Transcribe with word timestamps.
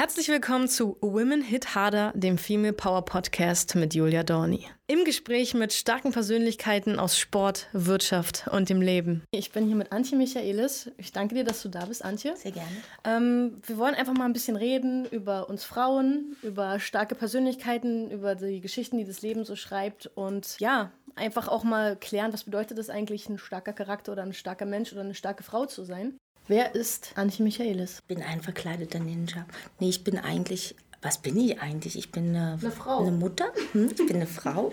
Herzlich 0.00 0.28
willkommen 0.28 0.66
zu 0.66 0.96
Women 1.02 1.42
Hit 1.42 1.74
Harder, 1.74 2.10
dem 2.14 2.38
Female 2.38 2.72
Power 2.72 3.04
Podcast 3.04 3.74
mit 3.74 3.92
Julia 3.92 4.22
Dorni. 4.22 4.64
Im 4.86 5.04
Gespräch 5.04 5.52
mit 5.52 5.74
starken 5.74 6.10
Persönlichkeiten 6.10 6.98
aus 6.98 7.18
Sport, 7.18 7.68
Wirtschaft 7.74 8.48
und 8.50 8.70
dem 8.70 8.80
Leben. 8.80 9.24
Ich 9.30 9.52
bin 9.52 9.66
hier 9.66 9.76
mit 9.76 9.92
Antje 9.92 10.16
Michaelis. 10.16 10.90
Ich 10.96 11.12
danke 11.12 11.34
dir, 11.34 11.44
dass 11.44 11.60
du 11.60 11.68
da 11.68 11.84
bist, 11.84 12.02
Antje. 12.02 12.34
Sehr 12.34 12.52
gerne. 12.52 12.70
Ähm, 13.04 13.60
wir 13.66 13.76
wollen 13.76 13.94
einfach 13.94 14.14
mal 14.14 14.24
ein 14.24 14.32
bisschen 14.32 14.56
reden 14.56 15.04
über 15.04 15.50
uns 15.50 15.64
Frauen, 15.64 16.34
über 16.42 16.80
starke 16.80 17.14
Persönlichkeiten, 17.14 18.10
über 18.10 18.36
die 18.36 18.62
Geschichten, 18.62 18.96
die 18.96 19.04
das 19.04 19.20
Leben 19.20 19.44
so 19.44 19.54
schreibt 19.54 20.06
und 20.14 20.58
ja, 20.60 20.92
einfach 21.14 21.46
auch 21.46 21.62
mal 21.62 21.94
klären, 21.94 22.32
was 22.32 22.44
bedeutet 22.44 22.78
es 22.78 22.88
eigentlich, 22.88 23.28
ein 23.28 23.36
starker 23.36 23.74
Charakter 23.74 24.12
oder 24.12 24.22
ein 24.22 24.32
starker 24.32 24.64
Mensch 24.64 24.92
oder 24.92 25.02
eine 25.02 25.14
starke 25.14 25.42
Frau 25.42 25.66
zu 25.66 25.84
sein. 25.84 26.16
Wer 26.50 26.74
ist 26.74 27.12
Antje 27.14 27.44
Michaelis? 27.44 28.00
Ich 28.00 28.04
bin 28.06 28.24
ein 28.24 28.40
verkleideter 28.40 28.98
Ninja. 28.98 29.46
Nee, 29.78 29.90
ich 29.90 30.02
bin 30.02 30.18
eigentlich, 30.18 30.74
was 31.00 31.18
bin 31.18 31.36
ich 31.36 31.60
eigentlich? 31.60 31.96
Ich 31.96 32.10
bin 32.10 32.30
eine, 32.30 32.58
Eine 32.60 32.72
Frau. 32.72 33.02
Eine 33.02 33.12
Mutter. 33.12 33.52
Hm, 33.70 33.88
Ich 33.88 34.04
bin 34.04 34.16
eine 34.16 34.26
Frau. 34.26 34.72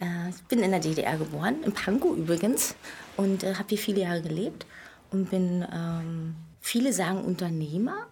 Äh, 0.00 0.30
Ich 0.30 0.42
bin 0.44 0.60
in 0.60 0.70
der 0.70 0.80
DDR 0.80 1.18
geboren, 1.18 1.62
in 1.62 1.74
Pankow 1.74 2.16
übrigens, 2.16 2.74
und 3.18 3.44
äh, 3.44 3.56
habe 3.56 3.68
hier 3.68 3.76
viele 3.76 4.00
Jahre 4.00 4.22
gelebt 4.22 4.64
und 5.10 5.28
bin, 5.28 5.62
ähm, 5.70 6.36
viele 6.62 6.94
sagen 6.94 7.22
Unternehmer, 7.22 8.06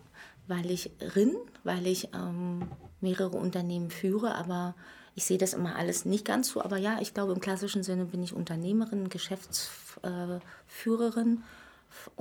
weil 0.46 0.70
ich 0.70 0.90
rin, 1.16 1.34
weil 1.62 1.86
ich 1.86 2.10
ähm, 2.12 2.68
mehrere 3.00 3.38
Unternehmen 3.38 3.90
führe, 3.90 4.34
aber 4.34 4.74
ich 5.14 5.24
sehe 5.24 5.38
das 5.38 5.54
immer 5.54 5.76
alles 5.76 6.04
nicht 6.04 6.26
ganz 6.26 6.50
so. 6.50 6.62
Aber 6.62 6.76
ja, 6.76 6.98
ich 7.00 7.14
glaube, 7.14 7.32
im 7.32 7.40
klassischen 7.40 7.82
Sinne 7.82 8.04
bin 8.04 8.22
ich 8.22 8.34
Unternehmerin, 8.34 9.08
Geschäftsführerin 9.08 11.42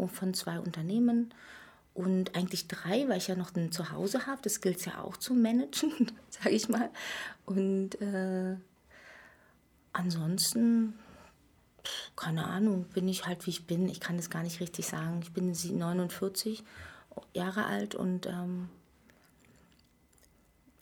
von 0.08 0.34
zwei 0.34 0.59
Unternehmen 0.59 1.34
und 1.94 2.36
eigentlich 2.36 2.68
drei, 2.68 3.08
weil 3.08 3.18
ich 3.18 3.27
ja 3.27 3.36
noch 3.36 3.53
ein 3.56 3.72
Zuhause 3.72 4.25
habe. 4.25 4.42
Das 4.42 4.61
gilt 4.61 4.84
ja 4.86 5.00
auch 5.02 5.17
zu 5.17 5.34
managen, 5.34 6.11
sage 6.30 6.50
ich 6.56 6.70
mal. 6.70 6.89
Und 7.45 8.02
äh, 8.02 8.56
ansonsten, 9.94 10.94
keine 12.16 12.45
Ahnung, 12.45 12.86
bin 12.86 13.08
ich 13.08 13.25
halt 13.25 13.45
wie 13.45 13.52
ich 13.52 13.67
bin. 13.67 13.89
Ich 13.89 14.00
kann 14.00 14.17
das 14.17 14.30
gar 14.30 14.44
nicht 14.44 14.59
richtig 14.59 14.88
sagen. 14.88 15.20
Ich 15.22 15.33
bin 15.33 15.53
sie- 15.53 15.72
49 15.73 16.64
Jahre 17.33 17.66
alt 17.66 17.94
und, 17.94 18.26
ähm, 18.26 18.70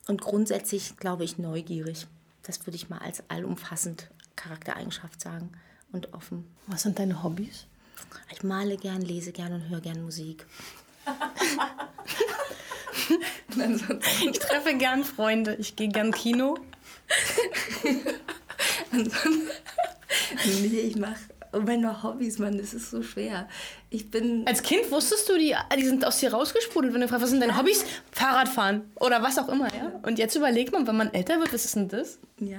und 0.07 0.21
grundsätzlich, 0.21 0.95
glaube 0.97 1.23
ich, 1.25 1.37
neugierig. 1.37 2.07
Das 2.43 2.65
würde 2.65 2.75
ich 2.75 2.89
mal 2.89 2.99
als 2.99 3.23
allumfassend 3.29 4.09
Charaktereigenschaft 4.35 5.19
sagen 5.21 5.51
und 5.91 6.13
offen. 6.13 6.45
Was 6.67 6.83
sind 6.83 6.97
deine 6.99 7.21
Hobbys? 7.21 7.67
Ich 8.31 8.43
male 8.43 8.77
gern, 8.77 9.01
lese 9.01 9.31
gern 9.31 9.53
und 9.53 9.69
höre 9.69 9.81
gern 9.81 10.01
Musik. 10.03 10.45
Ich 14.21 14.39
treffe 14.39 14.75
gern 14.75 15.03
Freunde. 15.03 15.55
Ich 15.55 15.75
gehe 15.75 15.89
gern 15.89 16.11
Kino. 16.11 16.57
Nee, 18.91 20.79
ich 20.79 20.95
mache 20.95 21.19
meine 21.59 22.01
Hobbys, 22.03 22.39
Mann, 22.39 22.57
das 22.57 22.73
ist 22.73 22.89
so 22.89 23.03
schwer. 23.03 23.47
Ich 23.89 24.09
bin. 24.09 24.47
Als 24.47 24.63
Kind 24.63 24.89
wusstest 24.91 25.27
du, 25.29 25.37
die, 25.37 25.55
die 25.77 25.85
sind 25.85 26.05
aus 26.05 26.19
dir 26.19 26.31
rausgesprudelt, 26.33 26.93
wenn 26.93 27.01
du 27.01 27.07
fragst, 27.07 27.23
was 27.23 27.29
sind 27.29 27.41
deine 27.41 27.57
Hobbys? 27.57 27.83
Fahrradfahren 28.11 28.89
oder 28.99 29.21
was 29.21 29.37
auch 29.37 29.49
immer, 29.49 29.73
ja? 29.73 29.91
Und 30.03 30.17
jetzt 30.17 30.35
überlegt 30.35 30.71
man, 30.71 30.87
wenn 30.87 30.95
man 30.95 31.13
älter 31.13 31.39
wird, 31.39 31.53
was 31.53 31.65
ist 31.65 31.75
denn 31.75 31.89
das? 31.89 32.19
Ja. 32.39 32.57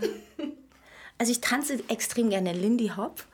Also 1.19 1.33
ich 1.33 1.41
tanze 1.41 1.79
extrem 1.89 2.31
gerne 2.31 2.53
Lindy 2.53 2.93
Hop. 2.97 3.25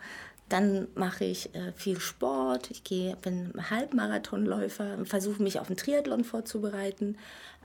Dann 0.48 0.88
mache 0.94 1.24
ich 1.24 1.54
äh, 1.54 1.72
viel 1.74 2.00
Sport. 2.00 2.70
Ich 2.70 2.84
gehe, 2.84 3.16
bin 3.16 3.52
Halbmarathonläufer, 3.70 5.04
versuche 5.04 5.42
mich 5.42 5.60
auf 5.60 5.66
den 5.66 5.76
Triathlon 5.76 6.24
vorzubereiten. 6.24 7.16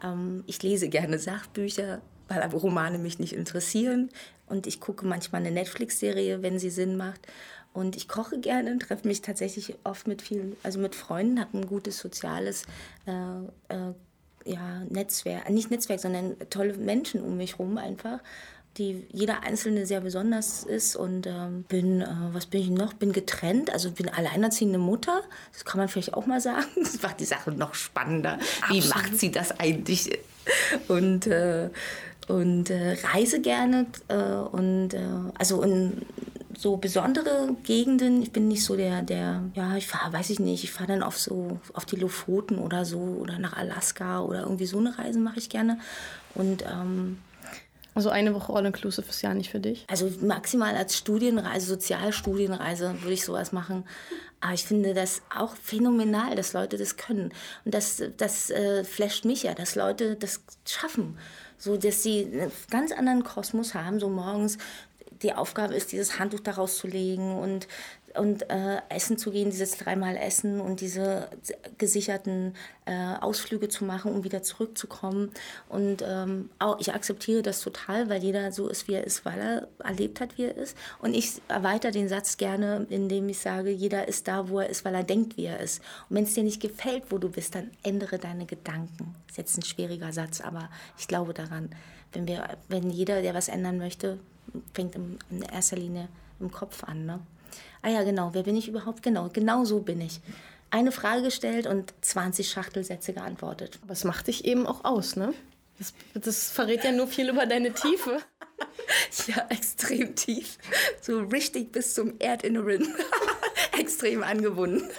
Ähm, 0.03 0.43
ich 0.47 0.61
lese 0.61 0.89
gerne 0.89 1.19
Sachbücher, 1.19 2.01
weil 2.27 2.41
aber 2.41 2.57
Romane 2.57 2.97
mich 2.97 3.19
nicht 3.19 3.33
interessieren. 3.33 4.09
Und 4.47 4.67
ich 4.67 4.79
gucke 4.79 5.05
manchmal 5.05 5.41
eine 5.41 5.51
Netflix-Serie, 5.51 6.41
wenn 6.41 6.59
sie 6.59 6.69
Sinn 6.69 6.97
macht. 6.97 7.21
Und 7.73 7.95
ich 7.95 8.07
koche 8.07 8.39
gerne, 8.39 8.77
treffe 8.77 9.07
mich 9.07 9.21
tatsächlich 9.21 9.75
oft 9.83 10.07
mit 10.07 10.21
vielen, 10.21 10.55
also 10.61 10.79
mit 10.79 10.93
Freunden, 10.93 11.39
habe 11.39 11.57
ein 11.57 11.65
gutes 11.65 11.97
soziales 11.97 12.65
äh, 13.07 13.11
äh, 13.73 13.93
ja, 14.45 14.83
Netzwerk, 14.89 15.49
nicht 15.49 15.71
Netzwerk, 15.71 15.99
sondern 15.99 16.35
tolle 16.49 16.73
Menschen 16.75 17.21
um 17.21 17.37
mich 17.37 17.57
rum 17.59 17.77
einfach, 17.77 18.19
die 18.77 19.05
jeder 19.11 19.43
einzelne 19.43 19.85
sehr 19.85 20.01
besonders 20.01 20.63
ist 20.63 20.95
und 20.95 21.27
ähm, 21.27 21.63
bin, 21.63 22.01
äh, 22.01 22.07
was 22.31 22.47
bin 22.47 22.61
ich 22.61 22.69
noch? 22.69 22.93
Bin 22.93 23.11
getrennt, 23.11 23.71
also 23.71 23.91
bin 23.91 24.09
alleinerziehende 24.09 24.79
Mutter. 24.79 25.21
Das 25.51 25.63
kann 25.65 25.79
man 25.79 25.87
vielleicht 25.87 26.13
auch 26.13 26.25
mal 26.25 26.41
sagen. 26.41 26.65
Das 26.75 27.01
macht 27.01 27.19
die 27.19 27.25
Sache 27.25 27.51
noch 27.51 27.75
spannender. 27.75 28.39
Wie 28.69 28.81
macht 28.87 29.17
sie 29.19 29.31
das 29.31 29.59
eigentlich? 29.59 30.19
Und 30.87 31.27
äh, 31.27 31.69
und 32.27 32.69
äh, 32.69 32.97
reise 33.13 33.41
gerne 33.41 33.85
äh, 34.07 34.15
und 34.15 34.93
äh, 34.93 35.01
also 35.37 35.61
in 35.61 36.05
so 36.57 36.77
besondere 36.77 37.55
Gegenden. 37.63 38.21
Ich 38.21 38.31
bin 38.31 38.47
nicht 38.47 38.63
so 38.63 38.75
der, 38.75 39.01
der, 39.01 39.43
ja, 39.55 39.75
ich 39.75 39.87
fahre, 39.87 40.13
weiß 40.13 40.29
ich 40.29 40.39
nicht, 40.39 40.63
ich 40.63 40.71
fahre 40.71 40.87
dann 40.87 41.03
auf 41.03 41.19
so, 41.19 41.59
auf 41.73 41.85
die 41.85 41.95
Lofoten 41.95 42.59
oder 42.59 42.85
so 42.85 42.99
oder 42.99 43.39
nach 43.39 43.57
Alaska 43.57 44.21
oder 44.21 44.41
irgendwie 44.41 44.65
so 44.65 44.77
eine 44.77 44.97
Reise 44.97 45.19
mache 45.19 45.39
ich 45.39 45.49
gerne. 45.49 45.79
Und 46.35 46.63
ähm, 46.63 47.17
Also 47.95 48.09
eine 48.09 48.33
Woche 48.33 48.53
All-Inclusive 48.53 49.07
ist 49.07 49.21
ja 49.21 49.33
nicht 49.33 49.51
für 49.51 49.59
dich. 49.59 49.85
also 49.87 50.11
maximal 50.21 50.75
als 50.75 50.97
Studienreise, 50.97 51.67
Sozialstudienreise 51.67 53.01
würde 53.01 53.13
ich 53.13 53.23
sowas 53.23 53.51
machen. 53.51 53.85
Aber 54.41 54.53
ich 54.53 54.65
finde 54.65 54.93
das 54.93 55.21
auch 55.33 55.55
phänomenal, 55.55 56.35
dass 56.35 56.53
Leute 56.53 56.77
das 56.77 56.97
können. 56.97 57.31
Und 57.63 57.73
das, 57.73 58.03
das 58.17 58.49
äh, 58.49 58.83
flasht 58.83 59.25
mich 59.25 59.43
ja, 59.43 59.53
dass 59.53 59.75
Leute 59.75 60.15
das 60.15 60.41
schaffen. 60.65 61.17
So, 61.57 61.77
dass 61.77 62.03
sie 62.03 62.25
einen 62.25 62.51
ganz 62.69 62.91
anderen 62.91 63.23
Kosmos 63.23 63.73
haben, 63.73 63.99
so 63.99 64.09
morgens 64.09 64.57
die 65.21 65.33
Aufgabe 65.33 65.75
ist, 65.75 65.91
dieses 65.91 66.19
Handtuch 66.19 66.41
daraus 66.41 66.77
zu 66.77 66.87
legen 66.87 67.37
und, 67.37 67.67
und 68.15 68.49
äh, 68.49 68.77
essen 68.89 69.17
zu 69.17 69.31
gehen, 69.31 69.49
dieses 69.49 69.77
dreimal 69.77 70.15
Essen 70.17 70.61
und 70.61 70.81
diese 70.81 71.29
gesicherten 71.77 72.55
äh, 72.85 73.15
Ausflüge 73.19 73.69
zu 73.69 73.85
machen, 73.85 74.11
um 74.11 74.23
wieder 74.23 74.43
zurückzukommen. 74.43 75.31
Und 75.69 76.03
ähm, 76.05 76.49
auch, 76.59 76.79
ich 76.79 76.93
akzeptiere 76.93 77.41
das 77.41 77.61
total, 77.61 78.09
weil 78.09 78.23
jeder 78.23 78.51
so 78.51 78.67
ist, 78.67 78.87
wie 78.87 78.93
er 78.93 79.03
ist, 79.03 79.25
weil 79.25 79.39
er 79.39 79.67
erlebt 79.83 80.21
hat, 80.21 80.37
wie 80.37 80.43
er 80.45 80.55
ist. 80.55 80.77
Und 80.99 81.13
ich 81.13 81.41
erweitere 81.47 81.91
den 81.91 82.09
Satz 82.09 82.37
gerne, 82.37 82.85
indem 82.89 83.29
ich 83.29 83.39
sage, 83.39 83.69
jeder 83.69 84.07
ist 84.07 84.27
da, 84.27 84.49
wo 84.49 84.59
er 84.59 84.69
ist, 84.69 84.85
weil 84.85 84.95
er 84.95 85.03
denkt, 85.03 85.37
wie 85.37 85.45
er 85.45 85.59
ist. 85.59 85.81
Und 86.09 86.17
wenn 86.17 86.23
es 86.23 86.33
dir 86.33 86.43
nicht 86.43 86.61
gefällt, 86.61 87.03
wo 87.09 87.17
du 87.17 87.29
bist, 87.29 87.55
dann 87.55 87.71
ändere 87.83 88.19
deine 88.19 88.45
Gedanken. 88.45 89.15
Ist 89.27 89.37
jetzt 89.37 89.57
ein 89.57 89.63
schwieriger 89.63 90.13
Satz, 90.13 90.41
aber 90.41 90.69
ich 90.97 91.07
glaube 91.07 91.33
daran, 91.33 91.69
wenn, 92.13 92.27
wir, 92.27 92.57
wenn 92.69 92.89
jeder, 92.89 93.21
der 93.21 93.33
was 93.33 93.47
ändern 93.47 93.77
möchte, 93.77 94.19
fängt 94.73 94.95
im, 94.95 95.17
in 95.31 95.41
erster 95.41 95.77
Linie 95.77 96.07
im 96.39 96.51
Kopf 96.51 96.83
an. 96.83 97.05
Ne? 97.05 97.19
Ah 97.81 97.89
ja, 97.89 98.03
genau, 98.03 98.33
wer 98.33 98.43
bin 98.43 98.55
ich 98.55 98.67
überhaupt? 98.67 99.03
Genau, 99.03 99.29
genau 99.31 99.65
so 99.65 99.79
bin 99.79 100.01
ich. 100.01 100.19
Eine 100.69 100.91
Frage 100.91 101.23
gestellt 101.23 101.67
und 101.67 101.93
20 102.01 102.49
Schachtelsätze 102.49 103.13
geantwortet. 103.13 103.79
Aber 103.83 103.93
es 103.93 104.03
macht 104.03 104.27
dich 104.27 104.45
eben 104.45 104.65
auch 104.65 104.83
aus, 104.85 105.15
ne? 105.15 105.33
Das, 105.77 105.93
das 106.13 106.49
verrät 106.51 106.83
ja 106.83 106.91
nur 106.91 107.07
viel 107.07 107.29
über 107.29 107.45
deine 107.45 107.73
Tiefe. 107.73 108.19
Ja, 109.27 109.45
extrem 109.49 110.15
tief. 110.15 110.57
So 111.01 111.19
richtig 111.19 111.71
bis 111.71 111.93
zum 111.93 112.19
Erdinneren. 112.19 112.95
extrem 113.77 114.23
angebunden. 114.23 114.89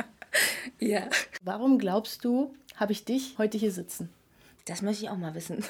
ja. 0.78 1.08
Warum 1.42 1.78
glaubst 1.78 2.24
du, 2.24 2.54
habe 2.76 2.92
ich 2.92 3.04
dich 3.04 3.36
heute 3.38 3.58
hier 3.58 3.72
sitzen? 3.72 4.10
Das 4.66 4.82
möchte 4.82 5.04
ich 5.04 5.10
auch 5.10 5.16
mal 5.16 5.34
wissen. 5.34 5.64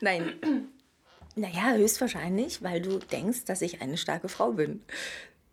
Nein. 0.00 0.68
Naja, 1.36 1.74
höchstwahrscheinlich, 1.74 2.62
weil 2.62 2.80
du 2.80 2.98
denkst, 2.98 3.44
dass 3.46 3.62
ich 3.62 3.82
eine 3.82 3.96
starke 3.96 4.28
Frau 4.28 4.52
bin. 4.52 4.82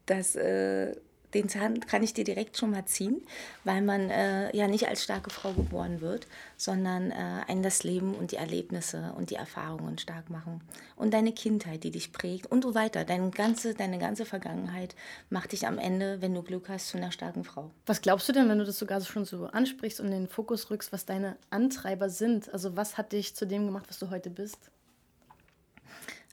Das, 0.06 0.36
äh, 0.36 0.96
den 1.34 1.50
Zahn 1.50 1.80
kann 1.80 2.04
ich 2.04 2.14
dir 2.14 2.24
direkt 2.24 2.58
schon 2.58 2.72
mal 2.72 2.86
ziehen, 2.86 3.22
weil 3.64 3.82
man 3.82 4.10
äh, 4.10 4.56
ja 4.56 4.68
nicht 4.68 4.88
als 4.88 5.04
starke 5.04 5.30
Frau 5.30 5.54
geboren 5.54 6.02
wird, 6.02 6.28
sondern 6.58 7.10
äh, 7.12 7.16
einen 7.48 7.64
das 7.64 7.84
Leben 7.84 8.14
und 8.14 8.32
die 8.32 8.36
Erlebnisse 8.36 9.14
und 9.18 9.30
die 9.30 9.36
Erfahrungen 9.36 9.98
stark 9.98 10.30
machen. 10.30 10.62
Und 10.96 11.14
deine 11.14 11.32
Kindheit, 11.32 11.84
die 11.84 11.92
dich 11.92 12.12
prägt 12.12 12.48
und 12.48 12.64
so 12.64 12.76
weiter. 12.76 13.06
Deine 13.06 13.32
ganze, 13.32 13.74
deine 13.74 13.98
ganze 13.98 14.26
Vergangenheit 14.26 14.96
macht 15.30 15.52
dich 15.52 15.66
am 15.66 15.80
Ende, 15.80 16.22
wenn 16.22 16.34
du 16.34 16.44
Glück 16.44 16.70
hast, 16.70 16.90
zu 16.90 16.98
einer 16.98 17.12
starken 17.12 17.44
Frau. 17.44 17.72
Was 17.86 18.02
glaubst 18.02 18.28
du 18.30 18.34
denn, 18.34 18.50
wenn 18.50 18.60
du 18.60 18.66
das 18.66 18.78
sogar 18.78 19.02
schon 19.02 19.26
so 19.26 19.46
ansprichst 19.46 20.00
und 20.00 20.08
in 20.08 20.12
den 20.12 20.28
Fokus 20.28 20.70
rückst, 20.70 20.92
was 20.92 21.06
deine 21.06 21.38
Antreiber 21.50 22.10
sind? 22.10 22.54
Also 22.54 22.76
was 22.76 22.98
hat 22.98 23.14
dich 23.14 23.36
zu 23.36 23.48
dem 23.48 23.66
gemacht, 23.66 23.86
was 23.88 23.98
du 23.98 24.10
heute 24.12 24.30
bist? 24.30 24.70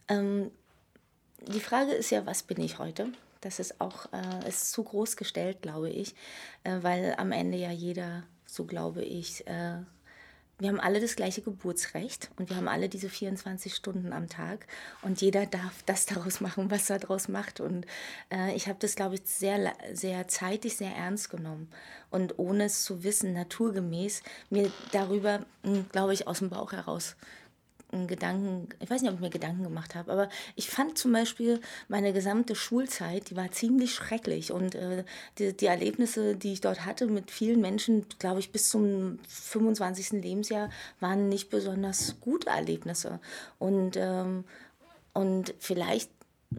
Ähm, 0.09 0.51
die 1.47 1.61
Frage 1.61 1.93
ist 1.93 2.11
ja, 2.11 2.27
was 2.27 2.43
bin 2.43 2.61
ich 2.61 2.79
heute? 2.79 3.13
Das 3.41 3.61
ist 3.61 3.81
auch 3.81 4.07
äh, 4.13 4.49
ist 4.49 4.73
zu 4.73 4.83
groß 4.83 5.17
gestellt, 5.17 5.63
glaube 5.63 5.91
ich, 5.91 6.15
äh, 6.65 6.79
weil 6.83 7.15
am 7.19 7.33
Ende 7.33 7.57
ja 7.57 7.71
jeder, 7.71 8.25
so 8.47 8.65
glaube 8.65 9.05
ich, 9.05 9.47
äh, 9.47 9.79
wir 10.61 10.71
haben 10.71 10.81
alle 10.81 11.01
das 11.01 11.15
gleiche 11.15 11.41
Geburtsrecht 11.41 12.31
und 12.37 12.51
wir 12.51 12.57
haben 12.57 12.67
alle 12.67 12.89
diese 12.89 13.09
24 13.09 13.77
Stunden 13.77 14.13
am 14.13 14.29
Tag 14.29 14.67
und 15.03 15.21
jeder 15.21 15.47
darf 15.47 15.85
das 15.87 16.07
daraus 16.07 16.41
machen, 16.41 16.69
was 16.71 16.91
er 16.91 16.99
daraus 16.99 17.29
macht. 17.29 17.61
Und 17.61 17.87
äh, 18.33 18.55
ich 18.57 18.67
habe 18.67 18.79
das, 18.81 18.97
glaube 18.97 19.15
ich, 19.15 19.23
sehr, 19.25 19.73
sehr 19.93 20.27
zeitig, 20.27 20.77
sehr 20.77 20.95
ernst 20.95 21.31
genommen 21.31 21.71
und 22.11 22.41
ohne 22.41 22.65
es 22.65 22.83
zu 22.83 23.05
wissen, 23.05 23.35
naturgemäß, 23.35 24.23
mir 24.51 24.73
darüber, 24.91 25.47
hm, 25.63 25.89
glaube 25.93 26.13
ich, 26.15 26.27
aus 26.27 26.41
dem 26.41 26.51
Bauch 26.51 26.73
heraus 26.73 27.15
Gedanken, 27.91 28.69
ich 28.81 28.91
weiß 28.91 29.01
nicht, 29.01 29.11
ob 29.11 29.17
ich 29.17 29.23
mir 29.23 29.31
Gedanken 29.31 29.63
gemacht 29.63 29.95
habe, 29.95 30.13
aber 30.13 30.29
ich 30.57 30.69
fand 30.69 30.99
zum 30.99 31.13
Beispiel 31.13 31.61
meine 31.89 32.13
gesamte 32.13 32.55
Schulzeit, 32.55 33.31
die 33.31 33.37
war 33.37 33.51
ziemlich 33.51 33.95
schrecklich 33.95 34.53
und 34.53 34.75
äh, 34.75 35.05
die, 35.39 35.57
die, 35.57 35.67
Erlebnisse, 35.67 36.37
die 36.37 36.53
ich 36.53 36.61
dort 36.61 36.85
hatte 36.85 37.07
mit 37.07 37.31
vielen 37.31 37.63
Menschen, 37.63 38.05
glaube 38.19 38.41
ich, 38.41 38.53
bis 38.53 38.69
zum 38.69 39.19
25. 39.29 40.23
Lebensjahr, 40.23 40.69
waren 41.01 41.31
nicht 41.31 41.49
besonders 41.49 42.17
gute 42.21 42.51
Erlebnisse. 42.51 43.21
Und, 43.59 43.97
ähm, 43.97 44.45
und 45.15 45.55
vielleicht 45.59 46.11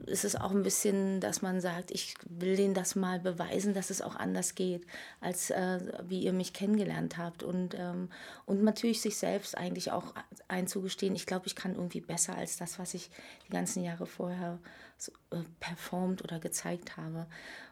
ist 0.05 0.23
es 0.23 0.35
auch 0.35 0.51
ein 0.51 0.61
bisschen, 0.61 1.19
dass 1.19 1.41
man 1.41 1.61
sagt, 1.61 1.89
ich 1.89 2.13
will 2.27 2.55
denen 2.55 2.75
das 2.75 2.95
mal 2.95 3.19
beweisen, 3.19 3.73
dass 3.73 3.89
es 3.89 4.01
auch 4.01 4.15
anders 4.15 4.53
geht, 4.53 4.85
als 5.19 5.49
äh, 5.49 5.79
wie 6.07 6.21
ihr 6.21 6.33
mich 6.33 6.53
kennengelernt 6.53 7.17
habt. 7.17 7.41
Und, 7.41 7.73
ähm, 7.73 8.09
und 8.45 8.63
natürlich 8.63 9.01
sich 9.01 9.17
selbst 9.17 9.57
eigentlich 9.57 9.91
auch 9.91 10.13
einzugestehen, 10.47 11.15
ich 11.15 11.25
glaube, 11.25 11.47
ich 11.47 11.55
kann 11.55 11.73
irgendwie 11.73 12.01
besser 12.01 12.35
als 12.35 12.57
das, 12.57 12.77
was 12.77 12.93
ich 12.93 13.09
die 13.47 13.51
ganzen 13.51 13.83
Jahre 13.83 14.05
vorher 14.05 14.59
so, 14.97 15.11
äh, 15.31 15.43
performt 15.59 16.23
oder 16.23 16.39
gezeigt 16.39 16.95
habe. 16.95 17.25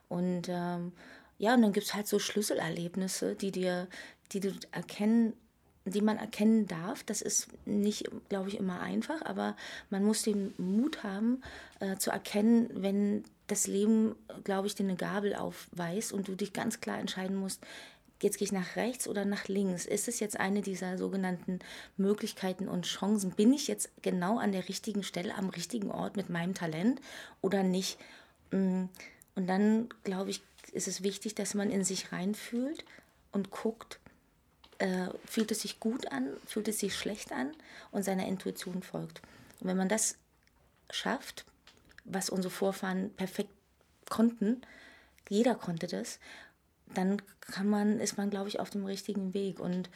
Und 0.09 0.49
ähm, 0.49 0.93
ja, 1.37 1.53
und 1.53 1.61
dann 1.61 1.73
gibt 1.73 1.85
es 1.85 1.93
halt 1.93 2.07
so 2.07 2.17
Schlüsselerlebnisse, 2.17 3.35
die 3.35 3.51
dir, 3.51 3.87
die 4.31 4.39
du 4.39 4.53
erkennen 4.71 5.33
die 5.89 6.01
man 6.01 6.17
erkennen 6.17 6.67
darf. 6.67 7.03
Das 7.03 7.21
ist 7.21 7.47
nicht, 7.65 8.09
glaube 8.29 8.49
ich, 8.49 8.57
immer 8.57 8.79
einfach, 8.79 9.21
aber 9.23 9.55
man 9.89 10.03
muss 10.03 10.23
den 10.23 10.53
Mut 10.57 11.03
haben, 11.03 11.41
äh, 11.79 11.97
zu 11.97 12.11
erkennen, 12.11 12.69
wenn 12.73 13.23
das 13.47 13.67
Leben, 13.67 14.15
glaube 14.43 14.67
ich, 14.67 14.75
dir 14.75 14.83
eine 14.83 14.95
Gabel 14.95 15.35
aufweist 15.35 16.11
und 16.11 16.27
du 16.27 16.35
dich 16.35 16.53
ganz 16.53 16.81
klar 16.81 16.99
entscheiden 16.99 17.37
musst, 17.37 17.65
jetzt 18.21 18.37
gehe 18.37 18.45
ich 18.45 18.51
nach 18.51 18.75
rechts 18.75 19.07
oder 19.07 19.25
nach 19.25 19.47
links. 19.47 19.85
Ist 19.85 20.07
es 20.07 20.19
jetzt 20.19 20.39
eine 20.39 20.61
dieser 20.61 20.97
sogenannten 20.97 21.59
Möglichkeiten 21.97 22.67
und 22.67 22.85
Chancen? 22.85 23.31
Bin 23.31 23.53
ich 23.53 23.67
jetzt 23.67 23.89
genau 24.01 24.37
an 24.37 24.51
der 24.51 24.67
richtigen 24.67 25.03
Stelle, 25.03 25.35
am 25.35 25.49
richtigen 25.49 25.91
Ort 25.91 26.17
mit 26.17 26.29
meinem 26.29 26.53
Talent 26.53 26.99
oder 27.41 27.63
nicht? 27.63 27.97
Mm, 28.51 28.85
und 29.35 29.47
dann, 29.47 29.89
glaube 30.03 30.31
ich, 30.31 30.41
ist 30.71 30.87
es 30.87 31.03
wichtig, 31.03 31.35
dass 31.35 31.53
man 31.53 31.69
in 31.69 31.83
sich 31.83 32.11
reinfühlt 32.11 32.83
und 33.31 33.51
guckt, 33.51 33.99
äh, 34.79 35.09
fühlt 35.25 35.51
es 35.51 35.61
sich 35.61 35.79
gut 35.79 36.11
an, 36.11 36.29
fühlt 36.45 36.67
es 36.67 36.79
sich 36.79 36.95
schlecht 36.95 37.31
an 37.31 37.51
und 37.91 38.03
seiner 38.03 38.27
Intuition 38.27 38.83
folgt. 38.83 39.21
Und 39.59 39.67
wenn 39.67 39.77
man 39.77 39.89
das 39.89 40.17
schafft, 40.89 41.45
was 42.05 42.29
unsere 42.29 42.53
Vorfahren 42.53 43.11
perfekt 43.15 43.51
konnten, 44.09 44.61
jeder 45.29 45.55
konnte 45.55 45.87
das, 45.87 46.19
dann 46.93 47.21
kann 47.41 47.69
man, 47.69 47.99
ist 47.99 48.17
man, 48.17 48.29
glaube 48.29 48.49
ich, 48.49 48.59
auf 48.59 48.69
dem 48.69 48.85
richtigen 48.85 49.33
Weg. 49.33 49.59
Und 49.59 49.89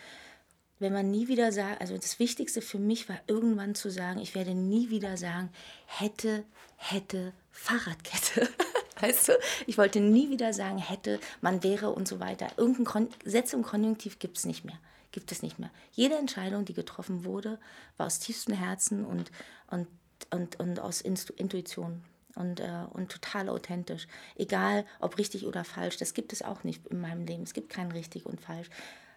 wenn 0.79 0.93
man 0.93 1.09
nie 1.09 1.27
wieder 1.27 1.51
sagt, 1.51 1.79
also 1.79 1.95
das 1.95 2.19
Wichtigste 2.19 2.61
für 2.61 2.79
mich 2.79 3.07
war 3.07 3.19
irgendwann 3.27 3.75
zu 3.75 3.89
sagen, 3.89 4.19
ich 4.19 4.35
werde 4.35 4.53
nie 4.53 4.89
wieder 4.89 5.15
sagen, 5.15 5.49
hätte, 5.85 6.43
hätte, 6.75 7.33
Fahrradkette. 7.51 8.49
Weißt 9.01 9.29
du, 9.29 9.33
ich 9.67 9.77
wollte 9.77 9.99
nie 9.99 10.29
wieder 10.29 10.53
sagen, 10.53 10.77
hätte, 10.77 11.19
man 11.41 11.63
wäre 11.63 11.91
und 11.91 12.07
so 12.07 12.19
weiter. 12.19 12.47
Irgendein 12.57 12.85
Kon 12.85 13.09
Sätze 13.25 13.55
im 13.55 13.63
Konjunktiv 13.63 14.19
gibt 14.19 14.37
es 14.37 14.45
nicht 14.45 14.65
mehr. 14.65 14.77
Gibt 15.11 15.31
es 15.31 15.43
nicht 15.43 15.59
mehr. 15.59 15.71
Jede 15.91 16.15
Entscheidung, 16.15 16.63
die 16.63 16.73
getroffen 16.73 17.25
wurde, 17.25 17.59
war 17.97 18.05
aus 18.05 18.19
tiefstem 18.19 18.55
Herzen 18.55 19.05
und, 19.05 19.31
und, 19.69 19.87
und, 20.29 20.59
und 20.59 20.79
aus 20.79 21.01
Intuition 21.01 22.03
und, 22.35 22.59
äh, 22.59 22.85
und 22.93 23.11
total 23.11 23.49
authentisch. 23.49 24.07
Egal, 24.35 24.85
ob 24.99 25.17
richtig 25.17 25.45
oder 25.45 25.63
falsch, 25.63 25.97
das 25.97 26.13
gibt 26.13 26.31
es 26.31 26.41
auch 26.41 26.63
nicht 26.63 26.87
in 26.87 27.01
meinem 27.01 27.25
Leben. 27.25 27.43
Es 27.43 27.53
gibt 27.53 27.69
kein 27.69 27.91
richtig 27.91 28.25
und 28.25 28.39
falsch. 28.39 28.69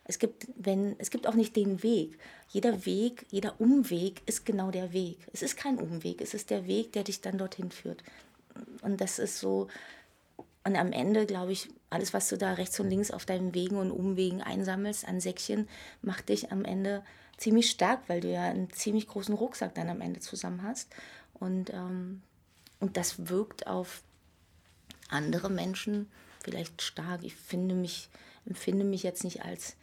Es 0.06 0.18
gibt, 0.18 0.48
wenn, 0.56 0.96
es 0.98 1.10
gibt 1.10 1.26
auch 1.26 1.34
nicht 1.34 1.56
den 1.56 1.82
Weg. 1.82 2.18
Jeder 2.48 2.84
Weg, 2.84 3.24
jeder 3.30 3.58
Umweg 3.58 4.20
ist 4.26 4.44
genau 4.44 4.70
der 4.70 4.92
Weg. 4.92 5.18
Es 5.32 5.42
ist 5.42 5.56
kein 5.56 5.78
Umweg, 5.78 6.20
es 6.20 6.34
ist 6.34 6.50
der 6.50 6.66
Weg, 6.66 6.92
der 6.92 7.04
dich 7.04 7.20
dann 7.20 7.38
dorthin 7.38 7.70
führt. 7.70 8.02
Und 8.82 9.00
das 9.00 9.18
ist 9.18 9.38
so, 9.38 9.68
und 10.64 10.76
am 10.76 10.92
Ende, 10.92 11.26
glaube 11.26 11.52
ich, 11.52 11.68
alles, 11.90 12.14
was 12.14 12.28
du 12.28 12.38
da 12.38 12.54
rechts 12.54 12.80
und 12.80 12.88
links 12.88 13.10
auf 13.10 13.26
deinen 13.26 13.54
Wegen 13.54 13.76
und 13.76 13.90
Umwegen 13.90 14.42
einsammelst 14.42 15.06
an 15.06 15.20
Säckchen, 15.20 15.68
macht 16.02 16.28
dich 16.30 16.52
am 16.52 16.64
Ende 16.64 17.02
ziemlich 17.36 17.70
stark, 17.70 18.00
weil 18.08 18.20
du 18.20 18.30
ja 18.30 18.44
einen 18.44 18.70
ziemlich 18.70 19.06
großen 19.06 19.34
Rucksack 19.34 19.74
dann 19.74 19.90
am 19.90 20.00
Ende 20.00 20.20
zusammen 20.20 20.62
hast. 20.62 20.94
Und, 21.34 21.70
ähm, 21.70 22.22
und 22.80 22.96
das 22.96 23.28
wirkt 23.28 23.66
auf 23.66 24.02
andere 25.08 25.50
Menschen 25.50 26.10
vielleicht 26.42 26.82
stark. 26.82 27.22
Ich 27.24 27.34
finde 27.34 27.74
mich, 27.74 28.08
empfinde 28.46 28.84
mich 28.84 29.02
jetzt 29.02 29.24
nicht 29.24 29.44
als 29.44 29.76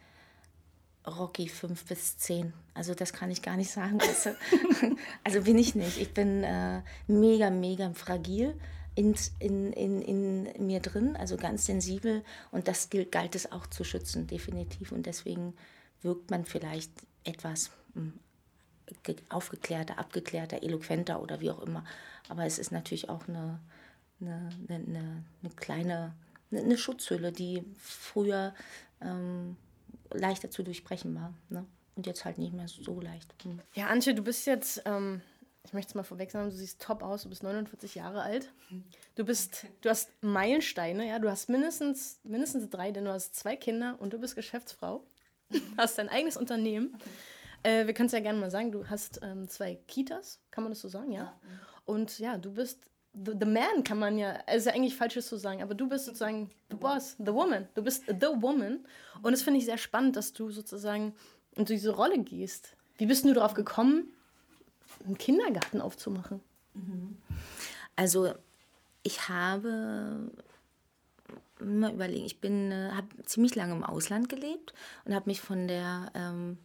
Rocky 1.06 1.48
5 1.48 1.84
bis 1.84 2.18
10. 2.18 2.52
Also 2.74 2.94
das 2.94 3.12
kann 3.12 3.30
ich 3.30 3.42
gar 3.42 3.56
nicht 3.56 3.70
sagen. 3.70 3.98
Also, 4.00 4.30
also 5.24 5.42
bin 5.42 5.58
ich 5.58 5.74
nicht. 5.74 5.98
Ich 5.98 6.14
bin 6.14 6.44
äh, 6.44 6.82
mega, 7.06 7.50
mega 7.50 7.92
fragil 7.94 8.58
in, 8.94 9.14
in, 9.38 9.72
in, 9.72 10.02
in 10.46 10.66
mir 10.66 10.80
drin, 10.80 11.16
also 11.16 11.36
ganz 11.36 11.66
sensibel. 11.66 12.22
Und 12.50 12.68
das 12.68 12.90
gilt, 12.90 13.12
galt 13.12 13.34
es 13.34 13.50
auch 13.50 13.66
zu 13.66 13.84
schützen, 13.84 14.26
definitiv. 14.26 14.92
Und 14.92 15.06
deswegen 15.06 15.54
wirkt 16.02 16.30
man 16.30 16.44
vielleicht 16.44 16.90
etwas 17.24 17.70
hm, 17.94 18.14
aufgeklärter, 19.28 19.98
abgeklärter, 19.98 20.62
eloquenter 20.62 21.20
oder 21.20 21.40
wie 21.40 21.50
auch 21.50 21.62
immer. 21.62 21.84
Aber 22.28 22.44
es 22.44 22.58
ist 22.58 22.70
natürlich 22.70 23.08
auch 23.08 23.26
eine, 23.28 23.60
eine, 24.20 24.50
eine, 24.68 25.24
eine 25.42 25.52
kleine 25.56 26.14
eine 26.58 26.76
Schutzhülle, 26.76 27.32
die 27.32 27.64
früher 27.78 28.54
ähm, 29.00 29.56
leichter 30.14 30.50
zu 30.50 30.62
durchbrechen 30.62 31.14
war. 31.14 31.34
Ne? 31.48 31.66
Und 31.94 32.06
jetzt 32.06 32.24
halt 32.24 32.38
nicht 32.38 32.54
mehr 32.54 32.68
so 32.68 33.00
leicht. 33.00 33.34
Hm. 33.42 33.60
Ja, 33.74 33.88
Antje, 33.88 34.14
du 34.14 34.22
bist 34.22 34.46
jetzt, 34.46 34.82
ähm, 34.86 35.20
ich 35.64 35.72
möchte 35.72 35.90
es 35.90 35.94
mal 35.94 36.02
vorweg 36.02 36.30
sagen, 36.30 36.48
du 36.48 36.56
siehst 36.56 36.80
top 36.80 37.02
aus, 37.02 37.24
du 37.24 37.28
bist 37.28 37.42
49 37.42 37.94
Jahre 37.94 38.22
alt. 38.22 38.50
Du 39.14 39.24
bist, 39.24 39.66
du 39.82 39.90
hast 39.90 40.10
Meilensteine, 40.22 41.06
ja, 41.06 41.18
du 41.18 41.30
hast 41.30 41.48
mindestens, 41.48 42.18
mindestens 42.24 42.70
drei, 42.70 42.92
denn 42.92 43.04
du 43.04 43.12
hast 43.12 43.36
zwei 43.36 43.56
Kinder 43.56 43.96
und 43.98 44.12
du 44.12 44.18
bist 44.18 44.34
Geschäftsfrau. 44.34 45.04
hast 45.76 45.98
dein 45.98 46.08
eigenes 46.08 46.36
Unternehmen. 46.36 46.96
Äh, 47.62 47.86
wir 47.86 47.94
können 47.94 48.06
es 48.06 48.12
ja 48.12 48.20
gerne 48.20 48.38
mal 48.38 48.50
sagen, 48.50 48.72
du 48.72 48.88
hast 48.88 49.20
ähm, 49.22 49.48
zwei 49.48 49.76
Kitas, 49.86 50.40
kann 50.50 50.64
man 50.64 50.72
das 50.72 50.80
so 50.80 50.88
sagen, 50.88 51.12
ja? 51.12 51.24
ja. 51.24 51.32
Und 51.84 52.18
ja, 52.18 52.38
du 52.38 52.52
bist 52.52 52.80
the, 53.14 53.32
the 53.38 53.46
man 53.46 53.84
kann 53.84 53.98
man 53.98 54.18
ja, 54.18 54.32
ist 54.52 54.66
ja 54.66 54.72
eigentlich 54.72 54.96
falsch 54.96 55.18
zu 55.20 55.36
sagen, 55.36 55.62
aber 55.62 55.74
du 55.74 55.88
bist 55.88 56.06
sozusagen 56.06 56.50
the 56.70 56.76
boss, 56.76 57.16
the 57.18 57.32
woman. 57.32 57.68
Du 57.74 57.82
bist 57.82 58.04
the 58.06 58.28
woman. 58.40 58.84
Und 59.22 59.32
das 59.32 59.42
finde 59.42 59.58
ich 59.58 59.64
sehr 59.64 59.78
spannend, 59.78 60.16
dass 60.16 60.32
du 60.32 60.50
sozusagen 60.50 61.14
in 61.54 61.64
diese 61.64 61.90
Rolle 61.90 62.18
gehst. 62.18 62.76
Wie 62.96 63.06
bist 63.06 63.24
du 63.24 63.32
darauf 63.32 63.54
gekommen, 63.54 64.12
einen 65.04 65.18
Kindergarten 65.18 65.80
aufzumachen? 65.80 66.40
Mhm. 66.74 67.18
Also 67.96 68.32
ich 69.02 69.28
habe 69.28 70.30
mal 71.60 71.92
überlegen, 71.92 72.24
ich 72.24 72.40
bin, 72.40 72.72
äh, 72.72 72.90
habe 72.92 73.08
ziemlich 73.24 73.54
lange 73.54 73.74
im 73.74 73.84
Ausland 73.84 74.28
gelebt 74.28 74.72
und 75.04 75.14
habe 75.14 75.28
mich 75.28 75.40
von 75.40 75.68
der 75.68 76.10
ähm, 76.14 76.58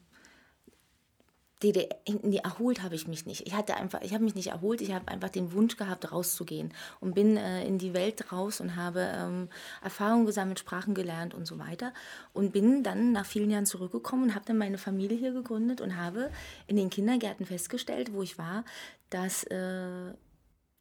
DDR, 1.63 1.89
nee, 2.21 2.37
erholt 2.37 2.83
habe 2.83 2.93
ich 2.93 3.07
mich 3.07 3.25
nicht. 3.25 3.47
Ich 3.47 3.55
hatte 3.55 3.75
einfach, 3.75 4.01
ich 4.01 4.13
habe 4.13 4.23
mich 4.23 4.35
nicht 4.35 4.47
erholt, 4.47 4.79
ich 4.81 4.93
habe 4.93 5.07
einfach 5.07 5.29
den 5.29 5.53
Wunsch 5.53 5.75
gehabt, 5.75 6.11
rauszugehen 6.11 6.71
und 6.99 7.15
bin 7.15 7.35
äh, 7.35 7.65
in 7.65 7.79
die 7.79 7.93
Welt 7.93 8.31
raus 8.31 8.61
und 8.61 8.75
habe 8.75 9.09
ähm, 9.15 9.49
Erfahrungen 9.83 10.27
gesammelt, 10.27 10.59
Sprachen 10.59 10.93
gelernt 10.93 11.33
und 11.33 11.47
so 11.47 11.57
weiter 11.57 11.93
und 12.33 12.51
bin 12.53 12.83
dann 12.83 13.11
nach 13.11 13.25
vielen 13.25 13.49
Jahren 13.49 13.65
zurückgekommen 13.65 14.23
und 14.25 14.35
habe 14.35 14.45
dann 14.45 14.57
meine 14.57 14.77
Familie 14.77 15.17
hier 15.17 15.31
gegründet 15.31 15.81
und 15.81 15.97
habe 15.97 16.29
in 16.67 16.75
den 16.75 16.91
Kindergärten 16.91 17.45
festgestellt, 17.45 18.13
wo 18.13 18.21
ich 18.21 18.37
war, 18.37 18.63
dass 19.09 19.43
äh, 19.45 20.13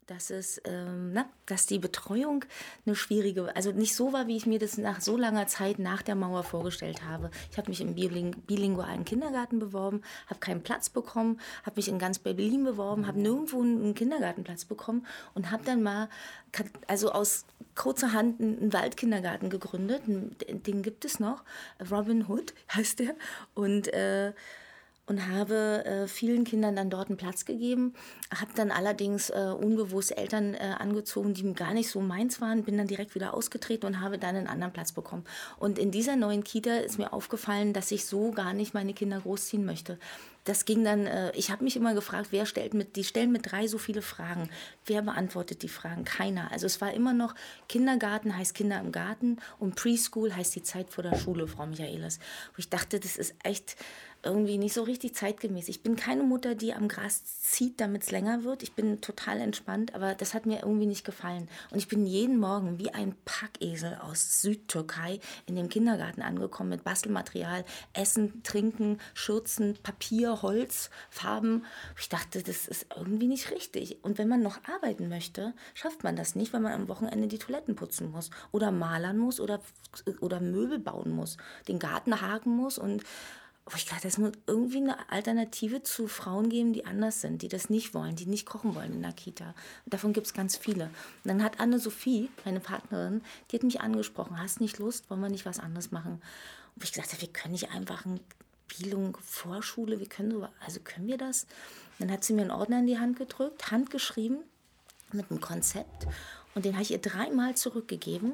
dass 0.07 0.29
es, 0.29 0.61
ähm, 0.63 1.11
na, 1.11 1.25
dass 1.45 1.65
die 1.65 1.79
Betreuung 1.79 2.45
eine 2.85 2.95
schwierige, 2.95 3.53
also 3.55 3.71
nicht 3.71 3.93
so 3.93 4.13
war, 4.13 4.27
wie 4.27 4.37
ich 4.37 4.45
mir 4.45 4.57
das 4.57 4.77
nach 4.77 5.01
so 5.01 5.17
langer 5.17 5.47
Zeit 5.47 5.79
nach 5.79 6.01
der 6.01 6.15
Mauer 6.15 6.43
vorgestellt 6.43 7.03
habe. 7.03 7.29
Ich 7.51 7.57
habe 7.57 7.69
mich 7.69 7.81
im 7.81 7.93
bilingualen 7.93 9.03
Kindergarten 9.03 9.59
beworben, 9.59 10.01
habe 10.27 10.39
keinen 10.39 10.63
Platz 10.63 10.89
bekommen, 10.89 11.39
habe 11.63 11.75
mich 11.75 11.89
in 11.89 11.99
ganz 11.99 12.19
Berlin 12.19 12.63
beworben, 12.63 13.05
habe 13.05 13.19
nirgendwo 13.19 13.61
einen 13.61 13.93
Kindergartenplatz 13.95 14.65
bekommen 14.65 15.05
und 15.33 15.51
habe 15.51 15.63
dann 15.65 15.83
mal, 15.83 16.09
also 16.87 17.11
aus 17.11 17.45
kurzer 17.75 18.13
Hand 18.13 18.39
einen 18.39 18.71
Waldkindergarten 18.71 19.49
gegründet. 19.49 20.03
Den 20.07 20.81
gibt 20.83 21.03
es 21.03 21.19
noch. 21.19 21.43
Robin 21.91 22.27
Hood 22.27 22.53
heißt 22.73 22.99
der. 22.99 23.15
Und 23.53 23.93
äh, 23.93 24.33
und 25.07 25.27
habe 25.27 25.85
äh, 25.85 26.07
vielen 26.07 26.43
Kindern 26.43 26.75
dann 26.75 26.89
dort 26.89 27.07
einen 27.07 27.17
Platz 27.17 27.45
gegeben, 27.45 27.93
habe 28.33 28.51
dann 28.55 28.71
allerdings 28.71 29.29
äh, 29.29 29.53
unbewusst 29.57 30.15
Eltern 30.17 30.53
äh, 30.53 30.75
angezogen, 30.77 31.33
die 31.33 31.53
gar 31.53 31.73
nicht 31.73 31.89
so 31.89 32.01
meins 32.01 32.41
waren, 32.41 32.63
bin 32.63 32.77
dann 32.77 32.87
direkt 32.87 33.15
wieder 33.15 33.33
ausgetreten 33.33 33.87
und 33.87 34.01
habe 34.01 34.17
dann 34.17 34.35
einen 34.35 34.47
anderen 34.47 34.73
Platz 34.73 34.91
bekommen. 34.91 35.23
Und 35.57 35.79
in 35.79 35.91
dieser 35.91 36.17
neuen 36.17 36.43
Kita 36.43 36.77
ist 36.77 36.99
mir 36.99 37.13
aufgefallen, 37.13 37.73
dass 37.73 37.89
ich 37.91 38.05
so 38.05 38.31
gar 38.31 38.53
nicht 38.53 38.73
meine 38.73 38.93
Kinder 38.93 39.19
großziehen 39.21 39.65
möchte 39.65 39.97
das 40.47 40.63
ging 40.63 40.83
dann, 40.83 41.07
äh, 41.07 41.31
ich 41.35 41.51
habe 41.51 41.63
mich 41.63 41.75
immer 41.75 41.93
gefragt, 41.93 42.27
wer 42.31 42.45
stellt 42.45 42.73
mit, 42.73 42.95
die 42.95 43.03
stellen 43.03 43.31
mit 43.31 43.51
drei 43.51 43.67
so 43.67 43.77
viele 43.77 44.01
Fragen. 44.01 44.49
Wer 44.85 45.01
beantwortet 45.01 45.61
die 45.61 45.67
Fragen? 45.67 46.05
Keiner. 46.05 46.51
Also 46.51 46.65
es 46.65 46.79
war 46.79 46.93
immer 46.93 47.13
noch, 47.13 47.35
Kindergarten 47.67 48.35
heißt 48.35 48.53
Kinder 48.53 48.79
im 48.79 48.91
Garten 48.93 49.37
und 49.59 49.75
Preschool 49.75 50.33
heißt 50.33 50.55
die 50.55 50.63
Zeit 50.63 50.89
vor 50.89 51.03
der 51.03 51.17
Schule, 51.17 51.47
Frau 51.47 51.65
Michaelis. 51.65 52.19
Wo 52.55 52.59
ich 52.59 52.69
dachte, 52.69 52.99
das 52.99 53.17
ist 53.17 53.35
echt, 53.43 53.75
irgendwie 54.23 54.57
nicht 54.57 54.73
so 54.73 54.83
richtig 54.83 55.15
zeitgemäß. 55.15 55.69
Ich 55.69 55.83
bin 55.83 55.95
keine 55.95 56.23
Mutter, 56.23 56.55
die 56.55 56.73
am 56.73 56.87
Gras 56.87 57.23
zieht, 57.41 57.79
damit 57.79 58.03
es 58.03 58.11
länger 58.11 58.43
wird. 58.43 58.63
Ich 58.63 58.73
bin 58.73 58.99
total 59.01 59.39
entspannt, 59.39 59.95
aber 59.95 60.15
das 60.15 60.33
hat 60.33 60.45
mir 60.45 60.61
irgendwie 60.63 60.85
nicht 60.85 61.05
gefallen. 61.05 61.47
Und 61.71 61.77
ich 61.77 61.87
bin 61.87 62.05
jeden 62.05 62.39
Morgen 62.39 62.79
wie 62.79 62.93
ein 62.93 63.15
Packesel 63.25 63.97
aus 64.01 64.41
Südtürkei 64.41 65.19
in 65.45 65.55
dem 65.55 65.69
Kindergarten 65.69 66.21
angekommen 66.21 66.69
mit 66.69 66.83
Bastelmaterial, 66.83 67.63
Essen, 67.93 68.43
Trinken, 68.43 68.99
Schürzen, 69.13 69.77
Papier, 69.81 70.36
Holz, 70.41 70.89
Farben. 71.09 71.65
Ich 71.99 72.09
dachte, 72.09 72.43
das 72.43 72.67
ist 72.67 72.87
irgendwie 72.95 73.27
nicht 73.27 73.51
richtig. 73.51 74.03
Und 74.03 74.17
wenn 74.17 74.27
man 74.27 74.41
noch 74.41 74.59
arbeiten 74.67 75.09
möchte, 75.09 75.53
schafft 75.73 76.03
man 76.03 76.15
das 76.15 76.35
nicht, 76.35 76.53
weil 76.53 76.61
man 76.61 76.73
am 76.73 76.87
Wochenende 76.87 77.27
die 77.27 77.39
Toiletten 77.39 77.75
putzen 77.75 78.11
muss 78.11 78.29
oder 78.51 78.71
malern 78.71 79.17
muss 79.17 79.39
oder, 79.39 79.61
oder 80.21 80.39
Möbel 80.39 80.79
bauen 80.79 81.11
muss, 81.11 81.37
den 81.67 81.79
Garten 81.79 82.21
haken 82.21 82.55
muss 82.55 82.77
und 82.77 83.03
wo 83.69 83.75
ich 83.75 83.85
dachte, 83.85 84.07
es 84.07 84.17
muss 84.17 84.31
irgendwie 84.45 84.77
eine 84.77 85.11
Alternative 85.11 85.83
zu 85.83 86.07
Frauen 86.07 86.47
geben, 86.47 86.71
die 86.71 86.85
anders 86.85 87.19
sind, 87.19 87.41
die 87.41 87.49
das 87.49 87.69
nicht 87.69 87.93
wollen, 87.93 88.15
die 88.15 88.25
nicht 88.25 88.45
kochen 88.45 88.75
wollen 88.75 88.93
in 88.93 89.01
der 89.01 89.11
Kita. 89.11 89.53
Und 89.83 89.93
davon 89.93 90.13
gibt 90.13 90.27
es 90.27 90.33
ganz 90.33 90.55
viele. 90.55 90.85
Und 90.85 91.25
dann 91.25 91.43
hat 91.43 91.59
Anne-Sophie, 91.59 92.29
meine 92.45 92.61
Partnerin, 92.61 93.21
die 93.51 93.57
hat 93.57 93.63
mich 93.63 93.81
angesprochen, 93.81 94.39
hast 94.39 94.61
nicht 94.61 94.79
Lust, 94.79 95.09
wollen 95.09 95.19
wir 95.19 95.29
nicht 95.29 95.45
was 95.45 95.59
anderes 95.59 95.91
machen? 95.91 96.21
Und 96.75 96.83
ich 96.83 96.97
habe, 96.97 97.21
wir 97.21 97.33
können 97.33 97.51
nicht 97.51 97.71
einfach 97.71 98.05
eine 98.05 98.21
Bildung, 98.67 99.17
Vorschule, 99.21 99.99
wir 99.99 100.07
können 100.07 100.31
so, 100.31 100.47
also 100.65 100.79
können 100.83 101.07
wir 101.07 101.17
das? 101.17 101.47
Dann 101.99 102.11
hat 102.11 102.23
sie 102.23 102.33
mir 102.33 102.41
einen 102.41 102.51
Ordner 102.51 102.79
in 102.79 102.87
die 102.87 102.99
Hand 102.99 103.17
gedrückt, 103.17 103.71
handgeschrieben 103.71 104.39
mit 105.13 105.31
einem 105.31 105.41
Konzept. 105.41 106.07
Und 106.53 106.65
den 106.65 106.73
habe 106.73 106.83
ich 106.83 106.91
ihr 106.91 107.01
dreimal 107.01 107.55
zurückgegeben. 107.55 108.33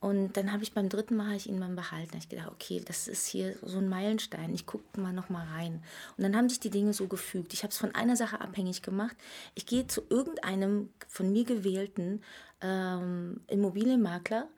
Und 0.00 0.36
dann 0.36 0.52
habe 0.52 0.64
ich 0.64 0.72
beim 0.72 0.88
dritten 0.88 1.14
Mal 1.14 1.36
ich 1.36 1.48
ihn 1.48 1.60
mal 1.60 1.68
behalten. 1.68 2.16
Ich 2.16 2.28
gedacht, 2.28 2.50
okay, 2.50 2.82
das 2.84 3.06
ist 3.06 3.24
hier 3.26 3.56
so 3.62 3.78
ein 3.78 3.88
Meilenstein. 3.88 4.52
Ich 4.52 4.66
gucke 4.66 5.00
mal 5.00 5.12
noch 5.12 5.28
mal 5.28 5.46
rein. 5.46 5.80
Und 6.16 6.24
dann 6.24 6.34
haben 6.34 6.48
sich 6.48 6.58
die 6.58 6.70
Dinge 6.70 6.92
so 6.92 7.06
gefügt. 7.06 7.52
Ich 7.52 7.62
habe 7.62 7.70
es 7.70 7.78
von 7.78 7.94
einer 7.94 8.16
Sache 8.16 8.40
abhängig 8.40 8.82
gemacht. 8.82 9.16
Ich 9.54 9.64
gehe 9.64 9.86
zu 9.86 10.02
irgendeinem 10.10 10.88
von 11.06 11.30
mir 11.30 11.44
gewählten 11.44 12.20
ähm, 12.62 13.42
Immobilienmakler 13.46 14.48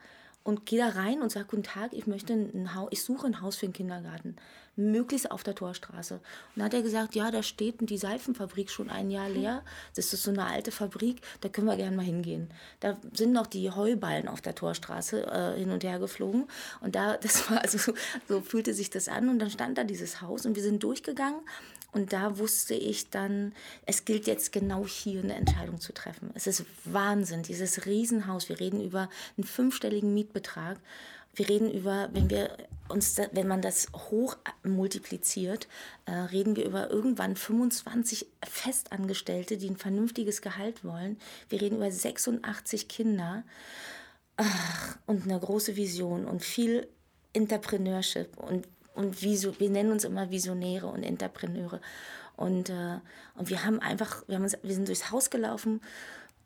und 0.45 0.67
gehe 0.67 0.79
da 0.79 0.91
rein 0.91 1.23
und 1.23 1.33
sage, 1.33 1.47
guten 1.51 1.63
Tag, 1.65 1.93
ich 1.93 2.07
möchte 2.07 2.35
ein 2.35 2.75
Haus, 2.75 2.89
ich 2.93 3.03
suche 3.03 3.27
ein 3.27 3.41
Haus 3.41 3.57
für 3.57 3.67
einen 3.67 3.73
Kindergarten 3.73 4.37
möglichst 4.77 5.31
auf 5.31 5.43
der 5.43 5.55
Torstraße. 5.55 6.15
Und 6.15 6.23
dann 6.57 6.65
hat 6.65 6.75
er 6.75 6.83
gesagt, 6.83 7.15
ja, 7.15 7.31
da 7.31 7.43
steht 7.43 7.77
die 7.79 7.99
Seifenfabrik 7.99 8.71
schon 8.71 8.91
ein 8.91 9.11
Jahr 9.11 9.29
leer. 9.29 9.63
Das 9.95 10.13
ist 10.13 10.23
so 10.23 10.31
eine 10.31 10.47
alte 10.47 10.71
Fabrik, 10.71 11.21
da 11.41 11.49
können 11.49 11.67
wir 11.67 11.77
gerne 11.77 11.97
mal 11.97 12.05
hingehen. 12.05 12.49
Da 12.81 12.97
sind 13.13 13.33
noch 13.33 13.47
die 13.47 13.71
Heuballen 13.71 14.29
auf 14.29 14.41
der 14.41 14.55
Torstraße 14.55 15.27
äh, 15.27 15.59
hin 15.59 15.71
und 15.71 15.85
her 15.85 15.99
geflogen. 15.99 16.47
Und 16.81 16.95
da, 16.95 17.17
das 17.21 17.51
war 17.51 17.63
also, 17.63 17.79
so, 17.79 17.95
so 18.29 18.41
fühlte 18.41 18.75
sich 18.75 18.91
das 18.91 19.09
an. 19.09 19.29
Und 19.29 19.39
dann 19.39 19.51
stand 19.51 19.79
da 19.79 19.85
dieses 19.85 20.21
Haus 20.21 20.47
und 20.47 20.57
wir 20.57 20.63
sind 20.63 20.83
durchgegangen. 20.83 21.41
Und 21.95 22.13
da 22.13 22.39
wusste 22.39 22.75
ich 22.75 23.09
dann, 23.11 23.55
es 23.87 24.05
gilt 24.05 24.27
jetzt 24.27 24.53
genau 24.53 24.85
hier 24.85 25.23
eine 25.23 25.35
Entscheidung 25.35 25.81
zu 25.81 25.95
treffen. 25.95 26.31
Es 26.35 26.49
ist 26.49 26.65
Wahnsinn, 26.85 27.45
dieses 27.45 27.87
Riesenhaus. 27.87 28.49
Wir 28.49 28.59
reden 28.59 28.83
über 28.83 29.09
einen 29.37 29.47
fünfstelligen 29.47 30.13
Mietbetrag. 30.13 30.79
Wir 31.37 31.49
reden 31.49 31.71
über, 31.71 32.09
wenn 32.13 32.31
wir 32.31 32.57
uns, 32.89 33.17
wenn 33.33 33.47
man 33.47 33.63
das 33.63 33.87
hoch 33.95 34.37
multipliziert, 34.65 35.69
äh, 36.07 36.13
reden 36.13 36.57
wir 36.57 36.65
über 36.65 36.91
irgendwann 36.91 37.37
25 37.37 38.27
Festangestellte, 38.43 39.57
die 39.57 39.71
ein 39.71 39.77
vernünftiges 39.77 40.43
Gehalt 40.43 40.85
wollen. 40.85 41.19
Wir 41.49 41.61
reden 41.61 41.77
über 41.77 41.91
86 41.91 42.89
Kinder 42.89 43.45
und 45.07 45.25
eine 45.25 45.39
große 45.39 45.77
Vision 45.77 46.25
und 46.25 46.43
viel 46.43 46.89
Entrepreneurship 47.33 48.37
und 48.37 48.67
und 48.95 49.23
Visu, 49.23 49.53
wir 49.59 49.71
nennen 49.71 49.93
uns 49.93 50.05
immer 50.05 50.31
Visionäre 50.31 50.87
und 50.87 51.03
Entrepreneure. 51.03 51.81
Und, 52.37 52.71
äh, 52.71 52.99
und 53.37 53.51
wir 53.51 53.65
haben 53.65 53.81
einfach, 53.81 54.27
wir, 54.27 54.37
haben 54.37 54.45
uns, 54.45 54.57
wir 54.63 54.75
sind 54.75 54.89
durchs 54.89 55.11
Haus 55.11 55.31
gelaufen 55.31 55.81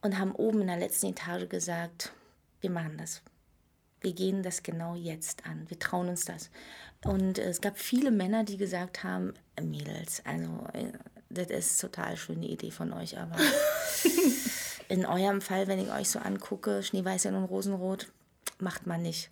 und 0.03 0.19
haben 0.19 0.33
oben 0.33 0.61
in 0.61 0.67
der 0.67 0.77
letzten 0.77 1.07
Etage 1.07 1.49
gesagt, 1.49 2.13
wir 2.61 2.71
machen 2.71 2.99
das 2.99 3.23
wir 4.01 4.13
gehen 4.13 4.43
das 4.43 4.63
genau 4.63 4.95
jetzt 4.95 5.47
an. 5.47 5.65
Wir 5.69 5.79
trauen 5.79 6.09
uns 6.09 6.25
das. 6.25 6.51
Und 7.05 7.39
es 7.39 7.61
gab 7.61 7.79
viele 7.79 8.11
Männer, 8.11 8.45
die 8.45 8.57
gesagt 8.57 9.05
haben, 9.05 9.35
Mädels, 9.61 10.23
also 10.25 10.67
äh, 10.73 10.93
das 11.31 11.49
ist 11.49 11.81
total 11.81 12.17
schöne 12.17 12.47
Idee 12.47 12.71
von 12.71 12.93
euch, 12.93 13.19
aber 13.19 13.37
in 14.89 15.07
eurem 15.07 15.41
Fall, 15.41 15.67
wenn 15.67 15.79
ich 15.79 15.91
euch 15.93 16.09
so 16.09 16.19
angucke, 16.19 16.83
Schneeweißchen 16.83 17.35
und 17.35 17.45
Rosenrot, 17.45 18.11
macht 18.59 18.87
man 18.87 19.03
nicht. 19.03 19.31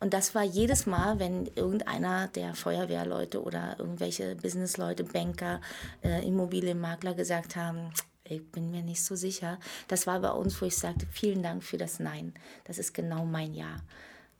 Und 0.00 0.14
das 0.14 0.34
war 0.34 0.44
jedes 0.44 0.86
Mal, 0.86 1.18
wenn 1.18 1.46
irgendeiner 1.56 2.28
der 2.28 2.54
Feuerwehrleute 2.54 3.42
oder 3.42 3.76
irgendwelche 3.78 4.36
Businessleute, 4.36 5.04
Banker, 5.04 5.60
äh, 6.04 6.26
Immobilienmakler 6.26 7.14
gesagt 7.14 7.56
haben, 7.56 7.92
ich 8.24 8.50
bin 8.52 8.70
mir 8.70 8.82
nicht 8.82 9.02
so 9.02 9.16
sicher. 9.16 9.58
Das 9.88 10.06
war 10.06 10.20
bei 10.20 10.30
uns, 10.30 10.60
wo 10.60 10.66
ich 10.66 10.76
sagte, 10.76 11.06
vielen 11.10 11.42
Dank 11.42 11.64
für 11.64 11.78
das 11.78 11.98
Nein. 11.98 12.34
Das 12.64 12.78
ist 12.78 12.92
genau 12.92 13.24
mein 13.24 13.54
Ja. 13.54 13.76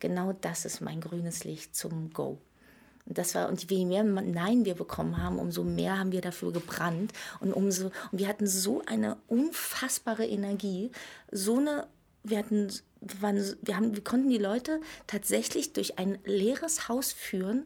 Genau 0.01 0.33
das 0.33 0.65
ist 0.65 0.81
mein 0.81 1.01
grünes 1.01 1.45
Licht 1.45 1.75
zum 1.75 2.13
Go. 2.13 2.39
Und 3.07 3.17
das 3.17 3.35
war, 3.35 3.49
und 3.49 3.71
je 3.71 3.87
mehr 3.87 4.05
Nein 4.05 4.65
wir 4.67 4.75
bekommen 4.75 5.17
haben, 5.17 5.39
umso 5.39 5.65
mehr 5.65 5.99
haben 5.99 6.13
wir 6.13 6.21
dafür 6.21 6.53
gebrannt. 6.53 7.13
Und 7.41 7.53
umso, 7.53 7.87
und 8.13 8.19
wir 8.19 8.29
hatten 8.29 8.47
so 8.47 8.83
eine 8.87 9.17
unfassbare 9.27 10.27
Energie, 10.27 10.91
so 11.33 11.57
eine, 11.57 11.87
wir 12.25 12.39
hatten, 12.39 12.69
wir, 13.01 13.23
waren, 13.23 13.57
wir, 13.63 13.77
haben, 13.77 13.95
wir 13.95 14.05
konnten 14.05 14.29
die 14.29 14.39
Leute 14.39 14.81
tatsächlich 15.07 15.73
durch 15.73 15.99
ein 15.99 16.19
leeres 16.25 16.89
Haus 16.89 17.13
führen, 17.13 17.65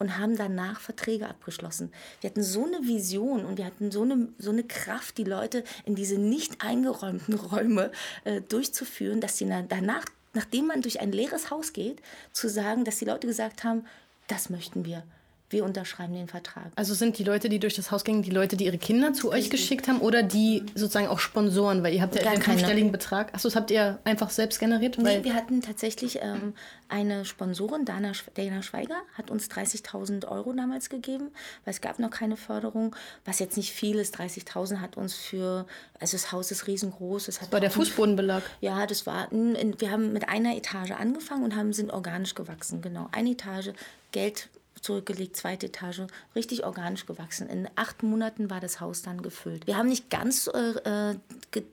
und 0.00 0.18
haben 0.18 0.36
danach 0.36 0.80
Verträge 0.80 1.28
abgeschlossen. 1.28 1.92
Wir 2.20 2.30
hatten 2.30 2.42
so 2.42 2.64
eine 2.64 2.88
Vision 2.88 3.44
und 3.44 3.58
wir 3.58 3.66
hatten 3.66 3.92
so 3.92 4.02
eine, 4.02 4.28
so 4.38 4.50
eine 4.50 4.64
Kraft, 4.64 5.18
die 5.18 5.24
Leute 5.24 5.62
in 5.84 5.94
diese 5.94 6.18
nicht 6.18 6.64
eingeräumten 6.64 7.34
Räume 7.38 7.92
äh, 8.24 8.40
durchzuführen, 8.40 9.20
dass 9.20 9.36
sie 9.36 9.46
danach, 9.68 10.06
nachdem 10.32 10.66
man 10.66 10.82
durch 10.82 11.00
ein 11.00 11.12
leeres 11.12 11.50
Haus 11.50 11.72
geht, 11.72 12.00
zu 12.32 12.48
sagen, 12.48 12.84
dass 12.84 12.98
die 12.98 13.04
Leute 13.04 13.26
gesagt 13.26 13.62
haben, 13.62 13.84
das 14.26 14.48
möchten 14.48 14.84
wir 14.84 15.04
wir 15.50 15.64
unterschreiben 15.64 16.14
den 16.14 16.28
Vertrag. 16.28 16.70
Also 16.76 16.94
sind 16.94 17.18
die 17.18 17.24
Leute, 17.24 17.48
die 17.48 17.58
durch 17.58 17.74
das 17.74 17.90
Haus 17.90 18.04
gingen, 18.04 18.22
die 18.22 18.30
Leute, 18.30 18.56
die 18.56 18.66
ihre 18.66 18.78
Kinder 18.78 19.12
zu 19.12 19.32
euch 19.32 19.50
geschickt 19.50 19.88
haben 19.88 20.00
oder 20.00 20.22
die 20.22 20.64
sozusagen 20.76 21.08
auch 21.08 21.18
Sponsoren, 21.18 21.82
weil 21.82 21.92
ihr 21.92 22.02
habt 22.02 22.14
ja 22.14 22.30
einen 22.30 22.40
fünfstelligen 22.40 22.92
Betrag. 22.92 23.34
Achso, 23.34 23.48
das 23.48 23.56
habt 23.56 23.72
ihr 23.72 23.98
einfach 24.04 24.30
selbst 24.30 24.60
generiert? 24.60 24.96
Nee, 24.98 25.24
wir 25.24 25.34
hatten 25.34 25.60
tatsächlich 25.60 26.20
ähm, 26.22 26.54
eine 26.88 27.24
Sponsorin, 27.24 27.84
Dana, 27.84 28.12
Dana 28.34 28.62
Schweiger, 28.62 28.96
hat 29.14 29.30
uns 29.30 29.50
30.000 29.50 30.28
Euro 30.28 30.52
damals 30.52 30.88
gegeben, 30.88 31.30
weil 31.64 31.74
es 31.74 31.80
gab 31.80 31.98
noch 31.98 32.10
keine 32.10 32.36
Förderung, 32.36 32.94
was 33.24 33.40
jetzt 33.40 33.56
nicht 33.56 33.72
viel 33.72 33.98
ist. 33.98 34.18
30.000 34.20 34.80
hat 34.80 34.96
uns 34.96 35.14
für, 35.14 35.66
also 35.98 36.16
das 36.16 36.30
Haus 36.30 36.52
ist 36.52 36.68
riesengroß. 36.68 37.26
Es 37.26 37.40
hat 37.40 37.50
war 37.50 37.58
der 37.58 37.72
Fußbodenbelag? 37.72 38.42
Ja, 38.60 38.86
das 38.86 39.04
war, 39.04 39.28
wir 39.32 39.90
haben 39.90 40.12
mit 40.12 40.28
einer 40.28 40.56
Etage 40.56 40.92
angefangen 40.92 41.42
und 41.42 41.56
haben, 41.56 41.72
sind 41.72 41.92
organisch 41.92 42.36
gewachsen, 42.36 42.82
genau. 42.82 43.08
Eine 43.10 43.30
Etage, 43.30 43.72
Geld 44.12 44.48
zurückgelegt, 44.80 45.36
zweite 45.36 45.66
Etage, 45.66 46.02
richtig 46.34 46.64
organisch 46.64 47.06
gewachsen. 47.06 47.48
In 47.48 47.68
acht 47.76 48.02
Monaten 48.02 48.50
war 48.50 48.60
das 48.60 48.80
Haus 48.80 49.02
dann 49.02 49.22
gefüllt. 49.22 49.66
Wir 49.66 49.76
haben 49.76 49.88
nicht 49.88 50.10
ganz 50.10 50.48
äh, 50.48 51.14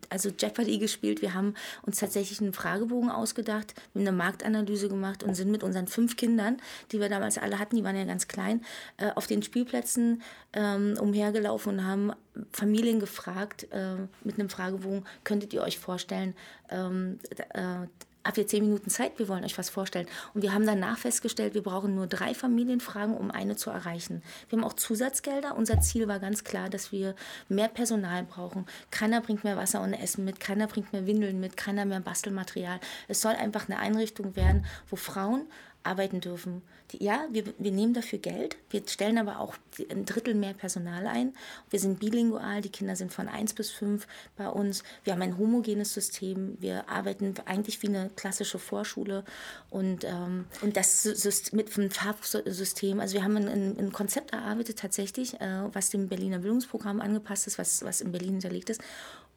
also 0.10 0.30
Jeopardy 0.30 0.78
gespielt, 0.78 1.22
wir 1.22 1.34
haben 1.34 1.54
uns 1.84 2.00
tatsächlich 2.00 2.42
einen 2.42 2.54
Fragebogen 2.54 3.10
ausgedacht, 3.10 3.74
eine 3.96 4.12
Marktanalyse 4.12 4.90
gemacht 4.90 5.24
und 5.24 5.36
sind 5.36 5.52
mit 5.52 5.64
unseren 5.64 5.88
fünf 5.88 6.18
Kindern, 6.18 6.58
die 6.92 7.00
wir 7.00 7.10
damals 7.10 7.38
alle 7.38 7.60
hatten, 7.60 7.76
die 7.76 7.84
waren 7.84 7.96
ja 7.96 8.06
ganz 8.06 8.28
klein, 8.28 8.64
äh, 8.98 9.12
auf 9.16 9.28
den 9.28 9.44
Spielplätzen 9.44 10.22
ähm, 10.54 10.98
umhergelaufen 11.00 11.74
und 11.74 11.86
haben 11.86 12.14
Familien 12.52 13.00
gefragt 13.00 13.68
äh, 13.72 13.96
mit 14.24 14.40
einem 14.40 14.50
Fragebogen, 14.50 15.06
könntet 15.24 15.54
ihr 15.54 15.62
euch 15.62 15.80
vorstellen, 15.80 16.36
ähm, 16.70 17.20
äh, 17.54 17.88
habt 18.28 18.38
ihr 18.38 18.46
zehn 18.46 18.64
Minuten 18.64 18.90
Zeit, 18.90 19.18
wir 19.18 19.28
wollen 19.28 19.44
euch 19.44 19.58
was 19.58 19.70
vorstellen. 19.70 20.08
Und 20.34 20.42
wir 20.42 20.54
haben 20.54 20.66
danach 20.66 20.98
festgestellt, 20.98 21.54
wir 21.54 21.64
brauchen 21.64 21.96
nur 21.96 22.08
drei 22.08 22.34
Familienfragen, 22.34 23.16
um 23.16 23.32
eine 23.32 23.56
zu 23.56 23.70
erreichen. 23.70 24.22
Wir 24.50 24.60
haben 24.60 24.66
auch 24.66 24.74
Zusatzgelder. 24.74 25.56
Unser 25.56 25.80
Ziel 25.80 26.08
war 26.08 26.20
ganz 26.20 26.44
klar, 26.44 26.70
dass 26.70 26.92
wir 26.92 27.16
mehr 27.48 27.70
Personal 27.70 28.24
brauchen. 28.24 28.66
Keiner 28.92 29.22
bringt 29.22 29.44
mehr 29.44 29.58
Wasser 29.58 29.82
und 29.82 29.94
Essen 29.94 30.26
mit, 30.26 30.40
keiner 30.40 30.68
bringt 30.68 30.92
mehr 30.92 31.08
Windeln 31.08 31.40
mit, 31.40 31.56
keiner 31.56 31.86
mehr 31.86 32.02
Bastelmaterial. 32.02 32.80
Es 33.08 33.22
soll 33.22 33.34
einfach 33.34 33.70
eine 33.70 33.80
Einrichtung 33.80 34.36
werden, 34.36 34.66
wo 34.90 34.98
Frauen 34.98 35.48
arbeiten 35.88 36.22
dürfen. 36.22 36.62
Die, 36.92 37.04
ja, 37.04 37.28
wir, 37.32 37.44
wir 37.58 37.72
nehmen 37.72 37.94
dafür 37.94 38.20
Geld, 38.20 38.58
wir 38.70 38.82
stellen 38.88 39.18
aber 39.18 39.40
auch 39.40 39.56
ein 39.90 40.06
Drittel 40.06 40.36
mehr 40.36 40.54
Personal 40.54 41.08
ein. 41.08 41.34
Wir 41.70 41.80
sind 41.80 42.00
bilingual, 42.00 42.62
die 42.62 42.70
Kinder 42.70 42.96
sind 42.96 43.12
von 43.12 43.28
1 43.28 43.54
bis 43.54 43.72
5 43.72 44.08
bei 44.38 44.48
uns. 44.48 44.84
Wir 45.04 45.14
haben 45.14 45.22
ein 45.22 45.38
homogenes 45.38 45.94
System, 45.94 46.58
wir 46.60 46.88
arbeiten 46.90 47.34
eigentlich 47.46 47.82
wie 47.82 47.88
eine 47.88 48.10
klassische 48.16 48.60
Vorschule 48.60 49.24
und, 49.70 50.04
ähm, 50.04 50.46
und 50.62 50.78
das 50.78 51.06
mit 51.52 51.78
einem 51.78 51.92
Farbsystem. 51.92 53.00
Also 53.00 53.16
wir 53.16 53.24
haben 53.24 53.38
ein, 53.38 53.78
ein 53.78 53.92
Konzept 53.92 54.32
erarbeitet 54.32 54.80
tatsächlich, 54.80 55.40
äh, 55.42 55.64
was 55.74 55.90
dem 55.90 56.08
Berliner 56.08 56.40
Bildungsprogramm 56.40 57.02
angepasst 57.02 57.48
ist, 57.48 57.58
was, 57.58 57.84
was 57.84 58.02
in 58.02 58.12
Berlin 58.12 58.34
hinterlegt 58.34 58.70
ist 58.70 58.82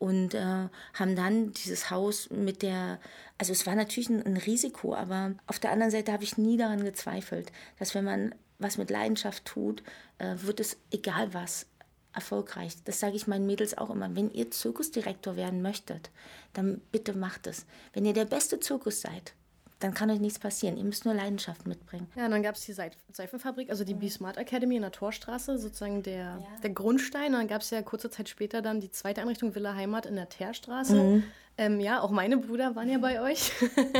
und 0.00 0.34
äh, 0.34 0.68
haben 0.94 1.14
dann 1.14 1.52
dieses 1.52 1.90
Haus 1.90 2.30
mit 2.30 2.62
der, 2.62 2.98
also 3.38 3.52
es 3.52 3.66
war 3.66 3.76
natürlich 3.76 4.08
ein, 4.08 4.24
ein 4.24 4.38
Risiko, 4.38 4.94
aber 4.94 5.32
auf 5.46 5.58
der 5.58 5.70
anderen 5.70 5.92
Seite 5.92 6.10
habe 6.10 6.24
ich 6.24 6.38
nie 6.38 6.56
daran 6.56 6.82
gezweifelt, 6.82 7.52
dass 7.78 7.94
wenn 7.94 8.06
man 8.06 8.34
was 8.58 8.78
mit 8.78 8.90
Leidenschaft 8.90 9.44
tut, 9.44 9.82
äh, 10.18 10.34
wird 10.38 10.58
es 10.58 10.78
egal 10.90 11.32
was 11.34 11.66
erfolgreich. 12.14 12.74
Das 12.84 12.98
sage 12.98 13.14
ich 13.14 13.26
meinen 13.26 13.46
Mädels 13.46 13.76
auch 13.76 13.90
immer. 13.90 14.14
Wenn 14.16 14.32
ihr 14.32 14.50
Zirkusdirektor 14.50 15.36
werden 15.36 15.60
möchtet, 15.62 16.10
dann 16.54 16.80
bitte 16.90 17.12
macht 17.12 17.46
es. 17.46 17.66
Wenn 17.92 18.06
ihr 18.06 18.14
der 18.14 18.24
beste 18.24 18.58
Zirkus 18.58 19.02
seid, 19.02 19.34
dann 19.80 19.94
kann 19.94 20.10
euch 20.10 20.20
nichts 20.20 20.38
passieren. 20.38 20.76
Ihr 20.76 20.84
müsst 20.84 21.06
nur 21.06 21.14
Leidenschaft 21.14 21.66
mitbringen. 21.66 22.06
Ja, 22.14 22.26
und 22.26 22.30
dann 22.30 22.42
gab 22.42 22.54
es 22.54 22.64
die 22.66 22.72
Seifenfabrik, 22.72 23.70
also 23.70 23.82
die 23.82 23.94
mhm. 23.94 24.00
B-Smart 24.00 24.36
Academy 24.36 24.76
in 24.76 24.82
der 24.82 24.92
Torstraße, 24.92 25.58
sozusagen 25.58 26.02
der, 26.02 26.16
ja. 26.16 26.46
der 26.62 26.70
Grundstein. 26.70 27.32
Und 27.32 27.40
dann 27.40 27.48
gab 27.48 27.62
es 27.62 27.70
ja 27.70 27.80
kurze 27.82 28.10
Zeit 28.10 28.28
später 28.28 28.60
dann 28.62 28.80
die 28.80 28.90
zweite 28.90 29.22
Einrichtung 29.22 29.54
Villa 29.54 29.74
Heimat 29.74 30.06
in 30.06 30.16
der 30.16 30.28
Teerstraße. 30.28 30.94
Mhm. 30.94 31.24
Ähm, 31.60 31.78
ja, 31.78 32.00
auch 32.00 32.10
meine 32.10 32.38
Brüder 32.38 32.74
waren 32.74 32.88
ja 32.88 32.96
bei 32.96 33.20
euch. 33.20 33.52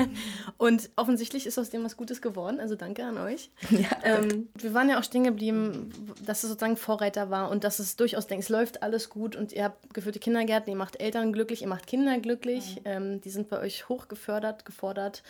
und 0.56 0.88
offensichtlich 0.96 1.46
ist 1.46 1.58
aus 1.58 1.68
dem 1.68 1.84
was 1.84 1.96
Gutes 1.96 2.22
geworden. 2.22 2.58
Also 2.58 2.74
danke 2.74 3.04
an 3.04 3.18
euch. 3.18 3.50
Ja, 3.70 3.88
ähm, 4.02 4.48
wir 4.54 4.74
waren 4.74 4.88
ja 4.90 4.98
auch 4.98 5.04
stehen 5.04 5.24
geblieben, 5.24 5.92
dass 6.24 6.42
es 6.42 6.50
sozusagen 6.50 6.76
Vorreiter 6.76 7.30
war 7.30 7.50
und 7.50 7.64
dass 7.64 7.78
es 7.78 7.96
durchaus 7.96 8.26
denkt, 8.26 8.44
es 8.44 8.48
läuft 8.48 8.82
alles 8.82 9.08
gut 9.08 9.36
und 9.36 9.52
ihr 9.52 9.64
habt 9.64 9.94
geführte 9.94 10.18
Kindergärten, 10.18 10.70
ihr 10.70 10.76
macht 10.76 11.00
Eltern 11.00 11.32
glücklich, 11.32 11.62
ihr 11.62 11.68
macht 11.68 11.86
Kinder 11.86 12.18
glücklich. 12.18 12.76
Mhm. 12.76 12.82
Ähm, 12.84 13.20
die 13.20 13.30
sind 13.30 13.48
bei 13.48 13.58
euch 13.58 13.88
hoch 13.88 14.08
gefördert, 14.08 14.64
gefordert. 14.64 15.22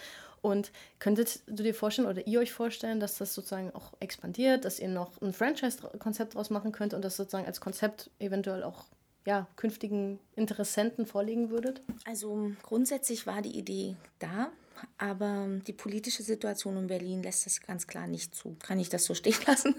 Und 0.43 0.73
könntet 0.99 1.41
du 1.47 1.63
dir 1.63 1.75
vorstellen 1.75 2.09
oder 2.09 2.27
ihr 2.27 2.41
euch 2.41 2.53
vorstellen, 2.53 3.01
dass 3.01 3.19
das 3.19 3.35
sozusagen 3.35 3.71
auch 3.75 3.93
expandiert, 4.01 4.65
dass 4.65 4.81
ihr 4.81 4.89
noch 4.89 5.21
ein 5.21 5.33
Franchise-Konzept 5.33 6.35
draus 6.35 6.51
machen 6.51 6.73
könnt 6.73 6.95
und 6.95 7.05
das 7.05 7.17
sozusagen 7.17 7.47
als 7.47 7.61
Konzept 7.61 8.11
eventuell 8.19 8.63
auch 8.63 8.85
ja, 9.27 9.47
künftigen 9.57 10.19
Interessenten 10.35 11.07
vorlegen 11.07 11.51
würdet? 11.51 11.83
Also 12.07 12.53
grundsätzlich 12.63 13.27
war 13.27 13.43
die 13.43 13.57
Idee 13.59 13.97
da. 14.19 14.51
Aber 14.97 15.47
die 15.67 15.75
politische 15.75 16.23
Situation 16.23 16.79
in 16.79 16.87
Berlin 16.87 17.23
lässt 17.23 17.45
das 17.45 17.61
ganz 17.61 17.87
klar 17.87 18.07
nicht 18.07 18.35
zu. 18.35 18.57
Kann 18.63 18.81
ich 18.81 18.89
das 18.89 19.05
so 19.05 19.15
stehen 19.15 19.37
lassen? 19.47 19.75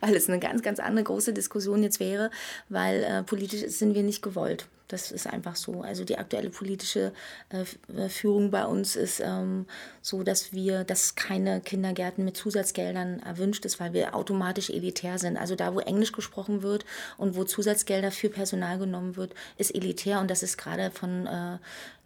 weil 0.00 0.14
es 0.14 0.28
eine 0.28 0.38
ganz, 0.38 0.62
ganz 0.62 0.78
andere 0.78 1.04
große 1.04 1.32
Diskussion 1.32 1.82
jetzt 1.82 1.98
wäre, 1.98 2.30
weil 2.68 3.02
äh, 3.02 3.22
politisch 3.24 3.66
sind 3.72 3.94
wir 3.94 4.04
nicht 4.04 4.22
gewollt. 4.22 4.68
Das 4.92 5.10
ist 5.12 5.26
einfach 5.26 5.56
so. 5.56 5.82
Also 5.82 6.04
die 6.04 6.18
aktuelle 6.18 6.50
politische 6.50 7.12
äh, 7.48 8.08
Führung 8.08 8.50
bei 8.50 8.64
uns 8.66 8.96
ist 8.96 9.20
ähm, 9.20 9.66
so, 10.02 10.22
dass 10.22 10.52
wir, 10.52 10.84
dass 10.84 11.14
keine 11.14 11.60
Kindergärten 11.60 12.24
mit 12.24 12.36
Zusatzgeldern 12.36 13.20
erwünscht 13.20 13.64
ist, 13.64 13.80
weil 13.80 13.92
wir 13.92 14.14
automatisch 14.14 14.70
elitär 14.70 15.18
sind. 15.18 15.36
Also 15.36 15.54
da, 15.54 15.74
wo 15.74 15.80
Englisch 15.80 16.12
gesprochen 16.12 16.62
wird 16.62 16.84
und 17.18 17.36
wo 17.36 17.44
Zusatzgelder 17.44 18.10
für 18.10 18.28
Personal 18.30 18.78
genommen 18.78 19.16
wird, 19.16 19.34
ist 19.56 19.74
elitär 19.74 20.20
und 20.20 20.30
das 20.30 20.42
ist 20.42 20.58
gerade 20.58 20.90
von 20.90 21.26
äh, 21.26 21.58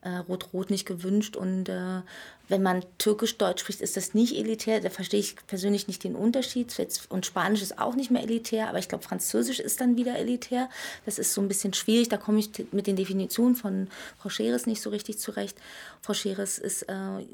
äh, 0.04 0.18
Rot-Rot 0.28 0.70
nicht 0.70 0.86
gewünscht. 0.86 1.36
Und 1.36 1.68
äh, 1.68 2.02
wenn 2.48 2.62
man 2.62 2.84
Türkisch-Deutsch 2.98 3.60
spricht, 3.60 3.80
ist 3.80 3.96
das 3.96 4.14
nicht 4.14 4.36
elitär. 4.36 4.80
Da 4.80 4.90
verstehe 4.90 5.20
ich 5.20 5.36
persönlich 5.46 5.88
nicht 5.88 6.04
den 6.04 6.14
Unterschied. 6.14 6.74
Und 7.08 7.26
Spanisch 7.26 7.62
ist 7.62 7.78
auch 7.78 7.94
nicht 7.94 8.10
mehr 8.10 8.22
elitär, 8.22 8.68
aber 8.68 8.78
ich 8.78 8.88
glaube, 8.88 9.04
Französisch 9.04 9.60
ist 9.60 9.80
dann 9.80 9.96
wieder 9.96 10.18
elitär. 10.18 10.68
Das 11.06 11.18
ist 11.18 11.32
so 11.32 11.40
ein 11.40 11.48
bisschen 11.48 11.72
schwierig. 11.72 12.08
Da 12.08 12.16
komme 12.16 12.38
ich 12.40 12.50
mit 12.72 12.86
den 12.86 12.96
Definitionen 12.96 13.56
von 13.56 13.88
Frau 14.18 14.28
Scheres 14.28 14.66
nicht 14.66 14.82
so 14.82 14.90
richtig 14.90 15.18
zurecht. 15.18 15.56
Frau 16.02 16.14
Scheres 16.14 16.58
ist 16.58 16.82
äh, 16.82 17.24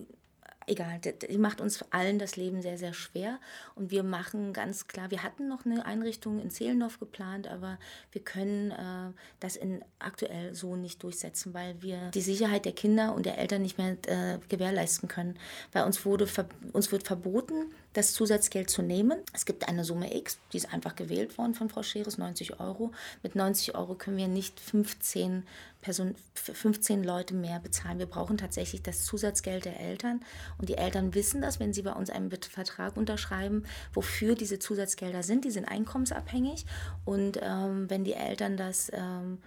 egal, 0.71 1.01
die 1.01 1.39
macht 1.39 1.61
uns 1.61 1.85
allen 1.91 2.19
das 2.19 2.37
Leben 2.37 2.63
sehr, 2.63 2.79
sehr 2.79 2.95
schwer. 2.95 3.39
Und 3.75 3.91
wir 3.91 4.03
machen 4.03 4.53
ganz 4.53 4.87
klar, 4.87 5.11
wir 5.11 5.23
hatten 5.23 5.49
noch 5.49 5.67
eine 5.67 5.85
Einrichtung 5.85 6.41
in 6.41 6.51
Zehlendorf 6.51 7.01
geplant, 7.01 7.49
aber 7.49 7.79
wir 8.13 8.23
können 8.23 8.71
äh, 8.71 9.13
das 9.41 9.57
in, 9.57 9.83
aktuell 9.99 10.55
so 10.55 10.77
nicht 10.77 11.03
durchsetzen, 11.03 11.53
weil 11.55 11.83
wir 11.83 12.11
die 12.13 12.21
Sicherheit 12.21 12.65
der 12.65 12.73
Kinder 12.73 13.15
und 13.15 13.27
der 13.27 13.39
Eltern 13.39 13.63
nicht 13.63 13.79
mehr 13.79 13.97
äh, 14.07 14.39
gewährleisten 14.49 15.09
können. 15.09 15.39
Weil 15.73 15.85
uns, 15.85 16.05
wurde, 16.05 16.29
uns 16.73 16.93
wird 16.93 17.03
verboten, 17.03 17.73
das 17.93 18.13
Zusatzgeld 18.13 18.71
zu 18.71 18.83
nehmen. 18.83 19.19
Es 19.33 19.45
gibt 19.45 19.69
eine 19.69 19.85
Summe 19.85 20.15
X, 20.17 20.39
die 20.53 20.59
ist 20.59 20.73
einfach 20.73 20.95
gewählt 20.95 21.37
worden 21.39 21.55
von 21.55 21.69
Frau 21.69 21.83
Scheres, 21.83 22.19
90 22.19 22.61
Euro. 22.61 22.93
Mit 23.23 23.35
90 23.35 23.75
Euro 23.75 23.97
können 23.97 24.17
wir 24.17 24.29
nicht 24.29 24.61
15, 24.61 25.45
Person, 25.81 26.15
15 26.35 27.03
Leute 27.03 27.35
mehr 27.35 27.61
bezahlen. 27.61 27.99
Wir 27.99 28.07
brauchen 28.07 28.37
tatsächlich 28.37 28.83
das 28.83 29.05
Zusatzgeld 29.05 29.65
der 29.65 29.81
Eltern. 29.81 30.21
Und 30.59 30.69
die 30.69 30.77
Eltern 30.77 31.15
wissen 31.15 31.41
das, 31.41 31.59
wenn 31.61 31.73
sie 31.73 31.83
bei 31.83 31.93
uns 31.93 32.11
einen 32.11 32.31
Vertrag 32.31 32.97
unterschreiben, 32.97 33.65
wofür 33.93 34.35
diese 34.35 34.59
Zusatzgelder 34.59 35.23
sind. 35.23 35.45
Die 35.45 35.51
sind 35.51 35.65
einkommensabhängig. 35.65 36.67
Und 37.05 37.39
ähm, 37.43 37.89
wenn 37.89 38.05
die 38.05 38.15
Eltern 38.15 38.57
das... 38.57 38.91
Ähm, 38.93 39.39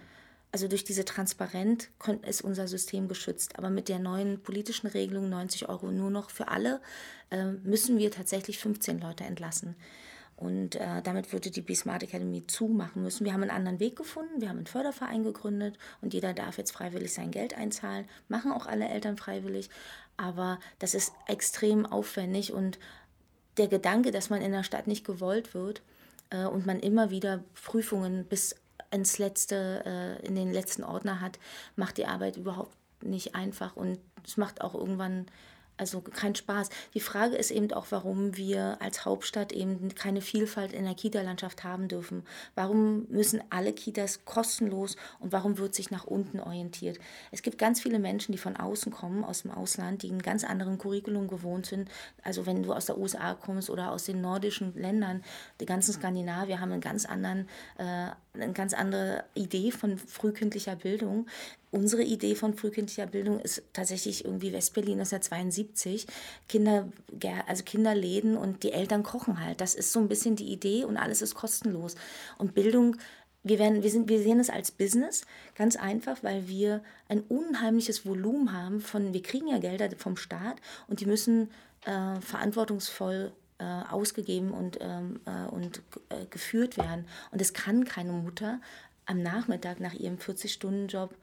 also 0.52 0.68
durch 0.68 0.84
diese 0.84 1.04
Transparenz 1.04 1.88
ist 2.28 2.42
unser 2.42 2.68
System 2.68 3.08
geschützt. 3.08 3.58
Aber 3.58 3.70
mit 3.70 3.88
der 3.88 3.98
neuen 3.98 4.40
politischen 4.40 4.86
Regelung 4.86 5.28
90 5.28 5.68
Euro 5.68 5.90
nur 5.90 6.12
noch 6.12 6.30
für 6.30 6.46
alle 6.46 6.80
äh, 7.30 7.46
müssen 7.64 7.98
wir 7.98 8.12
tatsächlich 8.12 8.58
15 8.58 9.00
Leute 9.00 9.24
entlassen. 9.24 9.74
Und 10.36 10.74
äh, 10.74 11.00
damit 11.02 11.32
würde 11.32 11.50
die 11.50 11.60
B-Smart 11.60 12.02
Academy 12.02 12.46
zumachen 12.46 13.02
müssen. 13.02 13.24
Wir 13.24 13.32
haben 13.32 13.42
einen 13.42 13.50
anderen 13.50 13.80
Weg 13.80 13.96
gefunden. 13.96 14.40
Wir 14.40 14.48
haben 14.48 14.58
einen 14.58 14.66
Förderverein 14.66 15.22
gegründet 15.22 15.78
und 16.00 16.12
jeder 16.12 16.34
darf 16.34 16.58
jetzt 16.58 16.72
freiwillig 16.72 17.14
sein 17.14 17.30
Geld 17.30 17.56
einzahlen. 17.56 18.06
Machen 18.28 18.52
auch 18.52 18.66
alle 18.66 18.88
Eltern 18.88 19.16
freiwillig. 19.16 19.70
Aber 20.16 20.58
das 20.78 20.94
ist 20.94 21.12
extrem 21.26 21.86
aufwendig 21.86 22.52
und 22.52 22.78
der 23.56 23.68
Gedanke, 23.68 24.10
dass 24.10 24.30
man 24.30 24.42
in 24.42 24.52
der 24.52 24.64
Stadt 24.64 24.86
nicht 24.86 25.04
gewollt 25.04 25.54
wird 25.54 25.82
äh, 26.30 26.44
und 26.44 26.66
man 26.66 26.80
immer 26.80 27.10
wieder 27.10 27.44
Prüfungen 27.62 28.24
bis 28.24 28.56
ins 28.90 29.18
letzte, 29.18 29.82
äh, 29.86 30.26
in 30.26 30.34
den 30.34 30.52
letzten 30.52 30.84
Ordner 30.84 31.20
hat, 31.20 31.38
macht 31.76 31.98
die 31.98 32.06
Arbeit 32.06 32.36
überhaupt 32.36 32.76
nicht 33.02 33.34
einfach 33.34 33.76
und 33.76 33.98
es 34.24 34.36
macht 34.36 34.60
auch 34.62 34.74
irgendwann 34.74 35.26
also 35.76 36.00
kein 36.00 36.34
Spaß. 36.34 36.68
Die 36.94 37.00
Frage 37.00 37.36
ist 37.36 37.50
eben 37.50 37.72
auch, 37.72 37.86
warum 37.90 38.36
wir 38.36 38.76
als 38.80 39.04
Hauptstadt 39.04 39.52
eben 39.52 39.94
keine 39.94 40.20
Vielfalt 40.20 40.72
in 40.72 40.84
der 40.84 40.94
Kita-Landschaft 40.94 41.64
haben 41.64 41.88
dürfen. 41.88 42.22
Warum 42.54 43.06
müssen 43.08 43.42
alle 43.50 43.72
Kitas 43.72 44.24
kostenlos 44.24 44.96
und 45.18 45.32
warum 45.32 45.58
wird 45.58 45.74
sich 45.74 45.90
nach 45.90 46.04
unten 46.04 46.38
orientiert? 46.38 46.98
Es 47.32 47.42
gibt 47.42 47.58
ganz 47.58 47.80
viele 47.80 47.98
Menschen, 47.98 48.32
die 48.32 48.38
von 48.38 48.56
außen 48.56 48.92
kommen, 48.92 49.24
aus 49.24 49.42
dem 49.42 49.50
Ausland, 49.50 50.02
die 50.02 50.10
einen 50.10 50.22
ganz 50.22 50.44
anderen 50.44 50.78
Curriculum 50.78 51.26
gewohnt 51.26 51.66
sind. 51.66 51.90
Also 52.22 52.46
wenn 52.46 52.62
du 52.62 52.72
aus 52.72 52.86
der 52.86 52.98
USA 52.98 53.34
kommst 53.34 53.68
oder 53.68 53.90
aus 53.90 54.04
den 54.04 54.20
nordischen 54.20 54.74
Ländern, 54.74 55.24
die 55.60 55.66
ganzen 55.66 55.92
Skandinavier 55.92 56.60
haben 56.60 56.72
einen 56.72 56.80
ganz 56.80 57.04
anderen, 57.04 57.48
äh, 57.78 58.10
eine 58.34 58.52
ganz 58.52 58.74
andere 58.74 59.24
Idee 59.34 59.70
von 59.70 59.98
frühkindlicher 59.98 60.76
Bildung 60.76 61.26
unsere 61.74 62.04
Idee 62.04 62.36
von 62.36 62.54
frühkindlicher 62.54 63.06
Bildung 63.06 63.40
ist 63.40 63.62
tatsächlich 63.72 64.24
irgendwie 64.24 64.52
Westberlin 64.52 65.00
1972. 65.00 66.06
Kinder, 66.48 66.88
also 67.48 67.64
Kinderläden 67.64 68.36
und 68.36 68.62
die 68.62 68.70
Eltern 68.70 69.02
kochen 69.02 69.40
halt. 69.44 69.60
Das 69.60 69.74
ist 69.74 69.92
so 69.92 69.98
ein 69.98 70.08
bisschen 70.08 70.36
die 70.36 70.52
Idee 70.52 70.84
und 70.84 70.96
alles 70.96 71.20
ist 71.20 71.34
kostenlos. 71.34 71.96
Und 72.38 72.54
Bildung, 72.54 72.96
wir, 73.42 73.58
werden, 73.58 73.82
wir, 73.82 73.90
sind, 73.90 74.08
wir 74.08 74.20
sehen 74.20 74.38
es 74.38 74.50
als 74.50 74.70
Business, 74.70 75.22
ganz 75.56 75.74
einfach, 75.74 76.22
weil 76.22 76.46
wir 76.46 76.80
ein 77.08 77.22
unheimliches 77.22 78.06
Volumen 78.06 78.52
haben 78.52 78.80
von, 78.80 79.12
wir 79.12 79.22
kriegen 79.22 79.48
ja 79.48 79.58
Gelder 79.58 79.88
vom 79.96 80.16
Staat 80.16 80.58
und 80.86 81.00
die 81.00 81.06
müssen 81.06 81.50
äh, 81.86 82.20
verantwortungsvoll 82.20 83.32
äh, 83.58 83.64
ausgegeben 83.64 84.52
und, 84.52 84.78
ähm, 84.80 85.20
äh, 85.26 85.50
und 85.50 85.82
äh, 86.08 86.24
geführt 86.30 86.78
werden. 86.78 87.06
Und 87.32 87.42
es 87.42 87.52
kann 87.52 87.84
keine 87.84 88.12
Mutter 88.12 88.60
am 89.06 89.22
Nachmittag 89.22 89.80
nach 89.80 89.92
ihrem 89.92 90.16
40-Stunden-Job 90.18 91.14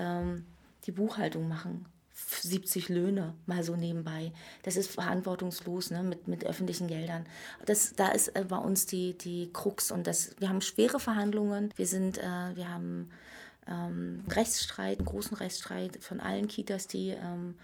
ähm, 0.00 0.46
die 0.86 0.92
Buchhaltung 0.92 1.48
machen. 1.48 1.86
70 2.12 2.88
Löhne 2.88 3.34
mal 3.46 3.62
so 3.62 3.76
nebenbei. 3.76 4.32
Das 4.62 4.76
ist 4.76 4.90
verantwortungslos 4.90 5.90
ne, 5.90 6.02
mit, 6.02 6.28
mit 6.28 6.44
öffentlichen 6.44 6.86
Geldern. 6.86 7.26
Das, 7.66 7.94
da 7.94 8.08
ist 8.08 8.28
äh, 8.28 8.44
bei 8.48 8.56
uns 8.56 8.86
die, 8.86 9.16
die 9.16 9.50
Krux 9.52 9.90
und 9.90 10.06
das, 10.06 10.34
wir 10.38 10.48
haben 10.48 10.60
schwere 10.60 11.00
Verhandlungen. 11.00 11.72
Wir, 11.76 11.86
sind, 11.86 12.18
äh, 12.18 12.54
wir 12.54 12.68
haben 12.68 13.10
ähm, 13.66 14.24
Rechtsstreit, 14.28 14.98
einen 14.98 15.06
großen 15.06 15.36
Rechtsstreit 15.36 15.96
von 16.02 16.20
allen 16.20 16.48
Kitas, 16.48 16.86
die, 16.86 17.10
ähm, 17.10 17.54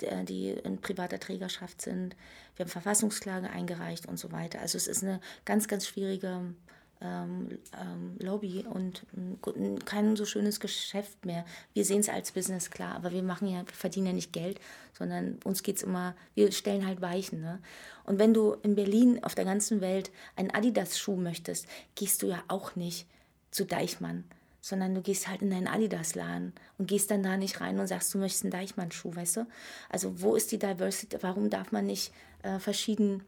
die 0.00 0.50
in 0.50 0.80
privater 0.80 1.18
Trägerschaft 1.18 1.80
sind. 1.80 2.16
Wir 2.56 2.64
haben 2.64 2.70
Verfassungsklage 2.70 3.48
eingereicht 3.50 4.06
und 4.06 4.18
so 4.18 4.30
weiter. 4.32 4.60
Also 4.60 4.76
es 4.76 4.86
ist 4.86 5.02
eine 5.02 5.20
ganz, 5.44 5.68
ganz 5.68 5.86
schwierige 5.86 6.54
ähm, 7.00 7.58
ähm, 7.78 8.16
Lobby 8.18 8.64
und 8.68 9.04
ähm, 9.16 9.78
kein 9.84 10.16
so 10.16 10.24
schönes 10.24 10.60
Geschäft 10.60 11.24
mehr. 11.26 11.44
Wir 11.74 11.84
sehen 11.84 12.00
es 12.00 12.08
als 12.08 12.32
Business, 12.32 12.70
klar, 12.70 12.94
aber 12.94 13.12
wir 13.12 13.22
machen 13.22 13.48
ja, 13.48 13.66
wir 13.66 13.74
verdienen 13.74 14.06
ja 14.06 14.12
nicht 14.12 14.32
Geld, 14.32 14.60
sondern 14.92 15.38
uns 15.44 15.62
geht 15.62 15.76
es 15.76 15.82
immer, 15.82 16.14
wir 16.34 16.50
stellen 16.52 16.86
halt 16.86 17.00
Weichen. 17.00 17.40
Ne? 17.40 17.60
Und 18.04 18.18
wenn 18.18 18.32
du 18.32 18.56
in 18.62 18.74
Berlin 18.74 19.22
auf 19.22 19.34
der 19.34 19.44
ganzen 19.44 19.80
Welt 19.80 20.10
einen 20.36 20.50
Adidas-Schuh 20.50 21.16
möchtest, 21.16 21.66
gehst 21.94 22.22
du 22.22 22.28
ja 22.28 22.42
auch 22.48 22.76
nicht 22.76 23.06
zu 23.50 23.64
Deichmann, 23.64 24.24
sondern 24.60 24.94
du 24.94 25.02
gehst 25.02 25.28
halt 25.28 25.42
in 25.42 25.50
deinen 25.50 25.68
Adidas-Laden 25.68 26.54
und 26.78 26.88
gehst 26.88 27.10
dann 27.10 27.22
da 27.22 27.36
nicht 27.36 27.60
rein 27.60 27.78
und 27.78 27.86
sagst, 27.86 28.12
du 28.14 28.18
möchtest 28.18 28.44
einen 28.44 28.52
Deichmann-Schuh, 28.52 29.14
weißt 29.14 29.36
du? 29.36 29.46
Also 29.90 30.22
wo 30.22 30.34
ist 30.34 30.50
die 30.50 30.58
Diversity? 30.58 31.18
Warum 31.20 31.50
darf 31.50 31.72
man 31.72 31.86
nicht 31.86 32.12
äh, 32.42 32.58
verschieden 32.58 33.22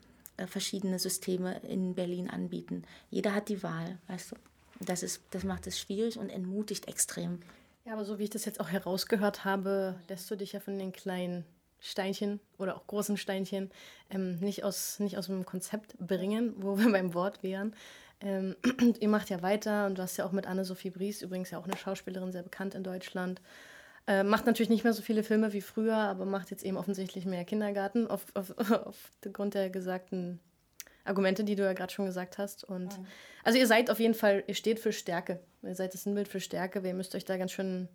verschiedene 0.46 0.98
Systeme 0.98 1.58
in 1.60 1.94
Berlin 1.94 2.30
anbieten. 2.30 2.84
Jeder 3.10 3.34
hat 3.34 3.48
die 3.48 3.62
Wahl, 3.62 3.98
weißt 4.08 4.32
du. 4.32 4.36
Das, 4.80 5.02
ist, 5.02 5.22
das 5.30 5.42
macht 5.42 5.66
es 5.66 5.78
schwierig 5.78 6.18
und 6.18 6.30
entmutigt 6.30 6.86
extrem. 6.86 7.40
Ja, 7.84 7.94
aber 7.94 8.04
so 8.04 8.18
wie 8.18 8.24
ich 8.24 8.30
das 8.30 8.44
jetzt 8.44 8.60
auch 8.60 8.68
herausgehört 8.68 9.44
habe, 9.44 9.96
lässt 10.08 10.30
du 10.30 10.36
dich 10.36 10.52
ja 10.52 10.60
von 10.60 10.78
den 10.78 10.92
kleinen 10.92 11.44
Steinchen 11.80 12.40
oder 12.58 12.76
auch 12.76 12.86
großen 12.86 13.16
Steinchen 13.16 13.70
ähm, 14.10 14.38
nicht, 14.40 14.64
aus, 14.64 14.98
nicht 15.00 15.16
aus 15.16 15.26
dem 15.26 15.44
Konzept 15.44 15.96
bringen, 15.98 16.54
wo 16.58 16.78
wir 16.78 16.90
beim 16.90 17.14
Wort 17.14 17.42
wären. 17.42 17.74
Ähm, 18.20 18.56
ihr 19.00 19.08
macht 19.08 19.30
ja 19.30 19.42
weiter 19.42 19.86
und 19.86 19.98
du 19.98 20.02
hast 20.02 20.16
ja 20.16 20.26
auch 20.26 20.32
mit 20.32 20.46
Anne-Sophie 20.46 20.90
Bries, 20.90 21.22
übrigens 21.22 21.50
ja 21.50 21.58
auch 21.58 21.64
eine 21.64 21.76
Schauspielerin, 21.76 22.32
sehr 22.32 22.42
bekannt 22.42 22.74
in 22.74 22.84
Deutschland, 22.84 23.40
äh, 24.08 24.24
macht 24.24 24.46
natürlich 24.46 24.70
nicht 24.70 24.84
mehr 24.84 24.94
so 24.94 25.02
viele 25.02 25.22
Filme 25.22 25.52
wie 25.52 25.60
früher, 25.60 25.96
aber 25.96 26.24
macht 26.24 26.50
jetzt 26.50 26.64
eben 26.64 26.78
offensichtlich 26.78 27.26
mehr 27.26 27.44
Kindergarten 27.44 28.06
auf, 28.08 28.24
auf, 28.34 28.54
aufgrund 28.58 29.54
der 29.54 29.68
gesagten 29.68 30.40
Argumente, 31.04 31.44
die 31.44 31.56
du 31.56 31.62
ja 31.62 31.74
gerade 31.74 31.92
schon 31.92 32.06
gesagt 32.06 32.38
hast. 32.38 32.64
Und 32.64 32.98
mhm. 32.98 33.06
also 33.44 33.58
ihr 33.58 33.66
seid 33.66 33.90
auf 33.90 34.00
jeden 34.00 34.14
Fall, 34.14 34.44
ihr 34.46 34.54
steht 34.54 34.80
für 34.80 34.92
Stärke. 34.92 35.40
Ihr 35.62 35.74
seid 35.74 35.92
das 35.92 36.04
Sinnbild 36.04 36.26
für 36.26 36.40
Stärke. 36.40 36.80
Ihr 36.86 36.94
müsst 36.94 37.14
euch 37.14 37.26
da 37.26 37.36
ganz 37.36 37.52
schön 37.52 37.88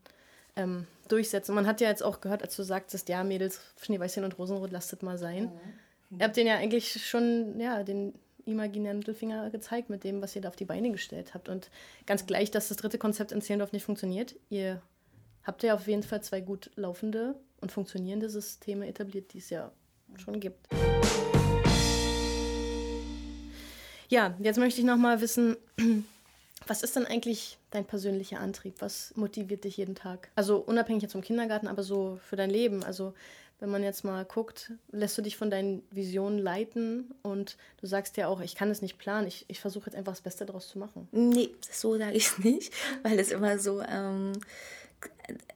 ähm, 0.56 0.86
durchsetzen. 1.08 1.56
Man 1.56 1.66
hat 1.66 1.82
ja 1.82 1.90
jetzt 1.90 2.04
auch 2.04 2.22
gehört, 2.22 2.44
als 2.44 2.56
du 2.56 2.64
sagtest, 2.64 3.10
ja, 3.10 3.24
Mädels, 3.24 3.60
Schneeweißchen 3.82 4.24
und 4.24 4.38
Rosenrot, 4.38 4.72
lasst 4.72 5.02
mal 5.02 5.18
sein. 5.18 5.52
Mhm. 6.10 6.20
Ihr 6.20 6.26
habt 6.26 6.38
den 6.38 6.46
ja 6.46 6.58
eigentlich 6.58 7.04
schon, 7.04 7.60
ja, 7.60 7.82
den 7.82 8.14
imaginären 8.46 9.00
Mittelfinger 9.00 9.50
gezeigt 9.50 9.90
mit 9.90 10.04
dem, 10.04 10.22
was 10.22 10.36
ihr 10.36 10.44
da 10.44 10.50
auf 10.50 10.56
die 10.56 10.66
Beine 10.66 10.92
gestellt 10.92 11.34
habt. 11.34 11.50
Und 11.50 11.72
ganz 12.06 12.28
gleich, 12.28 12.52
dass 12.52 12.68
das 12.68 12.78
dritte 12.78 13.00
Konzept 13.00 13.32
in 13.32 13.42
Zehlendorf 13.42 13.72
nicht 13.72 13.86
funktioniert. 13.86 14.36
Ihr 14.50 14.82
habt 15.44 15.64
ihr 15.64 15.74
auf 15.74 15.88
jeden 15.88 16.04
Fall 16.04 16.22
zwei 16.24 16.42
gut 16.42 16.72
laufende 16.76 17.36
und 17.62 17.72
funktionierende 17.72 18.30
Systeme 18.30 18.88
etabliert, 18.88 19.34
die 19.34 19.40
es 19.40 19.50
ja 19.50 19.72
schon 20.18 20.40
gibt. 20.40 20.68
Ja, 24.10 24.36
jetzt 24.40 24.58
möchte 24.58 24.80
ich 24.80 24.86
noch 24.86 24.98
mal 24.98 25.22
wissen, 25.22 25.58
was 26.68 26.84
ist 26.84 26.96
denn 26.96 27.06
eigentlich 27.06 27.58
dein 27.72 27.86
persönlicher 27.86 28.40
Antrieb? 28.40 28.76
Was 28.80 29.14
motiviert 29.16 29.64
dich 29.64 29.78
jeden 29.78 29.96
Tag? 29.96 30.30
Also 30.36 30.58
unabhängig 30.58 31.04
jetzt 31.04 31.14
vom 31.14 31.22
Kindergarten, 31.22 31.68
aber 31.68 31.84
so 31.84 32.20
für 32.30 32.36
dein 32.36 32.50
Leben. 32.50 32.84
Also 32.84 33.14
wenn 33.60 33.70
man 33.70 33.82
jetzt 33.82 34.04
mal 34.04 34.26
guckt, 34.26 34.74
lässt 34.92 35.18
du 35.18 35.22
dich 35.22 35.38
von 35.38 35.50
deinen 35.50 35.84
Visionen 35.90 36.38
leiten 36.38 37.14
und 37.22 37.58
du 37.80 37.88
sagst 37.88 38.18
ja 38.18 38.28
auch, 38.28 38.42
ich 38.42 38.56
kann 38.56 38.70
es 38.70 38.82
nicht 38.82 38.98
planen, 38.98 39.26
ich, 39.26 39.46
ich 39.48 39.60
versuche 39.60 39.86
jetzt 39.86 39.96
einfach 39.96 40.12
das 40.12 40.22
Beste 40.22 40.46
daraus 40.46 40.68
zu 40.68 40.80
machen. 40.80 41.08
Nee, 41.12 41.50
so 41.72 41.98
sage 41.98 42.18
ich 42.18 42.28
es 42.28 42.38
nicht, 42.40 42.74
weil 43.04 43.18
es 43.20 43.32
immer 43.32 43.58
so... 43.60 43.82
Ähm 43.82 44.34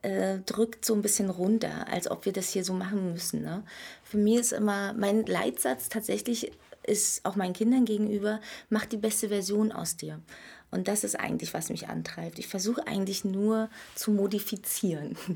äh, 0.01 0.39
drückt 0.45 0.85
so 0.85 0.93
ein 0.93 1.01
bisschen 1.01 1.29
runter, 1.29 1.87
als 1.91 2.09
ob 2.09 2.25
wir 2.25 2.33
das 2.33 2.49
hier 2.49 2.63
so 2.63 2.73
machen 2.73 3.11
müssen. 3.13 3.41
Ne? 3.41 3.63
Für 4.03 4.17
mich 4.17 4.39
ist 4.39 4.53
immer 4.53 4.93
mein 4.93 5.25
Leitsatz 5.25 5.89
tatsächlich 5.89 6.51
ist 6.87 7.25
auch 7.25 7.35
meinen 7.35 7.53
Kindern 7.53 7.85
gegenüber, 7.85 8.39
mach 8.69 8.85
die 8.85 8.97
beste 8.97 9.27
Version 9.27 9.71
aus 9.71 9.97
dir. 9.97 10.21
Und 10.69 10.87
das 10.87 11.03
ist 11.03 11.15
eigentlich, 11.15 11.53
was 11.53 11.69
mich 11.69 11.87
antreibt. 11.87 12.39
Ich 12.39 12.47
versuche 12.47 12.85
eigentlich 12.87 13.23
nur 13.23 13.69
zu 13.95 14.11
modifizieren. 14.11 15.15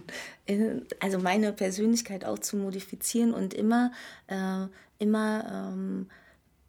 Also 1.00 1.18
meine 1.18 1.54
Persönlichkeit 1.54 2.26
auch 2.26 2.38
zu 2.38 2.58
modifizieren 2.58 3.34
und 3.34 3.54
immer, 3.54 3.94
äh, 4.28 4.66
immer 5.00 5.72
ähm, 5.74 6.10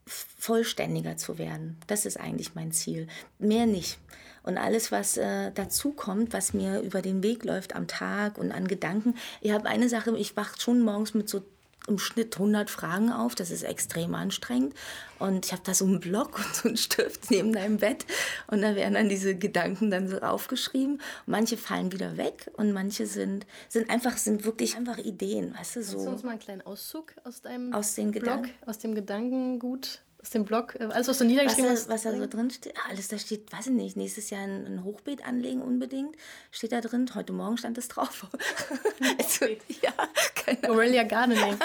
vollständiger 0.07 1.16
zu 1.16 1.37
werden. 1.37 1.78
Das 1.88 2.07
ist 2.07 2.20
eigentlich 2.20 2.55
mein 2.55 2.70
Ziel. 2.70 3.09
Mehr 3.40 3.66
nicht. 3.66 3.98
Und 4.42 4.59
alles, 4.59 4.90
was 4.92 5.16
äh, 5.16 5.52
dazu 5.52 5.92
kommt, 5.92 6.33
was 6.33 6.52
mir 6.52 6.81
über 6.81 7.02
den 7.02 7.22
Weg 7.22 7.44
läuft 7.44 7.74
am 7.76 7.87
Tag 7.87 8.38
und 8.38 8.52
an 8.52 8.66
Gedanken. 8.66 9.14
Ich 9.40 9.52
habe 9.52 9.68
eine 9.68 9.88
Sache, 9.88 10.16
ich 10.16 10.37
wache 10.37 10.61
schon 10.61 10.81
morgens 10.81 11.14
mit 11.14 11.28
so 11.28 11.42
im 11.88 11.98
Schnitt 11.98 12.35
100 12.35 12.70
Fragen 12.70 13.11
auf. 13.11 13.35
Das 13.35 13.50
ist 13.50 13.62
extrem 13.62 14.14
anstrengend. 14.14 14.74
Und 15.18 15.46
ich 15.46 15.52
habe 15.52 15.62
da 15.64 15.74
so 15.74 15.85
einen 15.85 16.00
Block 16.00 16.38
und 16.38 16.55
so 16.55 16.68
einen 16.68 16.76
Stift 16.76 17.31
neben 17.31 17.52
deinem 17.52 17.78
Bett. 17.78 18.07
Und 18.46 18.62
da 18.62 18.74
werden 18.74 18.94
dann 18.94 19.09
diese 19.09 19.35
Gedanken 19.35 19.90
dann 19.90 20.09
so 20.09 20.20
aufgeschrieben. 20.20 21.00
Manche 21.26 21.57
fallen 21.57 21.92
wieder 21.92 22.16
weg 22.16 22.50
und 22.57 22.72
manche 22.72 23.07
sind, 23.07 23.46
sind 23.68 23.90
einfach, 23.90 24.16
sind 24.16 24.44
wirklich 24.44 24.76
einfach 24.76 24.98
Ideen, 24.98 25.55
weißt 25.55 25.76
du, 25.76 25.83
so. 25.83 25.92
Kannst 25.96 26.07
du 26.07 26.12
uns 26.12 26.22
mal 26.22 26.31
einen 26.31 26.40
kleinen 26.40 26.62
Auszug 26.62 27.14
aus 27.24 27.40
deinem 27.42 27.72
aus 27.72 27.94
den 27.94 28.12
Block, 28.12 28.24
Gedanken? 28.24 28.50
aus 28.66 28.78
dem 28.78 28.94
Gedankengut 28.94 30.02
aus 30.22 30.30
dem 30.30 30.44
Blog, 30.44 30.76
äh, 30.78 30.85
alles, 30.85 31.08
was 31.08 31.18
du 31.18 31.24
niedergeschrieben 31.24 31.70
was, 31.70 31.80
hast. 31.80 31.88
Was 31.88 32.02
da 32.02 32.16
so 32.16 32.26
drin 32.26 32.50
steht, 32.50 32.74
alles, 32.88 33.08
da 33.08 33.18
steht, 33.18 33.52
weiß 33.52 33.66
ich 33.66 33.72
nicht, 33.72 33.96
nächstes 33.96 34.30
Jahr 34.30 34.42
ein, 34.42 34.66
ein 34.66 34.85
Hochbeet 34.85 35.26
anlegen 35.26 35.61
unbedingt, 35.61 36.16
steht 36.50 36.72
da 36.72 36.80
drin. 36.80 37.11
Heute 37.14 37.32
Morgen 37.32 37.58
stand 37.58 37.76
es 37.76 37.88
drauf. 37.88 38.28
also, 39.18 39.46
ja, 39.82 39.92
keine 40.35 40.70
Aurelia 40.70 41.02
Gardening. 41.02 41.56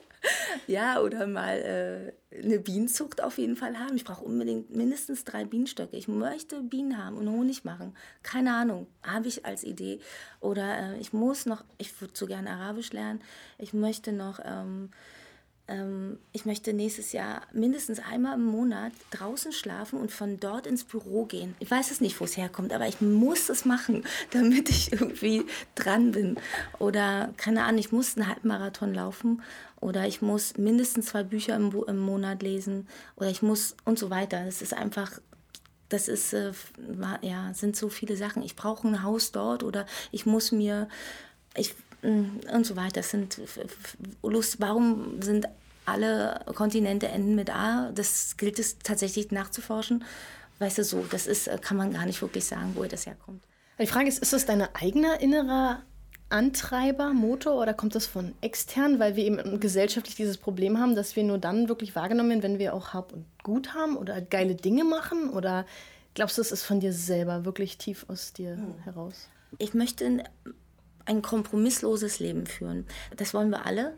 ja, 0.66 1.00
oder 1.00 1.28
mal 1.28 2.14
äh, 2.32 2.36
eine 2.36 2.58
Bienenzucht 2.58 3.22
auf 3.22 3.38
jeden 3.38 3.54
Fall 3.54 3.78
haben. 3.78 3.94
Ich 3.94 4.04
brauche 4.04 4.24
unbedingt 4.24 4.74
mindestens 4.74 5.24
drei 5.24 5.44
Bienenstöcke. 5.44 5.96
Ich 5.96 6.08
möchte 6.08 6.60
Bienen 6.60 6.98
haben 7.02 7.16
und 7.16 7.28
Honig 7.28 7.64
machen. 7.64 7.94
Keine 8.24 8.52
Ahnung, 8.52 8.88
habe 9.04 9.28
ich 9.28 9.46
als 9.46 9.62
Idee. 9.62 10.00
Oder 10.40 10.94
äh, 10.94 10.98
ich 10.98 11.12
muss 11.12 11.46
noch, 11.46 11.64
ich 11.78 12.00
würde 12.00 12.14
so 12.16 12.26
gerne 12.26 12.50
Arabisch 12.50 12.92
lernen. 12.92 13.22
Ich 13.58 13.72
möchte 13.72 14.10
noch... 14.10 14.40
Ähm, 14.44 14.90
ähm, 15.68 16.18
ich 16.32 16.44
möchte 16.44 16.72
nächstes 16.72 17.12
Jahr 17.12 17.42
mindestens 17.52 18.00
einmal 18.00 18.34
im 18.34 18.44
Monat 18.44 18.92
draußen 19.10 19.52
schlafen 19.52 19.98
und 19.98 20.10
von 20.10 20.40
dort 20.40 20.66
ins 20.66 20.84
Büro 20.84 21.24
gehen. 21.24 21.54
Ich 21.60 21.70
weiß 21.70 21.90
es 21.90 22.00
nicht, 22.00 22.20
wo 22.20 22.24
es 22.24 22.36
herkommt, 22.36 22.72
aber 22.72 22.88
ich 22.88 23.00
muss 23.00 23.48
es 23.48 23.64
machen, 23.64 24.04
damit 24.30 24.68
ich 24.68 24.92
irgendwie 24.92 25.44
dran 25.74 26.12
bin. 26.12 26.36
Oder 26.78 27.32
keine 27.36 27.64
Ahnung, 27.64 27.78
ich 27.78 27.92
muss 27.92 28.16
einen 28.16 28.28
Halbmarathon 28.28 28.92
laufen 28.92 29.42
oder 29.80 30.06
ich 30.06 30.22
muss 30.22 30.56
mindestens 30.58 31.06
zwei 31.06 31.22
Bücher 31.22 31.56
im, 31.56 31.72
im 31.86 31.98
Monat 31.98 32.42
lesen 32.42 32.88
oder 33.16 33.30
ich 33.30 33.42
muss 33.42 33.76
und 33.84 33.98
so 33.98 34.10
weiter. 34.10 34.44
Das 34.44 34.62
ist 34.62 34.74
einfach 34.74 35.20
das 35.92 36.08
ist, 36.08 36.32
äh, 36.32 36.52
ja, 37.20 37.52
sind 37.52 37.76
so 37.76 37.90
viele 37.90 38.16
Sachen. 38.16 38.42
Ich 38.42 38.56
brauche 38.56 38.88
ein 38.88 39.02
Haus 39.02 39.30
dort 39.30 39.62
oder 39.62 39.84
ich 40.10 40.24
muss 40.24 40.50
mir, 40.50 40.88
ich, 41.54 41.74
und 42.02 42.66
so 42.66 42.76
weiter. 42.76 42.94
Das 42.94 43.10
sind 43.10 43.40
Lust, 44.22 44.60
warum 44.60 45.22
sind 45.22 45.48
alle 45.86 46.40
Kontinente 46.54 47.08
enden 47.08 47.34
mit 47.34 47.50
A. 47.50 47.90
Das 47.92 48.36
gilt 48.36 48.58
es 48.58 48.78
tatsächlich 48.78 49.30
nachzuforschen. 49.30 50.04
Weißt 50.58 50.78
du, 50.78 50.84
so, 50.84 51.04
das 51.10 51.26
ist, 51.26 51.50
kann 51.62 51.76
man 51.76 51.92
gar 51.92 52.06
nicht 52.06 52.22
wirklich 52.22 52.44
sagen, 52.44 52.72
woher 52.74 52.88
das 52.88 53.06
herkommt. 53.06 53.42
Die 53.80 53.86
Frage 53.86 54.08
ist, 54.08 54.18
ist 54.18 54.32
das 54.32 54.46
dein 54.46 54.62
eigener 54.74 55.20
innerer 55.20 55.82
Antreiber, 56.28 57.12
Motor 57.12 57.60
oder 57.60 57.74
kommt 57.74 57.94
das 57.94 58.06
von 58.06 58.32
extern, 58.40 58.98
weil 58.98 59.16
wir 59.16 59.24
eben 59.24 59.60
gesellschaftlich 59.60 60.14
dieses 60.14 60.38
Problem 60.38 60.78
haben, 60.78 60.94
dass 60.94 61.14
wir 61.14 61.24
nur 61.24 61.38
dann 61.38 61.68
wirklich 61.68 61.94
wahrgenommen 61.94 62.30
werden, 62.30 62.42
wenn 62.42 62.58
wir 62.58 62.74
auch 62.74 62.94
Hab 62.94 63.12
und 63.12 63.26
Gut 63.42 63.74
haben 63.74 63.96
oder 63.96 64.20
geile 64.20 64.54
Dinge 64.54 64.84
machen? 64.84 65.30
Oder 65.30 65.66
glaubst 66.14 66.38
du, 66.38 66.42
es 66.42 66.52
ist 66.52 66.62
von 66.62 66.80
dir 66.80 66.92
selber 66.92 67.44
wirklich 67.44 67.76
tief 67.76 68.06
aus 68.08 68.32
dir 68.32 68.56
hm. 68.56 68.78
heraus? 68.84 69.28
Ich 69.58 69.74
möchte 69.74 70.24
ein 71.06 71.22
kompromissloses 71.22 72.20
Leben 72.20 72.46
führen. 72.46 72.86
Das 73.16 73.34
wollen 73.34 73.50
wir 73.50 73.66
alle. 73.66 73.94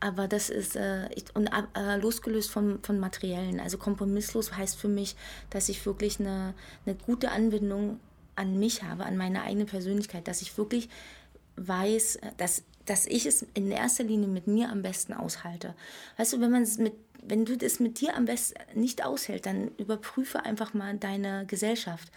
Aber 0.00 0.28
das 0.28 0.48
ist 0.48 0.76
äh, 0.76 1.08
und, 1.34 1.48
äh, 1.48 1.96
losgelöst 1.96 2.50
von, 2.50 2.78
von 2.82 3.00
Materiellen. 3.00 3.58
Also 3.58 3.78
kompromisslos 3.78 4.56
heißt 4.56 4.78
für 4.78 4.88
mich, 4.88 5.16
dass 5.50 5.68
ich 5.68 5.84
wirklich 5.86 6.20
eine, 6.20 6.54
eine 6.86 6.94
gute 6.94 7.32
Anbindung 7.32 7.98
an 8.36 8.58
mich 8.60 8.84
habe, 8.84 9.04
an 9.04 9.16
meine 9.16 9.42
eigene 9.42 9.64
Persönlichkeit, 9.64 10.28
dass 10.28 10.40
ich 10.40 10.56
wirklich 10.56 10.88
weiß, 11.56 12.16
äh, 12.16 12.30
dass, 12.36 12.62
dass 12.86 13.06
ich 13.06 13.26
es 13.26 13.44
in 13.54 13.72
erster 13.72 14.04
Linie 14.04 14.28
mit 14.28 14.46
mir 14.46 14.70
am 14.70 14.82
besten 14.82 15.14
aushalte. 15.14 15.74
Weißt 16.16 16.32
du, 16.32 16.40
wenn 16.40 16.52
man 16.52 16.62
es 16.62 16.78
mit 16.78 16.94
wenn 17.20 17.44
du 17.44 17.56
das 17.56 17.80
mit 17.80 18.00
dir 18.00 18.16
am 18.16 18.26
besten 18.26 18.54
nicht 18.74 19.04
aushält, 19.04 19.44
dann 19.46 19.72
überprüfe 19.76 20.44
einfach 20.44 20.72
mal 20.72 20.96
deine 20.96 21.46
Gesellschaft. 21.46 22.10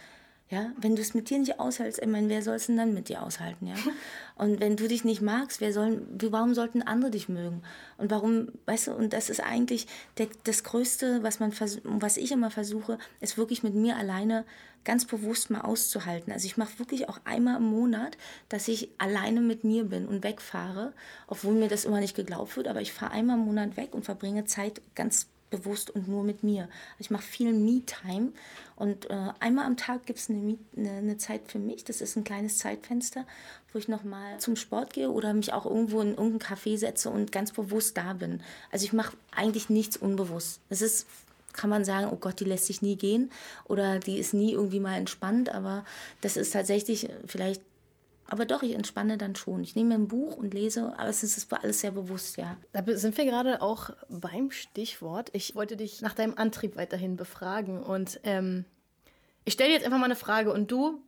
Ja, 0.52 0.70
wenn 0.76 0.96
du 0.96 1.00
es 1.00 1.14
mit 1.14 1.30
dir 1.30 1.38
nicht 1.38 1.58
aushältst, 1.58 2.02
ich 2.02 2.06
meine, 2.06 2.28
wer 2.28 2.42
soll 2.42 2.56
es 2.56 2.66
denn 2.66 2.76
dann 2.76 2.92
mit 2.92 3.08
dir 3.08 3.22
aushalten, 3.22 3.68
ja? 3.68 3.74
Und 4.36 4.60
wenn 4.60 4.76
du 4.76 4.86
dich 4.86 5.02
nicht 5.02 5.22
magst, 5.22 5.62
wer 5.62 5.72
soll, 5.72 6.06
warum 6.28 6.52
sollten 6.52 6.82
andere 6.82 7.10
dich 7.10 7.30
mögen? 7.30 7.62
Und 7.96 8.10
warum, 8.10 8.48
weißt 8.66 8.88
du, 8.88 8.92
und 8.92 9.14
das 9.14 9.30
ist 9.30 9.40
eigentlich 9.40 9.86
der, 10.18 10.26
das 10.44 10.62
Größte, 10.62 11.22
was 11.22 11.40
man, 11.40 11.54
was 11.84 12.16
ich 12.18 12.32
immer 12.32 12.50
versuche, 12.50 12.98
ist 13.20 13.38
wirklich 13.38 13.62
mit 13.62 13.74
mir 13.74 13.96
alleine 13.96 14.44
ganz 14.84 15.06
bewusst 15.06 15.48
mal 15.48 15.62
auszuhalten. 15.62 16.32
Also 16.32 16.44
ich 16.44 16.58
mache 16.58 16.78
wirklich 16.78 17.08
auch 17.08 17.20
einmal 17.24 17.56
im 17.56 17.70
Monat, 17.70 18.18
dass 18.50 18.68
ich 18.68 18.90
alleine 18.98 19.40
mit 19.40 19.64
mir 19.64 19.84
bin 19.84 20.06
und 20.06 20.22
wegfahre, 20.22 20.92
obwohl 21.28 21.54
mir 21.54 21.68
das 21.68 21.86
immer 21.86 22.00
nicht 22.00 22.16
geglaubt 22.16 22.56
wird, 22.58 22.68
aber 22.68 22.82
ich 22.82 22.92
fahre 22.92 23.12
einmal 23.12 23.38
im 23.38 23.46
Monat 23.46 23.78
weg 23.78 23.94
und 23.94 24.04
verbringe 24.04 24.44
Zeit 24.44 24.82
ganz 24.94 25.28
bewusst 25.52 25.90
und 25.90 26.08
nur 26.08 26.24
mit 26.24 26.42
mir. 26.42 26.68
Ich 26.98 27.10
mache 27.10 27.22
viel 27.22 27.52
Me-Time 27.52 28.32
und 28.74 29.08
äh, 29.10 29.28
einmal 29.38 29.66
am 29.66 29.76
Tag 29.76 30.06
gibt 30.06 30.18
es 30.18 30.28
eine, 30.28 30.58
eine, 30.76 30.90
eine, 30.90 31.16
Zeit 31.18 31.42
für 31.46 31.60
mich. 31.60 31.84
Das 31.84 32.00
ist 32.00 32.16
ein 32.16 32.24
kleines 32.24 32.58
Zeitfenster, 32.58 33.24
wo 33.72 33.78
ich 33.78 33.86
nochmal 33.86 34.38
zum 34.38 34.56
Sport 34.56 34.92
gehe 34.92 35.10
oder 35.10 35.32
mich 35.34 35.52
auch 35.52 35.66
irgendwo 35.66 36.00
in 36.00 36.16
irgendein 36.16 36.40
Café 36.40 36.76
setze 36.76 37.10
und 37.10 37.30
ganz 37.30 37.52
bewusst 37.52 37.96
da 37.96 38.14
bin. 38.14 38.42
Also 38.72 38.84
ich 38.84 38.92
mache 38.92 39.16
eigentlich 39.30 39.70
nichts 39.70 39.96
unbewusst. 39.96 40.60
Es 40.68 40.82
ist 40.82 41.06
kann 41.52 41.68
man 41.68 41.84
sagen, 41.84 42.08
oh 42.10 42.16
Gott, 42.16 42.40
die 42.40 42.44
lässt 42.44 42.64
sich 42.64 42.80
nie 42.80 42.96
gehen 42.96 43.30
oder 43.66 43.98
die 43.98 44.18
ist 44.18 44.32
nie 44.32 44.52
irgendwie 44.52 44.80
mal 44.80 44.96
entspannt, 44.96 45.50
aber 45.50 45.84
das 46.22 46.38
ist 46.38 46.52
tatsächlich 46.52 47.10
vielleicht 47.26 47.60
aber 48.32 48.46
doch, 48.46 48.62
ich 48.62 48.72
entspanne 48.72 49.18
dann 49.18 49.36
schon. 49.36 49.62
Ich 49.62 49.76
nehme 49.76 49.90
mir 49.90 49.94
ein 49.96 50.08
Buch 50.08 50.38
und 50.38 50.54
lese, 50.54 50.94
aber 50.96 51.10
es 51.10 51.22
ist 51.22 51.52
alles 51.52 51.80
sehr 51.80 51.90
bewusst, 51.90 52.38
ja. 52.38 52.56
Da 52.72 52.82
sind 52.96 53.18
wir 53.18 53.26
gerade 53.26 53.60
auch 53.60 53.90
beim 54.08 54.50
Stichwort. 54.50 55.28
Ich 55.34 55.54
wollte 55.54 55.76
dich 55.76 56.00
nach 56.00 56.14
deinem 56.14 56.38
Antrieb 56.38 56.76
weiterhin 56.76 57.16
befragen. 57.16 57.82
Und 57.82 58.20
ähm, 58.24 58.64
ich 59.44 59.52
stelle 59.52 59.68
dir 59.68 59.74
jetzt 59.74 59.84
einfach 59.84 59.98
mal 59.98 60.06
eine 60.06 60.16
Frage 60.16 60.50
und 60.50 60.72
du 60.72 61.02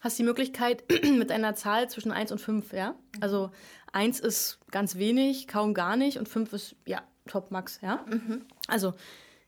hast 0.00 0.18
die 0.18 0.24
Möglichkeit 0.24 0.84
mit 1.16 1.32
einer 1.32 1.54
Zahl 1.54 1.88
zwischen 1.88 2.12
1 2.12 2.32
und 2.32 2.38
5, 2.38 2.74
ja? 2.74 2.96
Also 3.20 3.50
1 3.94 4.20
ist 4.20 4.58
ganz 4.70 4.96
wenig, 4.96 5.48
kaum 5.48 5.72
gar 5.72 5.96
nicht 5.96 6.18
und 6.18 6.28
5 6.28 6.52
ist, 6.52 6.76
ja, 6.84 7.02
top 7.26 7.50
max, 7.50 7.80
ja? 7.80 8.04
Mhm. 8.06 8.44
Also, 8.68 8.92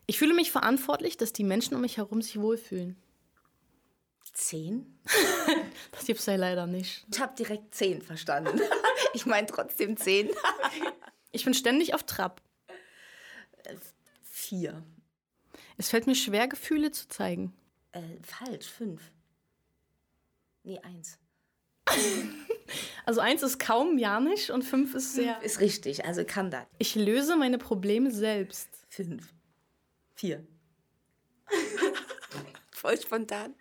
ich 0.07 0.17
fühle 0.17 0.33
mich 0.33 0.51
verantwortlich, 0.51 1.17
dass 1.17 1.33
die 1.33 1.43
Menschen 1.43 1.75
um 1.75 1.81
mich 1.81 1.97
herum 1.97 2.23
sich 2.23 2.39
wohlfühlen. 2.41 2.95
Zehn? 4.33 4.97
das 5.91 6.05
gibt's 6.05 6.25
ja 6.25 6.35
leider 6.35 6.67
nicht. 6.67 7.05
Ich 7.11 7.19
habe 7.19 7.35
direkt 7.35 7.73
zehn 7.73 8.01
verstanden. 8.01 8.59
ich 9.13 9.25
meine 9.25 9.47
trotzdem 9.47 9.97
zehn. 9.97 10.29
ich 11.31 11.43
bin 11.45 11.53
ständig 11.53 11.93
auf 11.93 12.03
Trab. 12.03 12.41
Vier. 14.23 14.83
Es 15.77 15.89
fällt 15.89 16.07
mir 16.07 16.15
schwer, 16.15 16.47
Gefühle 16.47 16.91
zu 16.91 17.07
zeigen. 17.07 17.53
Äh, 17.91 18.01
falsch, 18.21 18.67
fünf. 18.67 19.01
Nee, 20.63 20.79
eins. 20.79 21.17
also 23.05 23.21
eins 23.21 23.43
ist 23.43 23.59
kaum 23.59 23.97
ja 23.97 24.19
nicht 24.19 24.49
und 24.49 24.63
fünf 24.63 24.95
ist 24.95 25.13
sehr. 25.13 25.41
Ist 25.43 25.59
richtig, 25.59 26.05
also 26.05 26.23
kann 26.25 26.49
das. 26.49 26.65
Ich 26.79 26.95
löse 26.95 27.35
meine 27.35 27.57
Probleme 27.57 28.11
selbst. 28.11 28.69
Fünf. 28.89 29.31
Vier. 30.15 30.45
Voll 32.71 32.99
spontan. 32.99 33.53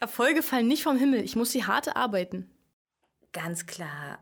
Erfolge 0.00 0.42
fallen 0.42 0.68
nicht 0.68 0.82
vom 0.82 0.96
Himmel. 0.98 1.22
Ich 1.22 1.36
muss 1.36 1.52
sie 1.52 1.64
hart 1.64 1.86
erarbeiten. 1.86 2.50
Ganz 3.32 3.66
klar 3.66 4.18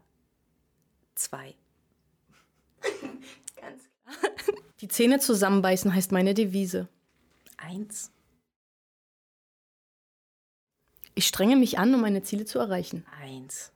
zwei. 1.23 1.55
Ganz 3.57 3.89
klar. 4.05 4.33
Die 4.81 4.89
Zähne 4.89 5.21
zusammenbeißen 5.21 5.95
heißt 5.95 6.13
meine 6.13 6.35
Devise. 6.35 6.89
Eins. 7.57 8.11
Ich 11.15 11.27
strenge 11.27 11.57
mich 11.57 11.79
an, 11.79 11.95
um 11.95 12.01
meine 12.01 12.23
Ziele 12.23 12.45
zu 12.45 12.59
erreichen. 12.59 13.07
Eins. 13.21 13.73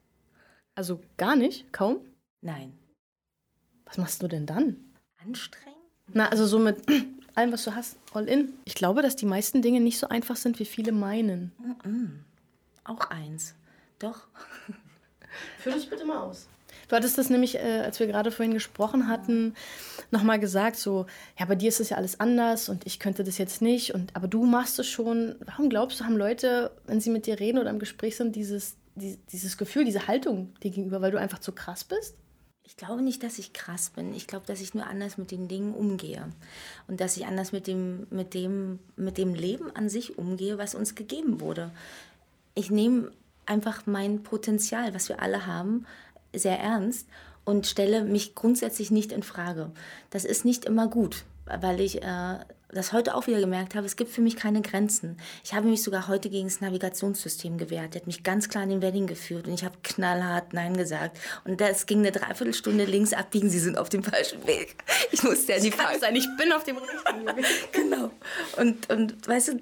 Also 0.75 1.01
gar 1.17 1.37
nicht? 1.37 1.73
Kaum? 1.73 2.01
Nein. 2.41 2.77
Was 3.85 3.99
machst 3.99 4.23
du 4.23 4.29
denn 4.29 4.47
dann? 4.47 4.77
Anstrengen? 5.19 5.77
Na, 6.09 6.29
also 6.29 6.47
so 6.47 6.59
mit 6.59 6.85
allem, 7.37 7.53
was 7.53 7.65
du 7.65 7.75
hast, 7.75 7.97
all 8.13 8.29
in. 8.29 8.55
Ich 8.65 8.75
glaube, 8.75 9.03
dass 9.03 9.17
die 9.17 9.27
meisten 9.27 9.63
Dinge 9.63 9.81
nicht 9.81 9.99
so 9.99 10.09
einfach 10.09 10.37
sind, 10.37 10.59
wie 10.59 10.65
viele 10.65 10.93
meinen. 10.93 11.53
Mm 11.59 11.89
-mm. 11.89 12.09
Auch 12.85 13.11
eins. 13.11 13.55
Doch. 13.99 14.27
Führ 15.59 15.73
das 15.73 15.87
bitte 15.87 16.05
mal 16.05 16.19
aus. 16.19 16.49
Du 16.89 16.95
hattest 16.95 17.19
das 17.19 17.31
nämlich, 17.31 17.57
äh, 17.57 17.81
als 17.85 17.99
wir 17.99 18.07
gerade 18.07 18.31
vorhin 18.31 18.55
gesprochen 18.55 19.09
hatten, 19.09 19.55
nochmal 20.11 20.39
gesagt, 20.39 20.77
so, 20.77 21.07
ja, 21.39 21.47
bei 21.47 21.57
dir 21.57 21.69
ist 21.69 21.81
es 21.81 21.91
ja 21.91 21.97
alles 21.97 22.21
anders 22.21 22.69
und 22.69 22.87
ich 22.87 23.01
könnte 23.01 23.25
das 23.25 23.39
jetzt 23.39 23.61
nicht, 23.61 23.93
und, 23.93 24.15
aber 24.15 24.29
du 24.29 24.45
machst 24.45 24.79
es 24.79 24.87
schon. 24.87 25.35
Warum 25.45 25.69
glaubst 25.69 26.01
du, 26.01 26.05
haben 26.05 26.17
Leute, 26.17 26.71
wenn 26.87 27.01
sie 27.01 27.11
mit 27.11 27.27
dir 27.27 27.41
reden 27.41 27.59
oder 27.59 27.71
im 27.71 27.81
Gespräch 27.81 28.17
sind, 28.17 28.37
dieses, 28.37 28.77
die, 28.95 29.19
dieses 29.33 29.59
Gefühl, 29.59 29.85
diese 29.85 30.07
Haltung 30.07 30.55
dir 30.63 30.71
gegenüber, 30.71 31.01
weil 31.01 31.11
du 31.11 31.19
einfach 31.19 31.41
zu 31.41 31.53
krass 31.53 31.83
bist? 31.83 32.15
Ich 32.67 32.77
glaube 32.77 33.01
nicht, 33.01 33.23
dass 33.23 33.39
ich 33.39 33.53
krass 33.53 33.91
bin. 33.91 34.13
Ich 34.13 34.27
glaube, 34.27 34.45
dass 34.47 34.61
ich 34.61 34.75
nur 34.75 34.87
anders 34.87 35.19
mit 35.19 35.31
den 35.31 35.47
Dingen 35.47 35.73
umgehe. 35.73 36.29
Und 36.89 37.01
dass 37.01 37.17
ich 37.17 37.25
anders 37.25 37.53
mit 37.53 37.69
dem, 37.69 38.09
mit 38.11 38.35
dem, 38.35 38.81
mit 38.97 39.19
dem 39.19 39.35
Leben 39.35 39.75
an 39.75 39.89
sich 39.89 40.19
umgehe, 40.19 40.59
was 40.59 40.75
uns 40.75 40.97
gegeben 40.97 41.41
wurde. 41.41 41.71
Ich 42.55 42.71
nehme 42.71 43.13
einfach 43.47 43.87
mein 43.87 44.25
Potenzial, 44.25 44.95
was 44.95 45.09
wir 45.09 45.23
alle 45.23 45.47
haben, 45.47 45.87
sehr 46.35 46.59
ernst 46.59 47.07
und 47.45 47.69
stelle 47.69 48.05
mich 48.05 48.35
grundsätzlich 48.35 48.91
nicht 48.91 49.13
in 49.13 49.23
Frage. 49.23 49.71
Das 50.11 50.25
ist 50.25 50.45
nicht 50.45 50.65
immer 50.65 50.89
gut, 50.89 51.25
weil 51.47 51.81
ich 51.81 52.03
äh, 52.03 52.39
das 52.69 52.93
heute 52.93 53.15
auch 53.15 53.27
wieder 53.27 53.41
gemerkt 53.41 53.75
habe, 53.75 53.87
es 53.87 53.97
gibt 53.97 54.11
für 54.11 54.21
mich 54.21 54.37
keine 54.37 54.61
Grenzen. 54.61 55.19
Ich 55.45 55.55
habe 55.55 55.69
mich 55.69 55.83
sogar 55.83 56.09
heute 56.09 56.29
gegen 56.31 56.49
das 56.49 56.61
Navigationssystem 56.61 57.59
gewehrt. 57.59 57.95
Der 57.95 58.01
hat 58.01 58.07
mich 58.07 58.23
ganz 58.23 58.49
klar 58.49 58.65
in 58.65 58.71
den 58.71 58.83
Wedding 58.83 59.07
geführt 59.07 59.47
und 59.47 59.55
ich 59.55 59.65
habe 59.65 59.77
knallhart 59.83 60.53
Nein 60.53 60.77
gesagt. 60.77 61.19
Und 61.45 61.61
das 61.61 61.87
ging 61.87 62.01
eine 62.01 62.13
Dreiviertelstunde 62.13 62.85
links 62.85 63.13
abbiegen, 63.13 63.51
Sie 63.51 63.61
sind 63.61 63.79
auf 63.79 63.89
dem 63.89 64.03
falschen 64.03 64.47
Weg. 64.47 64.77
Ich 65.13 65.23
musste 65.23 65.53
ja 65.53 65.61
die 65.61 65.71
Frage 65.71 65.99
sein, 65.99 66.17
ich 66.17 66.27
bin 66.37 66.53
auf 66.53 66.65
dem 66.65 66.77
richtigen 66.79 67.27
Weg. 67.37 67.73
genau. 67.73 68.11
Und, 68.57 68.91
und 68.91 69.29
weißt 69.29 69.49
du, 69.49 69.61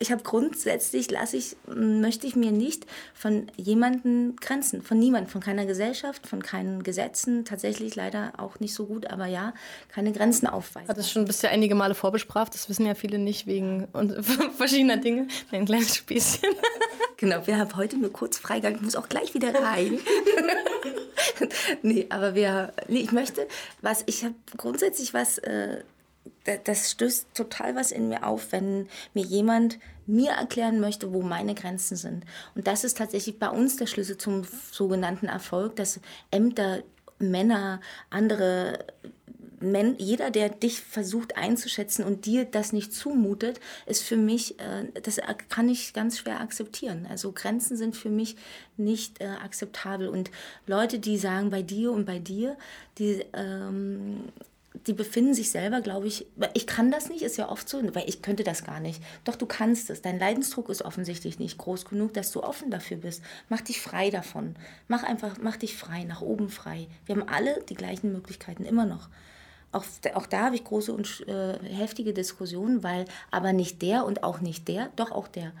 ich 0.00 0.12
habe 0.12 0.22
grundsätzlich, 0.22 1.10
lasse 1.10 1.36
ich, 1.36 1.56
möchte 1.66 2.26
ich 2.26 2.36
mir 2.36 2.52
nicht 2.52 2.86
von 3.14 3.50
jemandem 3.56 4.36
Grenzen, 4.36 4.82
von 4.82 4.98
niemandem, 4.98 5.30
von 5.30 5.40
keiner 5.40 5.66
Gesellschaft, 5.66 6.26
von 6.26 6.42
keinen 6.42 6.84
Gesetzen, 6.84 7.44
tatsächlich 7.44 7.96
leider 7.96 8.32
auch 8.36 8.60
nicht 8.60 8.74
so 8.74 8.86
gut, 8.86 9.08
aber 9.08 9.26
ja, 9.26 9.54
keine 9.88 10.12
Grenzen 10.12 10.46
aufweisen. 10.46 10.88
Hat 10.88 10.98
das 10.98 11.10
schon 11.10 11.24
bisher 11.24 11.50
einige 11.50 11.74
Male 11.74 11.96
vorbestraft, 11.96 12.54
das 12.54 12.68
wissen 12.68 12.86
ja 12.86 12.94
viele 12.94 13.18
nicht 13.18 13.46
wegen 13.46 13.88
verschiedener 14.56 14.98
Dinge. 14.98 15.26
Ein 15.50 15.64
kleines 15.64 15.96
Spießchen. 15.96 16.54
Genau, 17.20 17.44
wir 17.48 17.58
haben 17.58 17.74
heute 17.74 17.96
nur 17.96 18.12
kurz 18.12 18.38
Freigang, 18.38 18.76
ich 18.76 18.80
muss 18.80 18.94
auch 18.94 19.08
gleich 19.08 19.34
wieder 19.34 19.52
rein. 19.52 19.98
nee, 21.82 22.06
aber 22.10 22.36
wir, 22.36 22.72
nee, 22.86 23.00
ich 23.00 23.10
möchte, 23.10 23.48
was, 23.82 24.04
ich 24.06 24.22
habe 24.24 24.36
grundsätzlich 24.56 25.14
was, 25.14 25.38
äh, 25.38 25.82
das 26.64 26.90
stößt 26.90 27.34
total 27.34 27.74
was 27.76 27.92
in 27.92 28.08
mir 28.08 28.26
auf, 28.26 28.52
wenn 28.52 28.88
mir 29.14 29.24
jemand 29.24 29.78
mir 30.06 30.32
erklären 30.32 30.80
möchte, 30.80 31.12
wo 31.12 31.22
meine 31.22 31.54
Grenzen 31.54 31.96
sind. 31.96 32.24
Und 32.54 32.66
das 32.66 32.84
ist 32.84 32.96
tatsächlich 32.96 33.38
bei 33.38 33.50
uns 33.50 33.76
der 33.76 33.86
Schlüssel 33.86 34.16
zum 34.16 34.44
sogenannten 34.70 35.26
Erfolg, 35.26 35.76
dass 35.76 36.00
Ämter, 36.30 36.82
Männer, 37.18 37.80
andere 38.10 38.86
Men 39.60 39.96
jeder, 39.98 40.30
der 40.30 40.50
dich 40.50 40.80
versucht 40.80 41.36
einzuschätzen 41.36 42.04
und 42.04 42.26
dir 42.26 42.44
das 42.44 42.72
nicht 42.72 42.92
zumutet, 42.92 43.58
ist 43.86 44.04
für 44.04 44.16
mich, 44.16 44.58
äh, 44.60 44.86
das 45.02 45.20
kann 45.48 45.68
ich 45.68 45.92
ganz 45.92 46.18
schwer 46.18 46.40
akzeptieren. 46.40 47.06
Also 47.10 47.32
Grenzen 47.32 47.76
sind 47.76 47.96
für 47.96 48.08
mich 48.08 48.36
nicht 48.76 49.20
äh, 49.20 49.26
akzeptabel. 49.26 50.08
Und 50.08 50.30
Leute, 50.66 51.00
die 51.00 51.18
sagen, 51.18 51.50
bei 51.50 51.62
dir 51.62 51.90
und 51.90 52.04
bei 52.04 52.20
dir, 52.20 52.56
die 52.98 53.24
ähm, 53.32 54.24
die 54.86 54.92
befinden 54.92 55.34
sich 55.34 55.50
selber, 55.50 55.80
glaube 55.80 56.06
ich, 56.06 56.26
ich 56.54 56.66
kann 56.66 56.90
das 56.90 57.08
nicht, 57.08 57.22
ist 57.22 57.36
ja 57.36 57.48
oft 57.48 57.68
so, 57.68 57.82
weil 57.94 58.08
ich 58.08 58.22
könnte 58.22 58.44
das 58.44 58.64
gar 58.64 58.80
nicht. 58.80 59.02
Doch 59.24 59.36
du 59.36 59.46
kannst 59.46 59.90
es. 59.90 60.02
Dein 60.02 60.18
Leidensdruck 60.18 60.68
ist 60.68 60.82
offensichtlich 60.82 61.38
nicht 61.38 61.58
groß 61.58 61.84
genug, 61.84 62.14
dass 62.14 62.32
du 62.32 62.42
offen 62.42 62.70
dafür 62.70 62.98
bist. 62.98 63.22
Mach 63.48 63.60
dich 63.60 63.80
frei 63.80 64.10
davon. 64.10 64.56
Mach 64.86 65.02
einfach, 65.02 65.36
mach 65.40 65.56
dich 65.56 65.76
frei, 65.76 66.04
nach 66.04 66.22
oben 66.22 66.48
frei. 66.48 66.86
Wir 67.06 67.16
haben 67.16 67.28
alle 67.28 67.62
die 67.68 67.74
gleichen 67.74 68.12
Möglichkeiten, 68.12 68.64
immer 68.64 68.86
noch. 68.86 69.08
Auch, 69.70 69.84
auch 70.14 70.26
da 70.26 70.46
habe 70.46 70.54
ich 70.54 70.64
große 70.64 70.92
und 70.92 71.26
äh, 71.28 71.58
heftige 71.62 72.14
Diskussionen, 72.14 72.82
weil 72.82 73.04
aber 73.30 73.52
nicht 73.52 73.82
der 73.82 74.04
und 74.06 74.22
auch 74.22 74.40
nicht 74.40 74.68
der, 74.68 74.90
doch 74.96 75.10
auch 75.10 75.28
der 75.28 75.52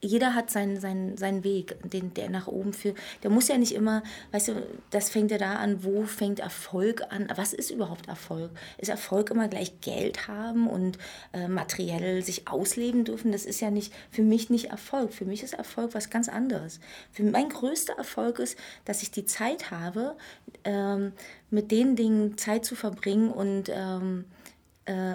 jeder 0.00 0.34
hat 0.34 0.50
seinen, 0.50 0.80
seinen, 0.80 1.16
seinen 1.16 1.42
Weg, 1.42 1.76
den, 1.82 2.14
der 2.14 2.30
nach 2.30 2.46
oben 2.46 2.72
führt. 2.72 2.96
Der 3.22 3.30
muss 3.30 3.48
ja 3.48 3.58
nicht 3.58 3.74
immer, 3.74 4.02
weißt 4.32 4.48
du, 4.48 4.66
das 4.90 5.10
fängt 5.10 5.30
ja 5.30 5.38
da 5.38 5.56
an, 5.56 5.84
wo 5.84 6.04
fängt 6.04 6.40
Erfolg 6.40 7.02
an? 7.10 7.28
Was 7.34 7.52
ist 7.52 7.70
überhaupt 7.70 8.08
Erfolg? 8.08 8.50
Ist 8.78 8.88
Erfolg 8.88 9.30
immer 9.30 9.48
gleich 9.48 9.80
Geld 9.80 10.28
haben 10.28 10.68
und 10.68 10.98
äh, 11.32 11.48
materiell 11.48 12.22
sich 12.22 12.48
ausleben 12.48 13.04
dürfen? 13.04 13.32
Das 13.32 13.44
ist 13.44 13.60
ja 13.60 13.70
nicht, 13.70 13.92
für 14.10 14.22
mich 14.22 14.50
nicht 14.50 14.66
Erfolg. 14.66 15.12
Für 15.12 15.24
mich 15.24 15.42
ist 15.42 15.54
Erfolg 15.54 15.94
was 15.94 16.10
ganz 16.10 16.28
anderes. 16.28 16.80
Für 17.10 17.24
mein 17.24 17.48
größter 17.48 17.94
Erfolg 17.94 18.38
ist, 18.38 18.58
dass 18.84 19.02
ich 19.02 19.10
die 19.10 19.24
Zeit 19.24 19.70
habe, 19.70 20.16
ähm, 20.64 21.12
mit 21.50 21.70
den 21.70 21.96
Dingen 21.96 22.38
Zeit 22.38 22.64
zu 22.64 22.76
verbringen 22.76 23.30
und 23.30 23.70
ähm, 23.70 24.26
äh, 24.30 24.35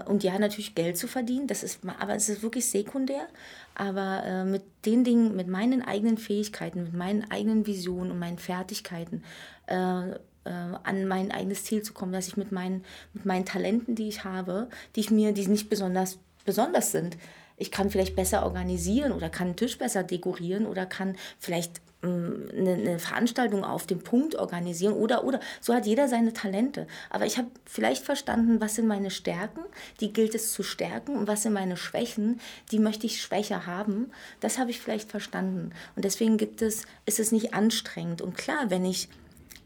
und 0.05 0.23
ja, 0.23 0.37
natürlich 0.37 0.75
Geld 0.75 0.97
zu 0.97 1.07
verdienen, 1.07 1.47
das 1.47 1.63
ist, 1.63 1.79
aber 1.99 2.15
es 2.15 2.27
ist 2.27 2.43
wirklich 2.43 2.69
sekundär. 2.69 3.27
Aber 3.73 4.23
äh, 4.25 4.43
mit 4.43 4.63
den 4.85 5.03
Dingen, 5.03 5.35
mit 5.35 5.47
meinen 5.47 5.81
eigenen 5.81 6.17
Fähigkeiten, 6.17 6.83
mit 6.83 6.93
meinen 6.93 7.29
eigenen 7.31 7.65
Visionen 7.65 8.11
und 8.11 8.19
meinen 8.19 8.37
Fertigkeiten 8.37 9.23
äh, 9.67 10.11
äh, 10.11 10.15
an 10.45 11.07
mein 11.07 11.31
eigenes 11.31 11.63
Ziel 11.63 11.81
zu 11.83 11.93
kommen, 11.93 12.11
dass 12.11 12.27
ich 12.27 12.35
mit 12.35 12.51
meinen, 12.51 12.83
mit 13.13 13.25
meinen 13.25 13.45
Talenten, 13.45 13.95
die 13.95 14.09
ich 14.09 14.23
habe, 14.23 14.69
die 14.95 15.01
ich 15.01 15.11
mir, 15.11 15.33
die 15.33 15.47
nicht 15.47 15.69
besonders 15.69 16.19
besonders 16.45 16.91
sind, 16.91 17.17
ich 17.57 17.71
kann 17.71 17.89
vielleicht 17.89 18.15
besser 18.15 18.43
organisieren 18.43 19.11
oder 19.11 19.29
kann 19.29 19.47
einen 19.47 19.55
Tisch 19.55 19.77
besser 19.77 20.03
dekorieren 20.03 20.65
oder 20.65 20.85
kann 20.85 21.15
vielleicht 21.39 21.81
eine, 22.03 22.73
eine, 22.73 22.99
Veranstaltung 22.99 23.63
auf 23.63 23.85
dem 23.85 23.99
Punkt 23.99 24.35
organisieren 24.35 24.93
oder 24.93 25.23
oder 25.23 25.39
so 25.59 25.73
hat 25.73 25.85
jeder 25.85 26.07
seine 26.07 26.33
Talente. 26.33 26.87
Aber 27.09 27.25
ich 27.25 27.37
habe 27.37 27.49
vielleicht 27.65 28.03
verstanden, 28.03 28.59
was 28.59 28.75
sind 28.75 28.87
meine 28.87 29.11
Stärken, 29.11 29.61
die 29.99 30.11
gilt 30.11 30.33
es 30.33 30.51
zu 30.51 30.63
stärken 30.63 31.15
und 31.15 31.27
was 31.27 31.43
sind 31.43 31.53
meine 31.53 31.77
Schwächen, 31.77 32.39
die 32.71 32.79
möchte 32.79 33.05
ich 33.05 33.21
schwächer 33.21 33.65
haben. 33.65 34.11
Das 34.39 34.57
habe 34.57 34.71
ich 34.71 34.79
vielleicht 34.79 35.11
verstanden 35.11 35.71
und 35.95 36.05
deswegen 36.05 36.37
gibt 36.37 36.61
es 36.61 36.85
ist 37.05 37.19
es 37.19 37.31
nicht 37.31 37.53
anstrengend 37.53 38.21
und 38.21 38.35
klar, 38.35 38.69
wenn 38.69 38.85
ich 38.85 39.09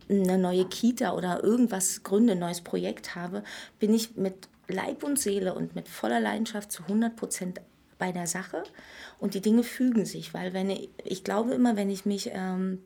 eine 0.10 0.38
neue 0.38 0.66
Kita 0.66 1.14
oder 1.14 1.44
irgendwas 1.44 2.04
gründe, 2.04 2.34
ein 2.34 2.40
neues 2.40 2.62
Projekt 2.62 3.16
habe, 3.16 3.44
bin 3.80 3.94
ich 3.94 4.16
mit 4.18 4.50
Leib 4.68 5.04
und 5.04 5.20
Seele 5.20 5.54
und 5.56 5.76
mit 5.76 5.88
voller 5.88 6.20
Leidenschaft 6.20 6.72
zu 6.72 6.84
100 6.84 7.16
Prozent 7.16 7.62
bei 7.98 8.12
der 8.12 8.28
Sache. 8.28 8.64
Und 9.20 9.34
die 9.34 9.42
Dinge 9.42 9.64
fügen 9.64 10.06
sich, 10.06 10.34
weil 10.34 10.54
wenn 10.54 10.70
ich, 10.70 10.90
ich 11.04 11.24
glaube 11.24 11.54
immer, 11.54 11.76
wenn 11.76 11.90
ich 11.90 12.06
mich, 12.06 12.30
ähm, 12.34 12.82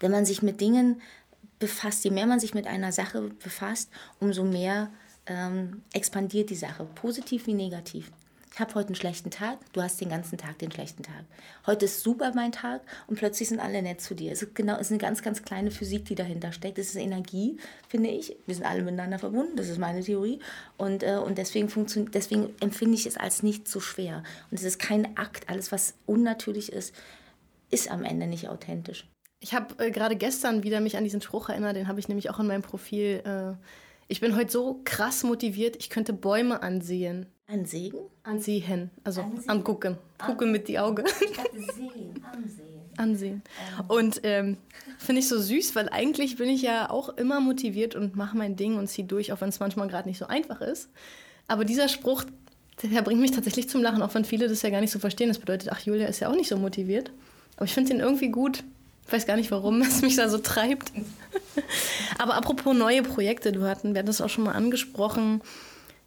wenn 0.00 0.10
man 0.10 0.26
sich 0.26 0.42
mit 0.42 0.60
Dingen 0.60 1.00
befasst, 1.58 2.04
je 2.04 2.10
mehr 2.10 2.26
man 2.26 2.40
sich 2.40 2.54
mit 2.54 2.66
einer 2.66 2.92
Sache 2.92 3.30
befasst, 3.42 3.90
umso 4.20 4.44
mehr 4.44 4.90
ähm, 5.26 5.82
expandiert 5.92 6.50
die 6.50 6.56
Sache, 6.56 6.84
positiv 6.94 7.46
wie 7.46 7.54
negativ 7.54 8.10
ich 8.54 8.60
habe 8.60 8.72
heute 8.76 8.90
einen 8.90 8.94
schlechten 8.94 9.32
Tag, 9.32 9.58
du 9.72 9.82
hast 9.82 10.00
den 10.00 10.10
ganzen 10.10 10.38
Tag 10.38 10.60
den 10.60 10.70
schlechten 10.70 11.02
Tag. 11.02 11.24
Heute 11.66 11.86
ist 11.86 12.04
super 12.04 12.30
mein 12.36 12.52
Tag 12.52 12.82
und 13.08 13.18
plötzlich 13.18 13.48
sind 13.48 13.58
alle 13.58 13.82
nett 13.82 14.00
zu 14.00 14.14
dir. 14.14 14.30
Es 14.30 14.42
ist, 14.42 14.54
genau, 14.54 14.74
es 14.74 14.82
ist 14.82 14.90
eine 14.92 14.98
ganz, 14.98 15.22
ganz 15.22 15.42
kleine 15.42 15.72
Physik, 15.72 16.04
die 16.04 16.14
dahinter 16.14 16.52
steckt. 16.52 16.78
Es 16.78 16.90
ist 16.90 16.94
Energie, 16.94 17.58
finde 17.88 18.10
ich. 18.10 18.36
Wir 18.46 18.54
sind 18.54 18.64
alle 18.64 18.82
miteinander 18.82 19.18
verbunden, 19.18 19.56
das 19.56 19.68
ist 19.68 19.78
meine 19.78 20.04
Theorie. 20.04 20.38
Und, 20.76 21.02
äh, 21.02 21.16
und 21.16 21.36
deswegen, 21.36 21.68
deswegen 22.12 22.54
empfinde 22.60 22.94
ich 22.94 23.06
es 23.06 23.16
als 23.16 23.42
nicht 23.42 23.66
so 23.66 23.80
schwer. 23.80 24.22
Und 24.52 24.60
es 24.60 24.62
ist 24.62 24.78
kein 24.78 25.16
Akt. 25.16 25.48
Alles, 25.48 25.72
was 25.72 25.94
unnatürlich 26.06 26.70
ist, 26.70 26.94
ist 27.72 27.90
am 27.90 28.04
Ende 28.04 28.28
nicht 28.28 28.48
authentisch. 28.48 29.08
Ich 29.40 29.52
habe 29.52 29.84
äh, 29.84 29.90
gerade 29.90 30.14
gestern 30.14 30.62
wieder 30.62 30.80
mich 30.80 30.96
an 30.96 31.02
diesen 31.02 31.20
Spruch 31.20 31.48
erinnert, 31.48 31.74
den 31.74 31.88
habe 31.88 31.98
ich 31.98 32.06
nämlich 32.06 32.30
auch 32.30 32.38
in 32.38 32.46
meinem 32.46 32.62
Profil. 32.62 33.20
Äh, 33.24 33.56
ich 34.08 34.20
bin 34.20 34.36
heute 34.36 34.50
so 34.50 34.80
krass 34.84 35.22
motiviert, 35.24 35.76
ich 35.76 35.90
könnte 35.90 36.12
Bäume 36.12 36.62
ansehen. 36.62 37.26
Ansehen? 37.46 37.94
Ansehen, 38.22 38.90
also 39.04 39.20
ansehen. 39.20 39.50
angucken. 39.50 39.98
Gucken 40.18 40.50
mit 40.50 40.68
die 40.68 40.78
Augen. 40.78 41.04
sehen, 41.76 42.24
ansehen. 42.32 42.74
Ansehen. 42.96 43.42
Und 43.88 44.20
ähm, 44.22 44.56
finde 44.98 45.20
ich 45.20 45.28
so 45.28 45.38
süß, 45.38 45.74
weil 45.74 45.88
eigentlich 45.88 46.36
bin 46.36 46.48
ich 46.48 46.62
ja 46.62 46.90
auch 46.90 47.10
immer 47.10 47.40
motiviert 47.40 47.94
und 47.94 48.16
mache 48.16 48.36
mein 48.36 48.56
Ding 48.56 48.76
und 48.76 48.86
ziehe 48.86 49.06
durch, 49.06 49.32
auch 49.32 49.40
wenn 49.40 49.48
es 49.48 49.60
manchmal 49.60 49.88
gerade 49.88 50.08
nicht 50.08 50.18
so 50.18 50.26
einfach 50.26 50.60
ist. 50.60 50.88
Aber 51.48 51.64
dieser 51.64 51.88
Spruch, 51.88 52.24
der 52.82 53.02
bringt 53.02 53.20
mich 53.20 53.32
tatsächlich 53.32 53.68
zum 53.68 53.82
Lachen, 53.82 54.02
auch 54.02 54.14
wenn 54.14 54.24
viele 54.24 54.48
das 54.48 54.62
ja 54.62 54.70
gar 54.70 54.80
nicht 54.80 54.92
so 54.92 54.98
verstehen. 54.98 55.28
Das 55.28 55.38
bedeutet, 55.38 55.70
ach, 55.70 55.80
Julia 55.80 56.06
ist 56.06 56.20
ja 56.20 56.30
auch 56.30 56.36
nicht 56.36 56.48
so 56.48 56.56
motiviert. 56.56 57.12
Aber 57.56 57.66
ich 57.66 57.74
finde 57.74 57.92
den 57.92 58.00
irgendwie 58.00 58.30
gut. 58.30 58.64
Ich 59.06 59.12
weiß 59.12 59.26
gar 59.26 59.36
nicht, 59.36 59.50
warum 59.50 59.82
es 59.82 60.02
mich 60.02 60.16
da 60.16 60.28
so 60.28 60.38
treibt. 60.38 60.92
Aber 62.18 62.34
apropos 62.34 62.74
neue 62.76 63.02
Projekte, 63.02 63.52
du 63.52 63.62
hatten, 63.62 63.94
wir 63.94 63.98
hatten 63.98 64.06
das 64.06 64.20
auch 64.20 64.30
schon 64.30 64.44
mal 64.44 64.52
angesprochen. 64.52 65.42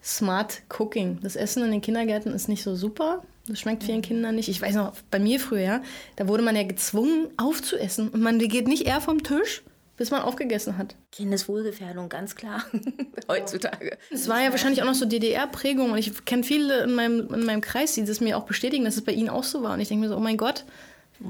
Smart 0.03 0.61
Cooking. 0.77 1.19
Das 1.21 1.35
Essen 1.35 1.63
in 1.63 1.71
den 1.71 1.81
Kindergärten 1.81 2.33
ist 2.33 2.47
nicht 2.47 2.63
so 2.63 2.75
super. 2.75 3.23
Das 3.47 3.59
schmeckt 3.59 3.83
vielen 3.83 4.01
Kindern 4.01 4.35
nicht. 4.35 4.49
Ich 4.49 4.61
weiß 4.61 4.75
noch, 4.75 4.93
bei 5.09 5.19
mir 5.19 5.39
früher, 5.39 5.81
da 6.15 6.27
wurde 6.27 6.43
man 6.43 6.55
ja 6.55 6.63
gezwungen 6.63 7.29
aufzuessen. 7.37 8.09
Und 8.09 8.21
man 8.21 8.39
geht 8.39 8.67
nicht 8.67 8.87
eher 8.87 8.99
vom 8.99 9.23
Tisch, 9.23 9.63
bis 9.95 10.11
man 10.11 10.21
aufgegessen 10.21 10.77
hat. 10.77 10.95
Kindeswohlgefährdung, 11.11 12.09
ganz 12.09 12.35
klar. 12.35 12.65
Heutzutage. 13.27 13.97
Es 14.11 14.27
war 14.27 14.41
ja 14.41 14.51
wahrscheinlich 14.51 14.81
auch 14.81 14.87
noch 14.87 14.95
so 14.95 15.05
DDR-Prägung. 15.05 15.91
Und 15.91 15.97
ich 15.97 16.25
kenne 16.25 16.43
viele 16.43 16.83
in 16.83 16.93
meinem, 16.93 17.33
in 17.33 17.45
meinem 17.45 17.61
Kreis, 17.61 17.93
die 17.93 18.05
das 18.05 18.21
mir 18.21 18.37
auch 18.37 18.45
bestätigen, 18.45 18.85
dass 18.85 18.95
es 18.95 19.03
bei 19.03 19.13
ihnen 19.13 19.29
auch 19.29 19.43
so 19.43 19.63
war. 19.63 19.73
Und 19.73 19.81
ich 19.81 19.87
denke 19.87 20.03
mir 20.03 20.09
so, 20.09 20.17
oh 20.17 20.21
mein 20.21 20.37
Gott, 20.37 20.65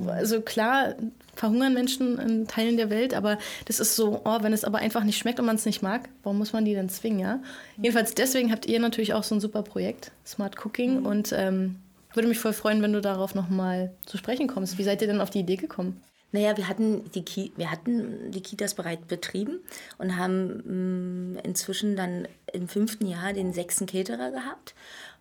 also 0.07 0.41
klar, 0.41 0.95
verhungern 1.35 1.73
Menschen 1.73 2.17
in 2.19 2.47
Teilen 2.47 2.77
der 2.77 2.89
Welt, 2.89 3.13
aber 3.13 3.37
das 3.65 3.79
ist 3.79 3.95
so, 3.95 4.21
oh, 4.25 4.37
wenn 4.41 4.53
es 4.53 4.63
aber 4.63 4.79
einfach 4.79 5.03
nicht 5.03 5.17
schmeckt 5.17 5.39
und 5.39 5.45
man 5.45 5.55
es 5.55 5.65
nicht 5.65 5.81
mag, 5.81 6.09
warum 6.23 6.37
muss 6.37 6.53
man 6.53 6.65
die 6.65 6.73
denn 6.73 6.89
zwingen, 6.89 7.19
ja? 7.19 7.35
Mhm. 7.35 7.83
Jedenfalls 7.83 8.13
deswegen 8.13 8.51
habt 8.51 8.65
ihr 8.65 8.79
natürlich 8.79 9.13
auch 9.13 9.23
so 9.23 9.35
ein 9.35 9.41
super 9.41 9.63
Projekt, 9.63 10.11
Smart 10.25 10.55
Cooking, 10.65 11.01
mhm. 11.01 11.05
und 11.05 11.33
ähm, 11.33 11.75
würde 12.13 12.27
mich 12.27 12.39
voll 12.39 12.53
freuen, 12.53 12.81
wenn 12.81 12.93
du 12.93 13.01
darauf 13.01 13.35
nochmal 13.35 13.93
zu 14.05 14.17
sprechen 14.17 14.47
kommst. 14.47 14.77
Wie 14.77 14.83
seid 14.83 15.01
ihr 15.01 15.07
denn 15.07 15.21
auf 15.21 15.29
die 15.29 15.39
Idee 15.39 15.57
gekommen? 15.57 16.01
Naja, 16.31 16.57
wir 16.57 16.67
hatten 16.67 17.09
die, 17.11 17.23
Ki 17.23 17.53
wir 17.55 17.71
hatten 17.71 18.31
die 18.31 18.41
Kitas 18.41 18.73
bereits 18.73 19.05
betrieben 19.05 19.59
und 19.97 20.17
haben 20.17 20.57
mh, 20.65 21.37
mm, 21.37 21.39
inzwischen 21.43 21.95
dann 21.95 22.27
im 22.51 22.67
fünften 22.67 23.07
Jahr 23.07 23.33
den 23.33 23.53
sechsten 23.53 23.85
Caterer 23.85 24.31
gehabt. 24.31 24.75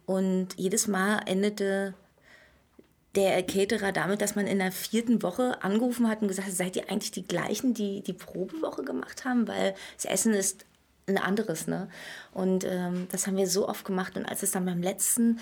Und 0.05 0.48
jedes 0.57 0.88
Mal 0.88 1.20
endete 1.26 1.94
der 3.16 3.42
Caterer 3.42 3.92
damit, 3.92 4.20
dass 4.20 4.37
man 4.37 4.46
in 4.46 4.59
der 4.59 4.72
vierten 4.72 5.22
Woche 5.22 5.62
angerufen 5.62 6.09
hat 6.09 6.22
und 6.22 6.29
gesagt 6.29 6.48
hat, 6.48 6.55
seid 6.55 6.76
ihr 6.76 6.90
eigentlich 6.90 7.11
die 7.11 7.26
gleichen, 7.26 7.74
die 7.74 8.02
die 8.02 8.12
Probewoche 8.12 8.85
gemacht 8.85 9.24
haben? 9.24 9.48
Weil 9.48 9.74
das 9.96 10.05
Essen 10.05 10.35
ist 10.35 10.64
ein 11.09 11.18
anderes, 11.18 11.66
ne? 11.66 11.88
Und 12.33 12.64
ähm, 12.64 13.09
das 13.11 13.26
haben 13.26 13.37
wir 13.37 13.46
so 13.46 13.68
oft 13.68 13.85
gemacht. 13.85 14.16
Und 14.16 14.26
als 14.26 14.42
es 14.42 14.50
dann 14.50 14.66
beim 14.66 14.83
letzten 14.83 15.38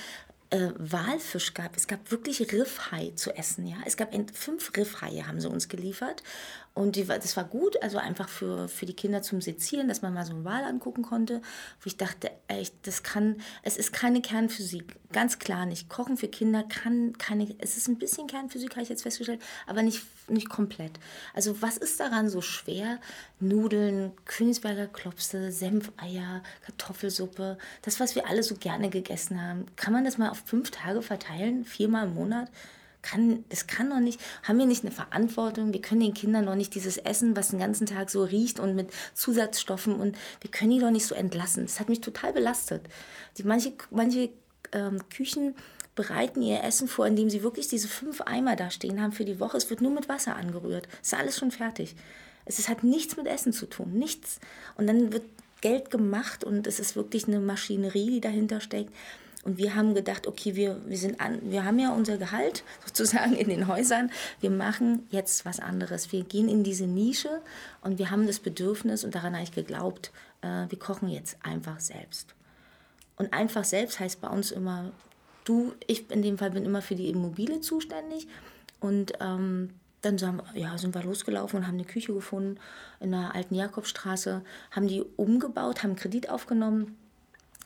äh, 0.51 0.71
Walfisch 0.79 1.55
gab. 1.55 1.77
Es 1.77 1.87
gab 1.87 2.11
wirklich 2.11 2.53
Riffhai 2.53 3.13
zu 3.17 3.37
essen. 3.37 3.67
Ja? 3.67 3.77
Es 3.85 3.97
gab 3.97 4.15
fünf 4.35 4.77
Riffhaie, 4.77 5.27
haben 5.27 5.41
sie 5.41 5.49
uns 5.49 5.69
geliefert. 5.69 6.23
Und 6.77 6.97
die, 6.97 7.05
das 7.05 7.37
war 7.37 7.45
gut, 7.45 7.81
also 7.85 7.99
einfach 7.99 8.29
für, 8.29 8.67
für 8.67 8.85
die 8.85 8.95
Kinder 8.95 9.23
zum 9.23 9.41
Sezieren, 9.41 9.87
dass 9.87 10.03
man 10.03 10.13
mal 10.13 10.27
so 10.27 10.33
einen 10.33 10.45
Wal 10.45 10.65
angucken 10.65 11.03
konnte. 11.03 11.41
Wo 11.81 11.87
ich 11.87 11.97
dachte, 11.97 12.33
echt, 12.49 12.75
das 12.83 13.05
kann, 13.05 13.37
es 13.63 13.77
ist 13.77 13.93
keine 13.93 14.21
Kernphysik. 14.21 14.97
Ganz 15.13 15.39
klar 15.39 15.67
nicht. 15.67 15.89
Kochen 15.89 16.17
für 16.17 16.27
Kinder 16.27 16.65
kann 16.65 17.17
keine, 17.17 17.55
es 17.59 17.77
ist 17.77 17.87
ein 17.87 17.99
bisschen 17.99 18.27
Kernphysik, 18.27 18.73
habe 18.73 18.83
ich 18.83 18.89
jetzt 18.89 19.03
festgestellt, 19.03 19.41
aber 19.69 19.83
nicht, 19.83 20.03
nicht 20.29 20.49
komplett. 20.49 20.99
Also 21.33 21.63
was 21.63 21.77
ist 21.77 22.01
daran 22.01 22.29
so 22.29 22.41
schwer? 22.41 22.99
Nudeln, 23.39 24.11
Königsberger 24.25 24.89
Klopse, 24.89 25.53
Senfeier, 25.53 26.43
Kartoffelsuppe, 26.67 27.57
das, 27.83 28.01
was 28.01 28.17
wir 28.17 28.29
alle 28.29 28.43
so 28.43 28.57
gerne 28.57 28.91
gegessen 28.91 29.41
haben. 29.41 29.67
Kann 29.77 29.93
man 29.93 30.05
das 30.05 30.19
mal 30.19 30.31
auf 30.31 30.43
fünf 30.45 30.73
Tage 30.73 31.03
verteilen, 31.03 31.65
viermal 31.65 32.09
im 32.09 32.15
Monat? 32.15 32.51
Kann, 33.05 33.45
das 33.51 33.67
kann 33.67 33.91
doch 33.91 34.01
nicht, 34.01 34.21
haben 34.43 34.59
wir 34.59 34.67
nicht 34.67 34.83
eine 34.83 34.91
Verantwortung? 34.91 35.73
Wir 35.73 35.83
können 35.83 36.01
den 36.01 36.15
Kindern 36.15 36.47
doch 36.47 36.55
nicht 36.55 36.75
dieses 36.75 36.97
Essen, 36.97 37.37
was 37.37 37.51
den 37.51 37.59
ganzen 37.61 37.87
Tag 37.87 38.11
so 38.11 38.25
riecht 38.25 38.59
und 38.59 38.75
mit 38.75 38.91
Zusatzstoffen 39.13 39.95
und 39.95 40.17
wir 40.41 40.51
können 40.51 40.71
die 40.71 40.81
doch 40.81 40.91
nicht 40.91 41.07
so 41.07 41.15
entlassen. 41.15 41.65
Das 41.65 41.79
hat 41.79 41.89
mich 41.89 42.01
total 42.01 42.33
belastet. 42.33 42.83
Die, 43.37 43.45
manche 43.45 43.75
manche 43.91 44.31
ähm, 44.73 45.01
Küchen 45.11 45.55
bereiten 45.95 46.43
ihr 46.43 46.65
Essen 46.65 46.89
vor, 46.89 47.07
indem 47.07 47.31
sie 47.31 47.43
wirklich 47.43 47.69
diese 47.69 47.89
fünf 47.89 48.23
Eimer 48.23 48.57
da 48.57 48.71
stehen 48.71 49.01
haben 49.01 49.13
für 49.13 49.25
die 49.25 49.39
Woche. 49.39 49.57
Es 49.57 49.71
wird 49.71 49.81
nur 49.81 49.93
mit 49.93 50.09
Wasser 50.09 50.35
angerührt. 50.35 50.89
Es 51.03 51.13
ist 51.13 51.19
alles 51.19 51.39
schon 51.39 51.51
fertig. 51.51 51.95
Es 52.47 52.69
hat 52.69 52.83
nichts 52.83 53.17
mit 53.17 53.27
Essen 53.27 53.53
zu 53.53 53.67
tun, 53.67 53.93
nichts. 53.93 54.41
Und 54.77 54.87
dann 54.87 55.13
wird 55.13 55.25
Geld 55.61 55.91
gemacht 55.91 56.45
und 56.45 56.67
es 56.67 56.81
ist 56.81 56.97
wirklich 56.97 57.27
eine 57.29 57.41
Maschinerie, 57.41 58.11
die 58.11 58.21
dahinter 58.21 58.61
steckt. 58.61 58.93
Und 59.45 59.59
wir 59.59 59.75
haben 59.75 59.95
gedacht, 59.95 60.27
okay, 60.27 60.57
wir, 60.57 60.81
wir, 60.87 60.97
sind 60.97 61.21
an, 61.21 61.39
wir 61.43 61.65
haben 61.65 61.79
ja 61.79 61.93
unser 61.93 62.17
Gehalt 62.17 62.65
sozusagen 62.87 63.35
in 63.35 63.49
den 63.49 63.69
Häusern. 63.69 64.11
Wir 64.41 64.51
machen 64.51 65.07
jetzt 65.11 65.45
was 65.45 65.61
anderes. 65.61 66.13
Wir 66.13 66.25
gehen 66.25 66.49
in 66.49 66.65
diese 66.65 66.87
Nische 66.87 67.43
und 67.83 67.99
wir 67.99 68.11
haben 68.11 68.27
das 68.27 68.41
Bedürfnis 68.41 69.05
und 69.05 69.15
daran 69.15 69.35
habe 69.35 69.45
ich 69.45 69.53
geglaubt, 69.53 70.13
äh, 70.41 70.65
wir 70.69 70.79
kochen 70.79 71.09
jetzt 71.09 71.37
einfach 71.43 71.79
selbst. 71.79 72.35
Und 73.17 73.33
einfach 73.33 73.65
selbst 73.65 74.01
heißt 74.01 74.21
bei 74.21 74.29
uns 74.29 74.51
immer, 74.51 74.91
du, 75.45 75.75
ich 75.87 76.11
in 76.11 76.23
dem 76.23 76.39
Fall 76.39 76.51
bin 76.51 76.65
immer 76.65 76.83
für 76.83 76.95
die 76.95 77.11
Immobilie 77.11 77.61
zuständig. 77.61 78.27
Und 78.81 79.13
ähm, 79.21 79.71
dann 80.01 80.19
sind, 80.19 80.43
ja, 80.55 80.77
sind 80.77 80.95
wir 80.95 81.03
losgelaufen 81.03 81.59
und 81.59 81.67
haben 81.67 81.75
eine 81.75 81.85
Küche 81.85 82.13
gefunden 82.13 82.59
in 83.01 83.13
der 83.13 83.35
alten 83.35 83.55
Jakobstraße, 83.55 84.43
haben 84.71 84.89
die 84.89 85.03
umgebaut, 85.17 85.83
haben 85.83 85.97
Kredit 85.97 86.29
aufgenommen, 86.29 86.97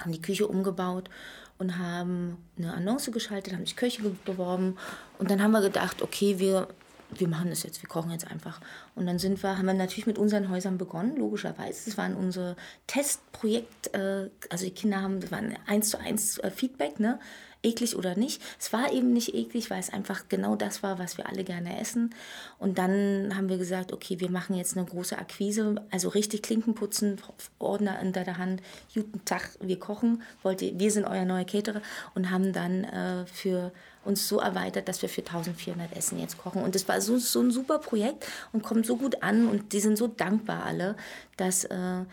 haben 0.00 0.12
die 0.12 0.22
Küche 0.22 0.46
umgebaut 0.46 1.10
und 1.58 1.78
haben 1.78 2.38
eine 2.56 2.72
Annonce 2.72 3.10
geschaltet, 3.10 3.52
haben 3.52 3.66
sich 3.66 3.76
Köche 3.76 4.02
beworben 4.24 4.76
und 5.18 5.30
dann 5.30 5.42
haben 5.42 5.50
wir 5.50 5.60
gedacht, 5.60 6.02
okay, 6.02 6.38
wir, 6.38 6.68
wir 7.10 7.28
machen 7.28 7.50
das 7.50 7.62
jetzt, 7.62 7.82
wir 7.82 7.88
kochen 7.88 8.10
jetzt 8.10 8.30
einfach. 8.30 8.60
Und 8.94 9.06
dann 9.06 9.18
sind 9.18 9.42
wir, 9.42 9.58
haben 9.58 9.66
wir 9.66 9.74
natürlich 9.74 10.06
mit 10.06 10.18
unseren 10.18 10.50
Häusern 10.50 10.78
begonnen, 10.78 11.16
logischerweise. 11.16 11.86
Das 11.86 11.98
waren 11.98 12.14
unsere 12.14 12.56
Testprojekt, 12.86 13.94
äh, 13.94 14.30
also 14.50 14.64
die 14.64 14.70
Kinder 14.70 15.02
haben, 15.02 15.20
das 15.20 15.30
war 15.30 15.38
ein 15.38 15.58
eins 15.66 15.90
zu 15.90 15.98
eins 15.98 16.38
äh, 16.38 16.50
Feedback, 16.50 17.00
ne? 17.00 17.18
Eklig 17.62 17.96
oder 17.96 18.16
nicht. 18.16 18.40
Es 18.58 18.72
war 18.72 18.92
eben 18.92 19.12
nicht 19.12 19.34
eklig, 19.34 19.70
weil 19.70 19.80
es 19.80 19.92
einfach 19.92 20.28
genau 20.28 20.56
das 20.56 20.82
war, 20.82 20.98
was 20.98 21.18
wir 21.18 21.28
alle 21.28 21.44
gerne 21.44 21.80
essen. 21.80 22.14
Und 22.58 22.78
dann 22.78 23.34
haben 23.36 23.48
wir 23.48 23.58
gesagt, 23.58 23.92
okay, 23.92 24.20
wir 24.20 24.30
machen 24.30 24.56
jetzt 24.56 24.76
eine 24.76 24.86
große 24.86 25.18
Akquise, 25.18 25.84
also 25.90 26.08
richtig 26.08 26.42
Klinken 26.42 26.74
putzen, 26.74 27.20
Ordner 27.58 27.98
unter 28.02 28.24
der 28.24 28.38
Hand, 28.38 28.62
guten 28.94 29.24
Tag, 29.24 29.50
wir 29.60 29.78
kochen, 29.78 30.22
wollt 30.42 30.62
ihr, 30.62 30.78
wir 30.78 30.90
sind 30.90 31.04
euer 31.04 31.24
neuer 31.24 31.44
Caterer 31.44 31.82
und 32.14 32.30
haben 32.30 32.52
dann 32.52 32.84
äh, 32.84 33.26
für 33.26 33.72
uns 34.04 34.28
so 34.28 34.38
erweitert, 34.38 34.88
dass 34.88 35.02
wir 35.02 35.08
für 35.08 35.20
1400 35.20 35.96
Essen 35.96 36.18
jetzt 36.18 36.38
kochen. 36.38 36.62
Und 36.62 36.74
das 36.74 36.88
war 36.88 37.00
so, 37.00 37.18
so 37.18 37.40
ein 37.40 37.50
super 37.50 37.78
Projekt 37.78 38.26
und 38.52 38.62
kommt 38.62 38.86
so 38.86 38.96
gut 38.96 39.22
an 39.22 39.48
und 39.48 39.72
die 39.72 39.80
sind 39.80 39.98
so 39.98 40.06
dankbar 40.06 40.64
alle, 40.64 40.96
dass 41.36 41.64
äh, 41.64 42.04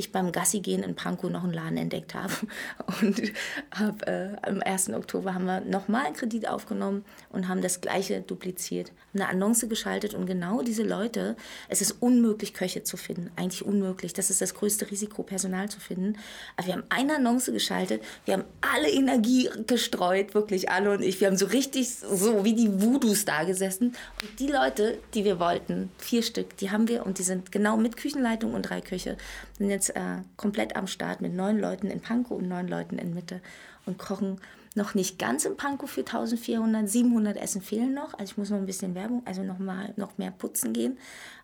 ich 0.00 0.12
beim 0.12 0.32
Gassi 0.32 0.60
gehen 0.60 0.82
in 0.82 0.94
Pankow 0.94 1.30
noch 1.30 1.44
einen 1.44 1.52
Laden 1.52 1.76
entdeckt 1.76 2.14
habe. 2.14 2.32
Und 3.00 3.32
hab, 3.70 4.06
äh, 4.08 4.36
am 4.42 4.60
1. 4.60 4.90
Oktober 4.90 5.34
haben 5.34 5.44
wir 5.44 5.60
nochmal 5.60 6.06
einen 6.06 6.16
Kredit 6.16 6.48
aufgenommen 6.48 7.04
und 7.30 7.48
haben 7.48 7.62
das 7.62 7.80
gleiche 7.80 8.20
dupliziert. 8.20 8.92
Eine 9.14 9.28
Annonce 9.28 9.68
geschaltet 9.68 10.14
und 10.14 10.26
genau 10.26 10.62
diese 10.62 10.82
Leute, 10.82 11.36
es 11.68 11.80
ist 11.80 11.96
unmöglich, 12.00 12.54
Köche 12.54 12.82
zu 12.82 12.96
finden. 12.96 13.30
Eigentlich 13.36 13.64
unmöglich. 13.64 14.12
Das 14.12 14.30
ist 14.30 14.40
das 14.40 14.54
größte 14.54 14.90
Risiko, 14.90 15.22
Personal 15.22 15.68
zu 15.68 15.80
finden. 15.80 16.16
Aber 16.56 16.66
wir 16.66 16.74
haben 16.74 16.84
eine 16.88 17.16
Annonce 17.16 17.52
geschaltet, 17.52 18.02
wir 18.24 18.34
haben 18.34 18.44
alle 18.60 18.90
Energie 18.90 19.48
gestreut, 19.66 20.34
wirklich 20.34 20.70
alle 20.70 20.92
und 20.92 21.02
ich. 21.02 21.20
Wir 21.20 21.28
haben 21.28 21.36
so 21.36 21.46
richtig 21.46 21.90
so 21.94 22.44
wie 22.44 22.54
die 22.54 22.82
Voodoos 22.82 23.24
da 23.24 23.44
gesessen. 23.44 23.94
Und 24.22 24.40
die 24.40 24.48
Leute, 24.48 24.98
die 25.14 25.24
wir 25.24 25.38
wollten, 25.38 25.90
vier 25.98 26.22
Stück, 26.22 26.56
die 26.58 26.70
haben 26.70 26.88
wir 26.88 27.06
und 27.06 27.18
die 27.18 27.22
sind 27.22 27.52
genau 27.52 27.76
mit 27.76 27.96
Küchenleitung 27.96 28.54
und 28.54 28.62
drei 28.62 28.80
Köche, 28.80 29.16
sind 29.58 29.70
jetzt 29.70 29.89
äh, 29.90 30.22
komplett 30.36 30.76
am 30.76 30.86
Start 30.86 31.20
mit 31.20 31.34
neun 31.34 31.58
Leuten 31.58 31.88
in 31.88 32.00
Pankow 32.00 32.38
und 32.38 32.48
neun 32.48 32.68
Leuten 32.68 32.98
in 32.98 33.14
Mitte 33.14 33.40
und 33.86 33.98
kochen 33.98 34.40
noch 34.74 34.94
nicht 34.94 35.18
ganz 35.18 35.44
in 35.44 35.56
Pankow 35.56 35.90
für 35.90 36.00
1400, 36.00 36.88
700 36.88 37.36
Essen 37.36 37.60
fehlen 37.60 37.94
noch. 37.94 38.14
Also 38.14 38.32
ich 38.32 38.38
muss 38.38 38.50
noch 38.50 38.58
ein 38.58 38.66
bisschen 38.66 38.94
Werbung, 38.94 39.22
also 39.24 39.42
noch 39.42 39.58
mal 39.58 39.92
noch 39.96 40.16
mehr 40.18 40.30
putzen 40.30 40.72
gehen, 40.72 40.98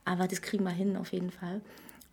aber 0.04 0.28
das 0.28 0.42
kriegen 0.42 0.64
wir 0.64 0.70
hin 0.70 0.96
auf 0.96 1.12
jeden 1.12 1.30
Fall. 1.30 1.60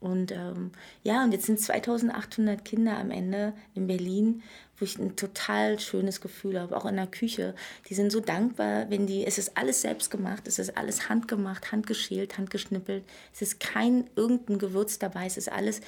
Und 0.04 0.34
ähm, 0.34 0.72
ja, 1.04 1.24
und 1.24 1.32
jetzt 1.32 1.46
sind 1.46 1.62
2800 1.62 2.66
Kinder 2.66 2.98
am 2.98 3.10
Ende 3.10 3.54
in 3.74 3.88
Berlin, 3.88 4.44
wo 4.78 4.84
ich 4.84 5.00
ein 5.00 5.16
total 5.16 5.80
schönes 5.80 6.20
Gefühl 6.20 6.60
habe, 6.60 6.76
auch 6.76 6.86
in 6.86 6.98
der 6.98 7.08
Küche. 7.08 7.56
Die 7.88 7.94
sind 7.94 8.12
so 8.12 8.20
dankbar, 8.20 8.90
wenn 8.90 9.08
die, 9.08 9.26
es 9.26 9.38
ist 9.38 9.56
alles 9.56 9.82
selbst 9.82 10.12
gemacht, 10.12 10.46
es 10.46 10.60
ist 10.60 10.76
alles 10.78 11.08
handgemacht, 11.08 11.72
handgeschält, 11.72 12.38
handgeschnippelt. 12.38 13.06
Es 13.34 13.42
ist 13.42 13.62
kein 13.62 14.10
irgendein 14.18 14.60
Gewürz 14.60 15.00
dabei, 15.00 15.26
es 15.26 15.38
ist 15.38 15.50
alles 15.50 15.80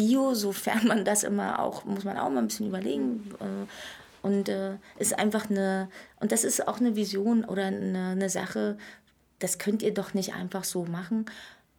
Bio, 0.00 0.34
sofern 0.34 0.86
man 0.86 1.04
das 1.04 1.22
immer 1.24 1.60
auch, 1.60 1.84
muss 1.84 2.04
man 2.04 2.18
auch 2.18 2.30
mal 2.30 2.38
ein 2.38 2.48
bisschen 2.48 2.68
überlegen. 2.68 3.30
Äh, 3.40 4.26
und 4.26 4.48
äh, 4.48 4.76
ist 4.98 5.18
einfach 5.18 5.48
eine, 5.48 5.88
und 6.20 6.30
das 6.30 6.44
ist 6.44 6.68
auch 6.68 6.78
eine 6.78 6.94
Vision 6.94 7.44
oder 7.44 7.64
eine, 7.64 8.10
eine 8.10 8.28
Sache, 8.28 8.76
das 9.38 9.58
könnt 9.58 9.82
ihr 9.82 9.94
doch 9.94 10.12
nicht 10.12 10.34
einfach 10.34 10.64
so 10.64 10.84
machen 10.84 11.24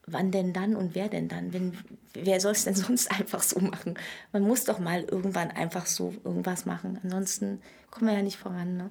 wann 0.07 0.31
denn 0.31 0.53
dann 0.53 0.75
und 0.75 0.95
wer 0.95 1.09
denn 1.09 1.27
dann? 1.27 1.53
Wenn, 1.53 1.77
wer 2.13 2.39
soll 2.39 2.53
es 2.53 2.63
denn 2.63 2.75
sonst 2.75 3.11
einfach 3.11 3.41
so 3.41 3.59
machen? 3.59 3.95
Man 4.31 4.43
muss 4.43 4.63
doch 4.65 4.79
mal 4.79 5.03
irgendwann 5.03 5.51
einfach 5.51 5.85
so 5.85 6.13
irgendwas 6.23 6.65
machen. 6.65 6.99
Ansonsten 7.03 7.61
kommen 7.89 8.07
wir 8.09 8.17
ja 8.17 8.23
nicht 8.23 8.37
voran. 8.37 8.77
Ne? 8.77 8.89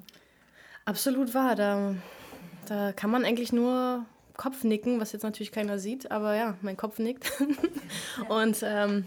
Absolut 0.85 1.35
wahr. 1.35 1.57
Da, 1.57 1.95
da 2.67 2.93
kann 2.93 3.11
man 3.11 3.25
eigentlich 3.25 3.53
nur 3.53 4.05
Kopf 4.37 4.65
nicken, 4.65 5.01
was 5.01 5.13
jetzt 5.13 5.23
natürlich 5.23 5.53
keiner 5.53 5.79
sieht, 5.79 6.11
aber 6.11 6.35
ja, 6.35 6.57
mein 6.63 6.77
Kopf 6.77 6.99
nickt. 6.99 7.31
und 8.29 8.59
ähm, 8.63 9.05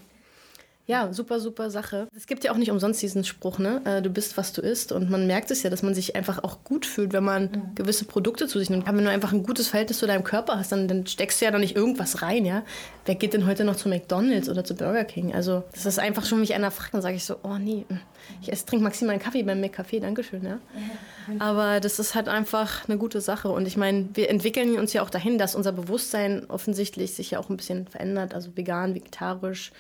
ja, 0.86 1.13
super, 1.13 1.39
super 1.39 1.69
Sache. 1.69 2.09
Es 2.13 2.27
gibt 2.27 2.43
ja 2.43 2.51
auch 2.51 2.57
nicht 2.57 2.69
umsonst 2.69 3.01
diesen 3.01 3.23
Spruch, 3.23 3.57
ne? 3.57 3.81
Äh, 3.86 4.01
du 4.01 4.09
bist, 4.09 4.36
was 4.36 4.51
du 4.51 4.61
isst. 4.61 4.91
Und 4.91 5.09
man 5.09 5.27
merkt 5.27 5.49
es 5.49 5.63
ja, 5.63 5.69
dass 5.69 5.81
man 5.81 5.93
sich 5.93 6.17
einfach 6.17 6.43
auch 6.43 6.65
gut 6.65 6.86
fühlt, 6.86 7.13
wenn 7.13 7.23
man 7.23 7.43
mhm. 7.43 7.75
gewisse 7.75 8.03
Produkte 8.03 8.47
zu 8.47 8.59
sich 8.59 8.69
nimmt. 8.69 8.86
Aber 8.86 8.97
wenn 8.97 9.05
du 9.05 9.09
einfach 9.09 9.31
ein 9.31 9.43
gutes 9.43 9.69
Verhältnis 9.69 9.99
zu 9.99 10.07
deinem 10.07 10.25
Körper 10.25 10.57
hast, 10.57 10.73
dann, 10.73 10.89
dann 10.89 11.07
steckst 11.07 11.39
du 11.39 11.45
ja 11.45 11.51
da 11.51 11.57
nicht 11.57 11.77
irgendwas 11.77 12.21
rein, 12.21 12.43
ja? 12.43 12.63
Wer 13.05 13.15
geht 13.15 13.34
denn 13.34 13.45
heute 13.45 13.63
noch 13.63 13.77
zu 13.77 13.88
McDonalds 13.88 14.49
oder 14.49 14.65
zu 14.65 14.75
Burger 14.75 15.05
King? 15.05 15.34
Also, 15.34 15.63
das 15.71 15.86
ist 15.86 15.99
einfach 15.99 16.25
schon, 16.25 16.41
mich 16.41 16.53
einer 16.53 16.69
fragt, 16.69 16.93
dann 16.93 17.01
sage 17.01 17.15
ich 17.15 17.23
so, 17.23 17.38
oh 17.43 17.57
nee, 17.57 17.86
ich 18.41 18.51
esse, 18.51 18.65
trinke 18.65 18.84
maximal 18.84 19.13
einen 19.13 19.23
Kaffee 19.23 19.43
beim 19.43 19.61
McCafé, 19.61 20.01
Dankeschön, 20.01 20.43
ja? 20.43 20.59
Aber 21.39 21.79
das 21.79 21.97
ist 21.99 22.13
halt 22.13 22.27
einfach 22.27 22.89
eine 22.89 22.97
gute 22.97 23.21
Sache. 23.21 23.47
Und 23.47 23.67
ich 23.67 23.77
meine, 23.77 24.09
wir 24.15 24.29
entwickeln 24.29 24.77
uns 24.77 24.91
ja 24.91 25.01
auch 25.01 25.09
dahin, 25.09 25.38
dass 25.38 25.55
unser 25.55 25.71
Bewusstsein 25.71 26.49
offensichtlich 26.49 27.13
sich 27.13 27.31
ja 27.31 27.39
auch 27.39 27.49
ein 27.49 27.55
bisschen 27.55 27.88
verändert. 27.88 28.34
Also 28.34 28.51
vegan, 28.55 28.95
vegetarisch, 28.95 29.71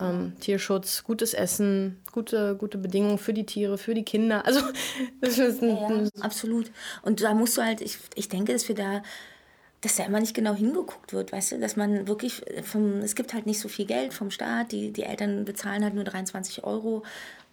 ähm, 0.00 0.34
Tierschutz, 0.40 1.04
gutes 1.04 1.34
Essen, 1.34 2.00
gute, 2.12 2.56
gute 2.56 2.78
Bedingungen 2.78 3.18
für 3.18 3.32
die 3.32 3.46
Tiere, 3.46 3.78
für 3.78 3.94
die 3.94 4.04
Kinder. 4.04 4.44
Also 4.44 4.60
das 5.20 5.38
ist 5.38 5.62
ein, 5.62 5.76
ja, 5.76 6.10
absolut. 6.20 6.70
Und 7.02 7.22
da 7.22 7.34
musst 7.34 7.56
du 7.56 7.62
halt, 7.62 7.80
ich, 7.80 7.98
ich 8.14 8.28
denke, 8.28 8.52
dass 8.52 8.68
wir 8.68 8.74
da, 8.74 9.02
dass 9.80 9.96
da 9.96 10.04
immer 10.04 10.20
nicht 10.20 10.34
genau 10.34 10.54
hingeguckt 10.54 11.12
wird, 11.12 11.32
weißt 11.32 11.52
du, 11.52 11.60
dass 11.60 11.76
man 11.76 12.08
wirklich 12.08 12.42
vom, 12.62 12.98
es 12.98 13.14
gibt 13.14 13.32
halt 13.32 13.46
nicht 13.46 13.60
so 13.60 13.68
viel 13.68 13.86
Geld 13.86 14.12
vom 14.12 14.30
Staat, 14.30 14.72
die, 14.72 14.92
die 14.92 15.04
Eltern 15.04 15.44
bezahlen 15.44 15.84
halt 15.84 15.94
nur 15.94 16.04
23 16.04 16.64
Euro. 16.64 17.02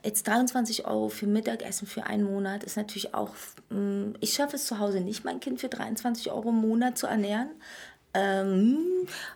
Jetzt 0.03 0.27
23 0.27 0.85
Euro 0.85 1.07
für 1.07 1.27
Mittagessen 1.27 1.87
für 1.87 2.05
einen 2.05 2.25
Monat 2.25 2.65
ist 2.65 2.75
natürlich 2.75 3.13
auch, 3.13 3.29
mm, 3.69 4.15
ich 4.19 4.33
schaffe 4.33 4.57
es 4.57 4.65
zu 4.65 4.79
Hause 4.79 4.99
nicht, 4.99 5.23
mein 5.23 5.39
Kind 5.39 5.61
für 5.61 5.69
23 5.69 6.29
Euro 6.29 6.49
im 6.49 6.59
Monat 6.59 6.97
zu 6.97 7.07
ernähren. 7.07 7.49
Ähm, 8.13 8.77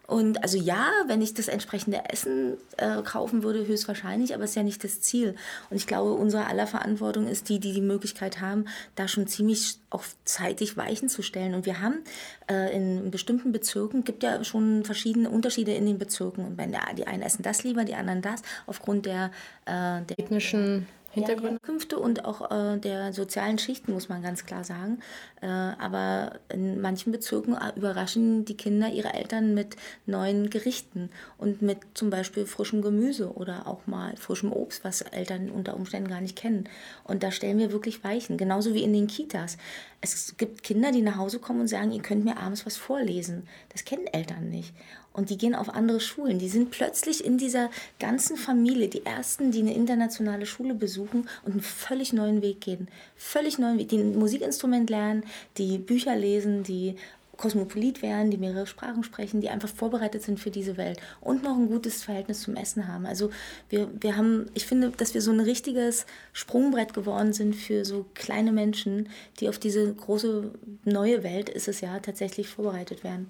und 0.05 0.43
also 0.43 0.57
ja, 0.57 0.87
wenn 1.07 1.21
ich 1.21 1.33
das 1.33 1.47
entsprechende 1.47 2.09
Essen 2.09 2.57
äh, 2.77 3.01
kaufen 3.01 3.43
würde, 3.43 3.65
höchstwahrscheinlich, 3.65 4.33
aber 4.33 4.43
es 4.43 4.51
ist 4.51 4.55
ja 4.55 4.63
nicht 4.63 4.83
das 4.83 5.01
Ziel. 5.01 5.35
Und 5.69 5.77
ich 5.77 5.87
glaube, 5.87 6.13
unsere 6.13 6.45
aller 6.45 6.67
Verantwortung 6.67 7.27
ist 7.27 7.49
die, 7.49 7.59
die 7.59 7.73
die 7.73 7.81
Möglichkeit 7.81 8.39
haben, 8.39 8.65
da 8.95 9.07
schon 9.07 9.27
ziemlich 9.27 9.79
auch 9.89 10.03
zeitig 10.25 10.77
Weichen 10.77 11.09
zu 11.09 11.21
stellen. 11.21 11.55
Und 11.55 11.65
wir 11.65 11.81
haben 11.81 12.03
äh, 12.49 12.75
in 12.75 13.09
bestimmten 13.09 13.51
Bezirken, 13.51 14.03
gibt 14.03 14.23
ja 14.23 14.43
schon 14.43 14.85
verschiedene 14.85 15.29
Unterschiede 15.29 15.73
in 15.73 15.85
den 15.85 15.97
Bezirken. 15.97 16.45
Und 16.45 16.57
wenn 16.57 16.71
der, 16.71 16.81
die 16.95 17.07
einen 17.07 17.23
essen 17.23 17.43
das 17.43 17.63
lieber, 17.63 17.83
die 17.83 17.95
anderen 17.95 18.21
das, 18.21 18.41
aufgrund 18.67 19.05
der, 19.05 19.31
äh, 19.65 20.01
der 20.03 20.19
ethnischen 20.19 20.87
Hintergründe. 21.17 21.59
Künfte 21.59 21.97
und 21.97 22.25
auch 22.25 22.51
äh, 22.51 22.77
der 22.77 23.13
sozialen 23.13 23.57
Schichten, 23.57 23.93
muss 23.93 24.09
man 24.09 24.21
ganz 24.21 24.45
klar 24.45 24.63
sagen. 24.63 24.99
Äh, 25.41 25.47
aber 25.47 26.39
in 26.49 26.81
manchen 26.81 27.11
Bezirken 27.11 27.55
äh, 27.55 27.73
überraschen 27.75 28.45
die 28.45 28.57
Kinder 28.57 28.89
ihre 28.89 29.13
Eltern 29.13 29.53
mit 29.53 29.75
neuen 30.05 30.49
Gerichten 30.49 31.09
und 31.37 31.61
mit 31.61 31.79
zum 31.93 32.09
Beispiel 32.09 32.45
frischem 32.45 32.81
Gemüse 32.81 33.33
oder 33.33 33.67
auch 33.67 33.87
mal 33.87 34.15
frischem 34.17 34.51
Obst, 34.51 34.83
was 34.83 35.01
Eltern 35.01 35.49
unter 35.49 35.75
Umständen 35.75 36.09
gar 36.09 36.21
nicht 36.21 36.35
kennen. 36.35 36.69
Und 37.03 37.23
da 37.23 37.31
stellen 37.31 37.59
wir 37.59 37.71
wirklich 37.71 38.03
Weichen, 38.03 38.37
genauso 38.37 38.73
wie 38.73 38.83
in 38.83 38.93
den 38.93 39.07
Kitas. 39.07 39.57
Es 40.01 40.35
gibt 40.37 40.63
Kinder, 40.63 40.91
die 40.91 41.01
nach 41.01 41.17
Hause 41.17 41.39
kommen 41.39 41.61
und 41.61 41.67
sagen, 41.67 41.91
ihr 41.91 42.01
könnt 42.01 42.23
mir 42.23 42.37
abends 42.37 42.65
was 42.65 42.77
vorlesen. 42.77 43.47
Das 43.69 43.83
kennen 43.83 44.07
Eltern 44.07 44.49
nicht 44.49 44.73
und 45.17 45.31
die 45.31 45.37
gehen 45.37 45.55
auf 45.55 45.73
andere 45.73 45.99
Schulen. 45.99 46.39
Die 46.39 46.47
sind 46.47 46.71
plötzlich 46.71 47.25
in 47.25 47.37
dieser 47.37 47.69
ganzen 47.99 48.37
Familie, 48.37 48.87
die 48.87 49.05
ersten, 49.05 49.51
die 49.51 49.59
eine 49.59 49.73
internationale 49.73 50.45
Schule 50.45 50.75
besuchen 50.75 51.27
und 51.43 51.53
einen 51.53 51.61
völlig 51.61 52.13
neuen 52.13 52.41
Weg 52.41 52.61
gehen. 52.61 52.87
Völlig 53.15 53.57
neuen 53.57 53.79
Weg, 53.79 53.89
die 53.89 53.97
ein 53.97 54.17
Musikinstrument 54.17 54.89
lernen, 54.89 55.23
die 55.57 55.79
Bücher 55.79 56.15
lesen, 56.15 56.63
die 56.63 56.95
Kosmopolit 57.35 58.01
werden, 58.01 58.31
die 58.31 58.37
mehrere 58.37 58.67
Sprachen 58.67 59.03
sprechen, 59.03 59.41
die 59.41 59.49
einfach 59.49 59.69
vorbereitet 59.69 60.23
sind 60.23 60.39
für 60.39 60.51
diese 60.51 60.77
Welt 60.77 60.99
und 61.21 61.43
noch 61.43 61.55
ein 61.55 61.67
gutes 61.67 62.03
Verhältnis 62.03 62.41
zum 62.41 62.55
Essen 62.55 62.87
haben. 62.87 63.05
Also 63.05 63.29
wir, 63.69 63.89
wir 63.99 64.17
haben, 64.17 64.47
ich 64.53 64.65
finde, 64.65 64.89
dass 64.89 65.13
wir 65.13 65.21
so 65.21 65.31
ein 65.31 65.39
richtiges 65.39 66.05
Sprungbrett 66.33 66.93
geworden 66.93 67.33
sind 67.33 67.55
für 67.55 67.85
so 67.85 68.05
kleine 68.13 68.51
Menschen, 68.51 69.09
die 69.39 69.49
auf 69.49 69.59
diese 69.59 69.93
große 69.93 70.51
neue 70.83 71.23
Welt, 71.23 71.49
ist 71.49 71.67
es 71.67 71.81
ja, 71.81 71.99
tatsächlich 71.99 72.49
vorbereitet 72.49 73.03
werden. 73.03 73.29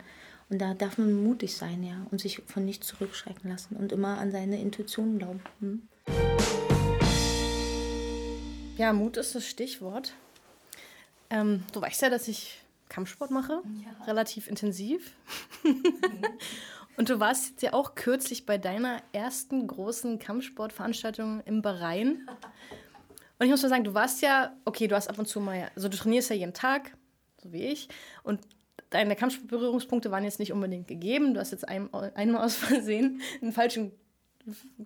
Und 0.49 0.59
da 0.59 0.73
darf 0.73 0.97
man 0.97 1.11
mutig 1.11 1.55
sein, 1.57 1.83
ja, 1.83 2.07
und 2.09 2.21
sich 2.21 2.41
von 2.45 2.63
nichts 2.63 2.87
zurückschrecken 2.87 3.49
lassen 3.49 3.75
und 3.75 3.91
immer 3.91 4.17
an 4.17 4.31
seine 4.31 4.61
Intuition 4.61 5.19
glauben. 5.19 5.41
Hm? 5.59 5.87
Ja, 8.77 8.93
Mut 8.93 9.17
ist 9.17 9.35
das 9.35 9.45
Stichwort. 9.45 10.13
Ähm, 11.29 11.63
du 11.73 11.81
weißt 11.81 12.01
ja, 12.03 12.09
dass 12.09 12.29
ich 12.29 12.61
Kampfsport 12.87 13.31
mache, 13.31 13.61
ja. 13.83 14.05
relativ 14.05 14.47
intensiv. 14.47 15.11
und 16.97 17.09
du 17.09 17.19
warst 17.19 17.49
jetzt 17.49 17.61
ja 17.63 17.73
auch 17.73 17.95
kürzlich 17.95 18.45
bei 18.45 18.57
deiner 18.57 19.01
ersten 19.11 19.67
großen 19.67 20.17
Kampfsportveranstaltung 20.17 21.41
im 21.41 21.61
Bahrain. 21.61 22.25
Und 23.39 23.45
ich 23.45 23.51
muss 23.51 23.61
mal 23.63 23.69
sagen, 23.69 23.83
du 23.83 23.93
warst 23.93 24.21
ja, 24.21 24.55
okay, 24.63 24.87
du 24.87 24.95
hast 24.95 25.09
ab 25.09 25.19
und 25.19 25.27
zu 25.27 25.41
mal, 25.41 25.69
also 25.75 25.89
du 25.89 25.97
trainierst 25.97 26.29
ja 26.29 26.37
jeden 26.37 26.53
Tag, 26.53 26.95
so 27.41 27.51
wie 27.51 27.65
ich, 27.65 27.89
und 28.23 28.39
deine 28.89 29.15
Kampfberührungspunkte 29.15 30.11
waren 30.11 30.23
jetzt 30.23 30.39
nicht 30.39 30.53
unbedingt 30.53 30.87
gegeben. 30.87 31.33
Du 31.33 31.39
hast 31.39 31.51
jetzt 31.51 31.67
ein, 31.67 31.93
einmal 31.93 32.43
aus 32.43 32.55
Versehen 32.55 33.21
einen 33.41 33.51
falschen 33.51 33.91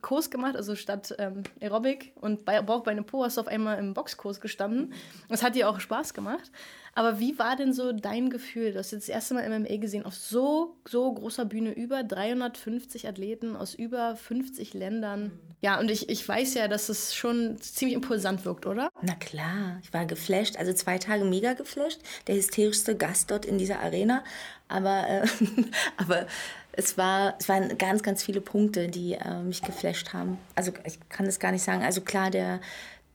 Kurs 0.02 0.32
gemacht, 0.32 0.56
also 0.56 0.76
statt 0.76 1.14
ähm, 1.20 1.43
Aerobic 1.60 2.14
und 2.16 2.45
Bauch, 2.45 2.82
Beine, 2.84 3.04
Po 3.04 3.24
hast 3.24 3.38
du 3.38 3.41
auf 3.41 3.47
einmal 3.47 3.78
im 3.78 3.93
Boxkurs 3.93 4.41
gestanden. 4.41 4.93
Das 5.30 5.43
hat 5.43 5.56
dir 5.56 5.70
auch 5.70 5.80
Spaß 5.80 6.14
gemacht. 6.14 6.52
Aber 6.95 7.20
wie 7.20 7.38
war 7.38 7.56
denn 7.56 7.72
so 7.72 7.91
dein 7.93 8.30
Gefühl? 8.30 8.74
Du 8.74 8.80
hast 8.80 8.91
jetzt 8.91 9.08
das 9.08 9.14
erste 9.14 9.36
Mal 9.36 9.47
MMA 9.47 9.78
gesehen 9.78 10.06
auf 10.06 10.16
so, 10.16 10.78
so 10.88 11.14
großer 11.14 11.45
Bühne, 11.45 11.74
über 11.74 12.04
350 12.04 13.08
Athleten 13.08 13.56
aus 13.56 13.76
über 13.76 14.16
50 14.16 14.74
Ländern. 14.74 15.32
Ja, 15.62 15.80
und 15.80 15.91
ich, 15.91 16.09
ich 16.09 16.28
weiß 16.28 16.55
ja, 16.55 16.68
dass 16.68 16.89
es 16.89 17.14
schon 17.14 17.62
ziemlich 17.62 17.95
impulsant 17.95 18.45
wirkt, 18.45 18.66
oder? 18.66 18.89
Na 19.03 19.14
klar, 19.14 19.80
ich 19.84 19.93
war 19.93 20.05
geflasht, 20.05 20.57
also 20.57 20.74
zwei 20.74 20.97
Tage 20.97 21.24
mega 21.24 21.53
geflasht. 21.53 21.99
Der 22.26 22.36
hysterischste 22.36 22.97
Gast 22.97 23.30
dort 23.30 23.45
in 23.45 23.59
dieser 23.59 23.80
Arena. 23.80 24.24
Aber, 24.68 25.07
äh, 25.07 25.28
aber 25.97 26.26
es, 26.72 26.97
war, 26.97 27.36
es 27.39 27.47
waren 27.47 27.78
ganz, 27.78 28.01
ganz 28.01 28.24
viele 28.24 28.41
Punkte, 28.41 28.88
die 28.88 29.14
äh, 29.14 29.39
mich 29.43 29.62
geflasht 29.62 30.14
haben. 30.14 30.39
Also 30.55 30.72
ich 30.84 30.97
kann 31.09 31.28
es 31.28 31.39
gar 31.39 31.51
nicht 31.51 31.64
sagen. 31.64 31.84
Also 31.84 32.01
klar, 32.01 32.32
der, 32.32 32.59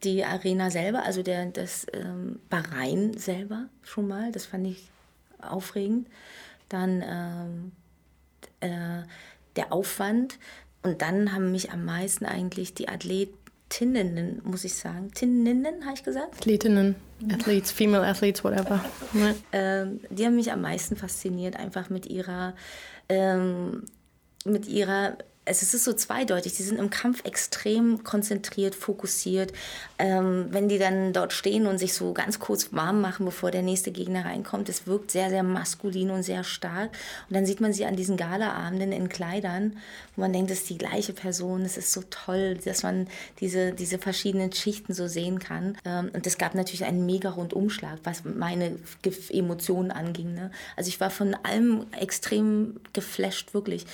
die 0.05 0.24
Arena 0.24 0.70
selber, 0.70 1.03
also 1.03 1.24
der, 1.24 1.47
das 1.47 1.86
ähm, 1.92 2.38
Bahrain 2.49 3.18
selber 3.18 3.68
schon 3.82 4.07
mal, 4.07 4.30
das 4.30 4.47
fand 4.47 4.68
ich 4.68 4.88
aufregend. 5.40 6.07
Dann 6.68 7.03
ähm, 7.05 7.72
äh, 8.61 9.03
der 9.57 9.72
Aufwand 9.72 10.38
und 10.87 11.03
dann 11.03 11.32
haben 11.32 11.51
mich 11.51 11.72
am 11.72 11.84
meisten 11.84 12.26
eigentlich 12.26 12.72
die 12.72 12.89
Athletinnen, 12.89 14.41
muss 14.45 14.62
ich 14.62 14.76
sagen. 14.76 15.11
Tinnen, 15.12 15.66
habe 15.84 15.95
ich 15.95 16.05
gesagt? 16.05 16.37
Athletinnen, 16.37 16.95
Athletes, 17.28 17.72
Female 17.72 18.07
Athletes, 18.07 18.45
whatever. 18.45 18.84
Ähm, 19.51 19.99
die 20.11 20.24
haben 20.24 20.37
mich 20.37 20.53
am 20.53 20.61
meisten 20.61 20.95
fasziniert, 20.95 21.57
einfach 21.57 21.91
mit 21.91 22.07
ihrer, 22.07 22.55
ähm, 23.09 23.87
mit 24.45 24.68
ihrer 24.68 25.18
es 25.47 25.62
ist 25.62 25.84
so 25.84 25.92
zweideutig. 25.92 26.55
Die 26.55 26.62
sind 26.64 26.78
im 26.78 26.90
Kampf 26.90 27.24
extrem 27.24 28.03
konzentriert, 28.03 28.74
fokussiert. 28.74 29.53
Ähm, 29.99 30.49
wenn 30.51 30.68
die 30.68 30.78
dann 30.78 31.12
dort 31.12 31.32
stehen 31.32 31.66
und 31.66 31.78
sich 31.78 31.94
so 31.94 32.12
ganz 32.12 32.40
kurz 32.40 32.72
warm 32.72 33.01
machen, 33.01 33.24
bevor 33.24 33.53
der 33.53 33.62
nächste 33.62 33.92
Gegner 33.92 34.24
reinkommt, 34.24 34.68
es 34.68 34.86
wirkt 34.86 35.12
sehr, 35.12 35.30
sehr 35.30 35.44
maskulin 35.44 36.11
und 36.11 36.24
sehr 36.24 36.42
stark. 36.42 36.90
Und 37.28 37.36
dann 37.36 37.47
sieht 37.47 37.61
man 37.61 37.72
sie 37.72 37.86
an 37.86 37.94
diesen 37.94 38.16
Galaabenden 38.16 38.90
in 38.90 39.09
Kleidern, 39.09 39.76
wo 40.16 40.22
man 40.22 40.32
denkt, 40.32 40.51
das 40.51 40.59
ist 40.59 40.70
die 40.70 40.78
gleiche 40.78 41.12
Person. 41.12 41.62
Es 41.62 41.76
ist 41.76 41.92
so 41.92 42.03
toll, 42.11 42.59
dass 42.64 42.82
man 42.82 43.07
diese, 43.40 43.72
diese 43.72 43.99
verschiedenen 43.99 44.53
Schichten 44.53 44.94
so 44.94 45.07
sehen 45.07 45.38
kann. 45.38 45.78
Ähm, 45.84 46.11
und 46.12 46.26
es 46.26 46.38
gab 46.38 46.57
natürlich 46.57 46.84
einen 46.84 47.07
mega 47.07 47.30
Rundumschlag, 47.30 48.01
was 48.03 48.24
meine 48.24 48.76
Emotionen 49.30 49.92
anging. 49.92 50.34
Ne? 50.34 50.51
Also 50.74 50.88
ich 50.88 50.99
war 50.99 51.11
von 51.11 51.36
allem 51.44 51.86
extrem 51.92 52.80
geflasht, 52.92 53.55
wirklich 53.55 53.86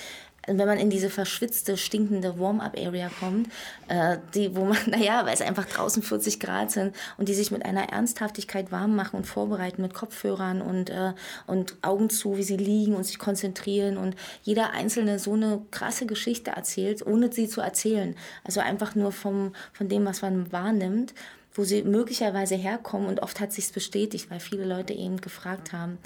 wenn 0.46 0.66
man 0.66 0.78
in 0.78 0.90
diese 0.90 1.10
verschwitzte, 1.10 1.76
stinkende 1.76 2.38
Warm-up-Area 2.38 3.10
kommt, 3.20 3.48
äh, 3.88 4.18
die, 4.34 4.54
wo 4.56 4.64
man, 4.64 4.78
naja, 4.86 5.24
weil 5.24 5.34
es 5.34 5.40
einfach 5.40 5.66
draußen 5.66 6.02
40 6.02 6.40
Grad 6.40 6.70
sind 6.70 6.94
und 7.16 7.28
die 7.28 7.34
sich 7.34 7.50
mit 7.50 7.64
einer 7.64 7.92
Ernsthaftigkeit 7.92 8.72
warm 8.72 8.96
machen 8.96 9.16
und 9.16 9.26
vorbereiten 9.26 9.82
mit 9.82 9.94
Kopfhörern 9.94 10.60
und, 10.60 10.90
äh, 10.90 11.12
und 11.46 11.76
Augen 11.82 12.10
zu, 12.10 12.36
wie 12.36 12.42
sie 12.42 12.56
liegen 12.56 12.94
und 12.94 13.04
sich 13.04 13.18
konzentrieren 13.18 13.96
und 13.96 14.16
jeder 14.42 14.72
Einzelne 14.72 15.18
so 15.18 15.34
eine 15.34 15.62
krasse 15.70 16.06
Geschichte 16.06 16.50
erzählt, 16.50 17.06
ohne 17.06 17.32
sie 17.32 17.48
zu 17.48 17.60
erzählen. 17.60 18.16
Also 18.44 18.60
einfach 18.60 18.94
nur 18.94 19.12
vom, 19.12 19.54
von 19.72 19.88
dem, 19.88 20.04
was 20.04 20.22
man 20.22 20.50
wahrnimmt 20.52 21.14
wo 21.54 21.64
sie 21.64 21.82
möglicherweise 21.82 22.54
herkommen 22.54 23.08
und 23.08 23.20
oft 23.20 23.38
hat 23.38 23.52
sich's 23.52 23.72
bestätigt, 23.72 24.30
weil 24.30 24.40
viele 24.40 24.64
Leute 24.64 24.94
eben 24.94 25.20
gefragt 25.20 25.74
haben, 25.74 25.98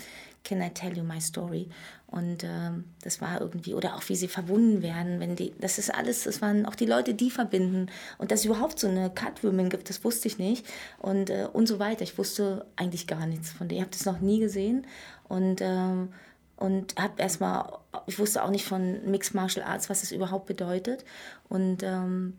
can 0.46 0.62
I 0.62 0.70
tell 0.70 0.96
you 0.96 1.02
my 1.02 1.20
story? 1.20 1.68
Und 2.08 2.44
ähm, 2.44 2.84
das 3.02 3.20
war 3.20 3.40
irgendwie, 3.40 3.74
oder 3.74 3.96
auch 3.96 4.08
wie 4.08 4.14
sie 4.14 4.28
verbunden 4.28 4.80
werden, 4.80 5.18
wenn 5.18 5.34
die, 5.34 5.52
das 5.58 5.78
ist 5.78 5.92
alles, 5.92 6.24
das 6.24 6.40
waren 6.40 6.64
auch 6.64 6.76
die 6.76 6.86
Leute, 6.86 7.14
die 7.14 7.30
verbinden. 7.30 7.90
Und 8.18 8.30
dass 8.30 8.40
es 8.40 8.46
überhaupt 8.46 8.78
so 8.78 8.86
eine 8.86 9.10
Catwoman 9.10 9.70
gibt, 9.70 9.90
das 9.90 10.04
wusste 10.04 10.28
ich 10.28 10.38
nicht. 10.38 10.64
Und, 10.98 11.30
äh, 11.30 11.48
und 11.52 11.66
so 11.66 11.78
weiter. 11.78 12.02
Ich 12.02 12.16
wusste 12.16 12.64
eigentlich 12.76 13.06
gar 13.06 13.26
nichts 13.26 13.50
von 13.50 13.68
der. 13.68 13.78
Ich 13.78 13.82
habe 13.82 13.92
das 13.92 14.06
noch 14.06 14.20
nie 14.20 14.38
gesehen. 14.38 14.86
Und, 15.28 15.60
ähm, 15.60 16.12
und 16.56 16.94
habe 16.96 17.20
erstmal, 17.20 17.72
ich 18.06 18.18
wusste 18.18 18.42
auch 18.44 18.50
nicht 18.50 18.64
von 18.64 19.04
Mixed 19.10 19.34
Martial 19.34 19.66
Arts, 19.66 19.90
was 19.90 20.02
es 20.02 20.12
überhaupt 20.12 20.46
bedeutet. 20.46 21.04
Und 21.48 21.82
ähm, 21.82 22.34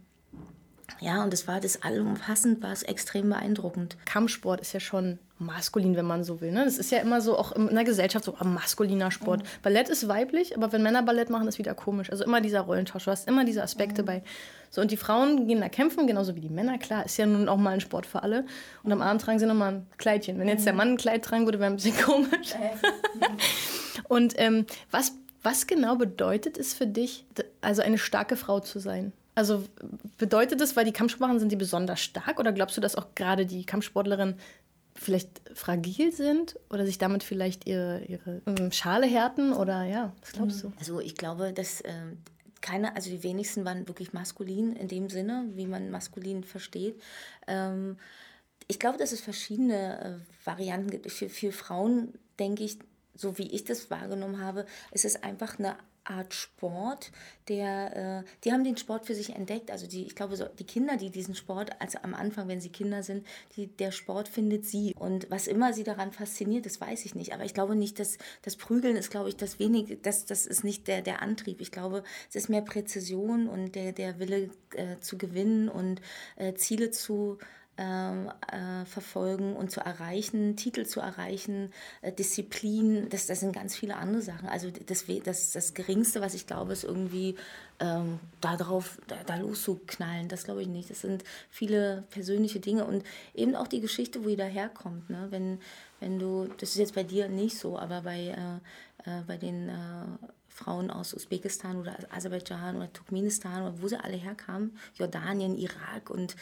ja, 0.99 1.23
und 1.23 1.31
das 1.31 1.47
war 1.47 1.59
das 1.59 1.83
allumfassend, 1.83 2.63
war 2.63 2.71
es 2.71 2.83
extrem 2.83 3.29
beeindruckend. 3.29 3.97
Kampfsport 4.05 4.61
ist 4.61 4.73
ja 4.73 4.79
schon 4.79 5.19
maskulin, 5.37 5.95
wenn 5.95 6.05
man 6.05 6.23
so 6.23 6.41
will. 6.41 6.51
Ne? 6.51 6.65
Das 6.65 6.77
ist 6.77 6.91
ja 6.91 6.99
immer 6.99 7.21
so, 7.21 7.37
auch 7.37 7.51
in 7.51 7.75
der 7.75 7.83
Gesellschaft 7.83 8.25
so 8.25 8.35
ein 8.39 8.53
maskuliner 8.53 9.11
Sport. 9.11 9.43
Mhm. 9.43 9.47
Ballett 9.61 9.89
ist 9.89 10.07
weiblich, 10.07 10.57
aber 10.57 10.71
wenn 10.71 10.81
Männer 10.81 11.03
Ballett 11.03 11.29
machen, 11.29 11.47
ist 11.47 11.59
wieder 11.59 11.75
komisch. 11.75 12.09
Also 12.09 12.23
immer 12.23 12.41
dieser 12.41 12.61
Rollentausch. 12.61 13.05
Du 13.05 13.11
hast 13.11 13.27
immer 13.27 13.45
diese 13.45 13.61
Aspekte 13.61 14.01
mhm. 14.01 14.05
bei. 14.07 14.23
So, 14.71 14.81
und 14.81 14.89
die 14.89 14.97
Frauen 14.97 15.47
gehen 15.47 15.61
da 15.61 15.69
kämpfen, 15.69 16.07
genauso 16.07 16.35
wie 16.35 16.41
die 16.41 16.49
Männer. 16.49 16.77
Klar, 16.79 17.05
ist 17.05 17.17
ja 17.17 17.25
nun 17.25 17.47
auch 17.47 17.57
mal 17.57 17.71
ein 17.71 17.81
Sport 17.81 18.05
für 18.05 18.23
alle. 18.23 18.45
Und 18.83 18.91
am 18.91 19.01
Abend 19.01 19.21
tragen 19.21 19.39
sie 19.39 19.45
nochmal 19.45 19.73
ein 19.73 19.87
Kleidchen. 19.97 20.39
Wenn 20.39 20.47
jetzt 20.47 20.65
der 20.65 20.73
mhm. 20.73 20.77
Mann 20.77 20.89
ein 20.93 20.97
Kleid 20.97 21.23
tragen 21.23 21.45
würde, 21.45 21.59
wäre 21.59 21.71
ein 21.71 21.75
bisschen 21.75 21.97
komisch. 22.03 22.55
und 24.07 24.33
ähm, 24.37 24.65
was, 24.89 25.13
was 25.43 25.67
genau 25.67 25.95
bedeutet 25.95 26.57
es 26.57 26.73
für 26.73 26.87
dich, 26.87 27.25
also 27.61 27.83
eine 27.83 27.99
starke 27.99 28.35
Frau 28.35 28.59
zu 28.59 28.79
sein? 28.79 29.13
Also 29.37 29.63
bedeutet 30.17 30.61
das, 30.61 30.75
weil 30.75 30.83
die 30.83 30.91
Kampfsportler 30.91 31.39
sind 31.39 31.51
die 31.51 31.57
besonders 31.57 32.01
stark 32.01 32.39
oder 32.39 32.51
glaubst 32.51 32.75
du, 32.75 32.81
dass 32.81 32.95
auch 32.95 33.13
gerade 33.13 33.45
die 33.45 33.65
Kampfsportlerinnen 33.65 34.39
vielleicht 34.95 35.41
fragil 35.53 36.11
sind 36.11 36.59
oder 36.71 36.87
sich 36.87 36.97
damit 36.97 37.21
vielleicht 37.21 37.67
ihre, 37.67 38.03
ihre 38.05 38.41
ähm, 38.47 38.71
Schale 38.71 39.05
härten 39.05 39.53
oder 39.53 39.83
ja, 39.83 40.11
was 40.21 40.31
glaubst 40.31 40.63
du? 40.63 40.73
Also 40.79 40.99
ich 41.01 41.13
glaube, 41.13 41.53
dass 41.53 41.81
äh, 41.81 41.93
keine, 42.61 42.95
also 42.95 43.11
die 43.11 43.21
wenigsten 43.21 43.63
waren 43.63 43.87
wirklich 43.87 44.11
maskulin 44.11 44.75
in 44.75 44.87
dem 44.87 45.07
Sinne, 45.07 45.45
wie 45.53 45.67
man 45.67 45.91
maskulin 45.91 46.43
versteht. 46.43 46.99
Ähm, 47.45 47.97
ich 48.67 48.79
glaube, 48.79 48.97
dass 48.97 49.11
es 49.11 49.21
verschiedene 49.21 50.01
äh, 50.01 50.47
Varianten 50.47 50.89
gibt. 50.89 51.11
Für, 51.11 51.29
für 51.29 51.51
Frauen 51.51 52.15
denke 52.39 52.63
ich, 52.63 52.79
so 53.13 53.37
wie 53.37 53.51
ich 53.51 53.65
das 53.65 53.91
wahrgenommen 53.91 54.41
habe, 54.41 54.65
ist 54.89 55.05
es 55.05 55.21
einfach 55.21 55.59
eine 55.59 55.75
Art 56.09 56.33
Sport, 56.33 57.11
der, 57.47 58.23
äh, 58.25 58.29
die 58.43 58.51
haben 58.51 58.63
den 58.63 58.77
Sport 58.77 59.05
für 59.05 59.15
sich 59.15 59.35
entdeckt. 59.35 59.71
Also 59.71 59.87
die, 59.87 60.05
ich 60.05 60.15
glaube, 60.15 60.35
so, 60.35 60.45
die 60.45 60.65
Kinder, 60.65 60.97
die 60.97 61.09
diesen 61.09 61.35
Sport, 61.35 61.71
also 61.79 61.99
am 62.01 62.13
Anfang, 62.13 62.47
wenn 62.47 62.61
sie 62.61 62.69
Kinder 62.69 63.03
sind, 63.03 63.25
die, 63.55 63.67
der 63.67 63.91
Sport 63.91 64.27
findet 64.27 64.65
sie. 64.65 64.93
Und 64.97 65.29
was 65.29 65.47
immer 65.47 65.73
sie 65.73 65.83
daran 65.83 66.11
fasziniert, 66.11 66.65
das 66.65 66.81
weiß 66.81 67.05
ich 67.05 67.15
nicht. 67.15 67.33
Aber 67.33 67.45
ich 67.45 67.53
glaube 67.53 67.75
nicht, 67.75 67.99
dass 67.99 68.17
das 68.41 68.55
Prügeln 68.55 68.95
ist, 68.95 69.11
glaube 69.11 69.29
ich, 69.29 69.35
das 69.35 69.59
wenig, 69.59 69.99
das, 70.01 70.25
das 70.25 70.45
ist 70.45 70.63
nicht 70.63 70.87
der, 70.87 71.01
der 71.01 71.21
Antrieb. 71.21 71.61
Ich 71.61 71.71
glaube, 71.71 72.03
es 72.29 72.35
ist 72.35 72.49
mehr 72.49 72.61
Präzision 72.61 73.47
und 73.47 73.75
der, 73.75 73.91
der 73.91 74.19
Wille 74.19 74.49
äh, 74.73 74.99
zu 74.99 75.17
gewinnen 75.17 75.69
und 75.69 76.01
äh, 76.35 76.53
Ziele 76.53 76.91
zu 76.91 77.37
äh, 77.77 78.85
verfolgen 78.85 79.55
und 79.55 79.69
zu 79.71 79.79
erreichen, 79.81 80.55
Titel 80.55 80.85
zu 80.85 80.99
erreichen, 80.99 81.71
äh, 82.01 82.11
Disziplin, 82.11 83.07
das, 83.09 83.27
das 83.27 83.39
sind 83.39 83.53
ganz 83.53 83.75
viele 83.75 83.95
andere 83.97 84.21
Sachen. 84.21 84.49
Also 84.49 84.69
das, 84.71 85.05
das, 85.23 85.51
das 85.51 85.73
Geringste, 85.73 86.21
was 86.21 86.33
ich 86.33 86.47
glaube, 86.47 86.73
ist 86.73 86.83
irgendwie 86.83 87.35
ähm, 87.79 88.19
darauf, 88.41 88.99
da, 89.07 89.17
da 89.25 89.35
loszuknallen. 89.35 90.27
Das 90.27 90.43
glaube 90.43 90.63
ich 90.63 90.67
nicht. 90.67 90.89
Das 90.89 91.01
sind 91.01 91.23
viele 91.49 92.03
persönliche 92.09 92.59
Dinge 92.59 92.85
und 92.85 93.03
eben 93.35 93.55
auch 93.55 93.67
die 93.67 93.81
Geschichte, 93.81 94.23
wo 94.23 94.29
jeder 94.29 94.45
herkommt. 94.45 95.09
Ne? 95.09 95.27
Wenn, 95.29 95.59
wenn 95.99 96.17
du, 96.17 96.47
das 96.57 96.69
ist 96.69 96.77
jetzt 96.77 96.95
bei 96.95 97.03
dir 97.03 97.29
nicht 97.29 97.57
so, 97.57 97.77
aber 97.77 98.01
bei, 98.01 98.35
äh, 99.05 99.09
äh 99.09 99.21
bei 99.27 99.37
den 99.37 99.69
äh, 99.69 99.73
Frauen 100.47 100.89
aus 100.89 101.13
Usbekistan 101.13 101.77
oder 101.77 101.95
Aserbaidschan 102.09 102.77
oder 102.77 102.91
Turkmenistan 102.91 103.61
oder 103.61 103.81
wo 103.81 103.87
sie 103.87 104.03
alle 104.03 104.17
herkamen, 104.17 104.75
Jordanien, 104.95 105.55
Irak 105.55 106.09
und 106.09 106.35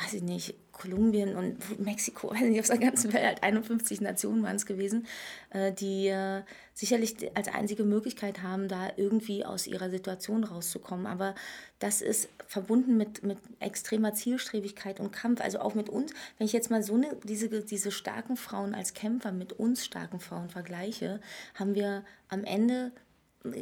weiß 0.00 0.14
ich 0.14 0.22
nicht, 0.22 0.54
Kolumbien 0.70 1.34
und 1.34 1.80
Mexiko, 1.80 2.30
weiß 2.30 2.42
nicht, 2.42 2.60
auf 2.60 2.68
der 2.68 2.78
ganzen 2.78 3.12
Welt, 3.12 3.42
51 3.42 4.00
Nationen 4.00 4.42
waren 4.44 4.56
es 4.56 4.64
gewesen, 4.64 5.06
äh, 5.50 5.72
die 5.72 6.06
äh, 6.06 6.42
sicherlich 6.72 7.16
als 7.36 7.48
einzige 7.48 7.82
Möglichkeit 7.82 8.42
haben, 8.42 8.68
da 8.68 8.90
irgendwie 8.96 9.44
aus 9.44 9.66
ihrer 9.66 9.90
Situation 9.90 10.44
rauszukommen. 10.44 11.06
Aber 11.06 11.34
das 11.80 12.00
ist 12.00 12.28
verbunden 12.46 12.96
mit, 12.96 13.24
mit 13.24 13.38
extremer 13.58 14.14
Zielstrebigkeit 14.14 15.00
und 15.00 15.10
Kampf. 15.10 15.40
Also 15.40 15.58
auch 15.58 15.74
mit 15.74 15.88
uns, 15.88 16.12
wenn 16.38 16.46
ich 16.46 16.52
jetzt 16.52 16.70
mal 16.70 16.82
so 16.82 16.94
eine, 16.94 17.16
diese, 17.24 17.48
diese 17.48 17.90
starken 17.90 18.36
Frauen 18.36 18.74
als 18.74 18.94
Kämpfer 18.94 19.32
mit 19.32 19.52
uns 19.54 19.84
starken 19.84 20.20
Frauen 20.20 20.48
vergleiche, 20.48 21.20
haben 21.54 21.74
wir 21.74 22.04
am 22.28 22.44
Ende 22.44 22.92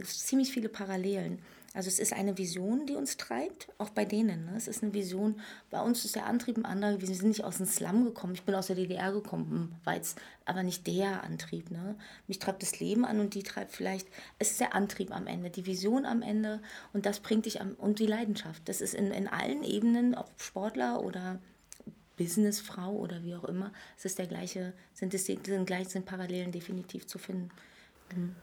ziemlich 0.04 0.52
viele 0.52 0.68
Parallelen. 0.68 1.38
Also 1.74 1.88
es 1.88 1.98
ist 1.98 2.12
eine 2.12 2.38
Vision, 2.38 2.86
die 2.86 2.94
uns 2.94 3.16
treibt, 3.16 3.68
auch 3.76 3.90
bei 3.90 4.04
denen. 4.04 4.46
Ne? 4.46 4.52
Es 4.56 4.66
ist 4.66 4.82
eine 4.82 4.94
Vision, 4.94 5.40
bei 5.70 5.80
uns 5.80 6.04
ist 6.04 6.16
der 6.16 6.26
Antrieb 6.26 6.56
ein 6.56 6.64
anderer. 6.64 7.00
Wir 7.00 7.08
sind 7.08 7.28
nicht 7.28 7.44
aus 7.44 7.58
dem 7.58 7.66
Slum 7.66 8.04
gekommen. 8.04 8.34
Ich 8.34 8.44
bin 8.44 8.54
aus 8.54 8.68
der 8.68 8.76
DDR 8.76 9.12
gekommen, 9.12 9.74
war 9.84 9.94
jetzt 9.94 10.18
aber 10.46 10.62
nicht 10.62 10.86
der 10.86 11.22
Antrieb. 11.22 11.70
Ne? 11.70 11.96
Mich 12.28 12.38
treibt 12.38 12.62
das 12.62 12.80
Leben 12.80 13.04
an 13.04 13.20
und 13.20 13.34
die 13.34 13.42
treibt 13.42 13.72
vielleicht, 13.72 14.08
es 14.38 14.52
ist 14.52 14.60
der 14.60 14.74
Antrieb 14.74 15.14
am 15.14 15.26
Ende, 15.26 15.50
die 15.50 15.66
Vision 15.66 16.06
am 16.06 16.22
Ende 16.22 16.62
und 16.92 17.04
das 17.04 17.20
bringt 17.20 17.46
dich 17.46 17.60
am, 17.60 17.74
und 17.74 17.98
die 17.98 18.06
Leidenschaft. 18.06 18.68
Das 18.68 18.80
ist 18.80 18.94
in, 18.94 19.10
in 19.10 19.28
allen 19.28 19.62
Ebenen, 19.62 20.14
ob 20.14 20.30
Sportler 20.40 21.02
oder 21.02 21.38
Businessfrau 22.16 22.92
oder 22.92 23.22
wie 23.22 23.34
auch 23.34 23.44
immer, 23.44 23.72
es 23.98 24.06
ist 24.06 24.18
der 24.18 24.26
gleiche, 24.26 24.72
sind, 24.94 25.12
es, 25.14 25.26
sind, 25.26 25.44
gleich, 25.66 25.88
sind 25.88 26.06
Parallelen 26.06 26.52
definitiv 26.52 27.06
zu 27.06 27.18
finden. 27.18 27.50
Mhm. 28.14 28.34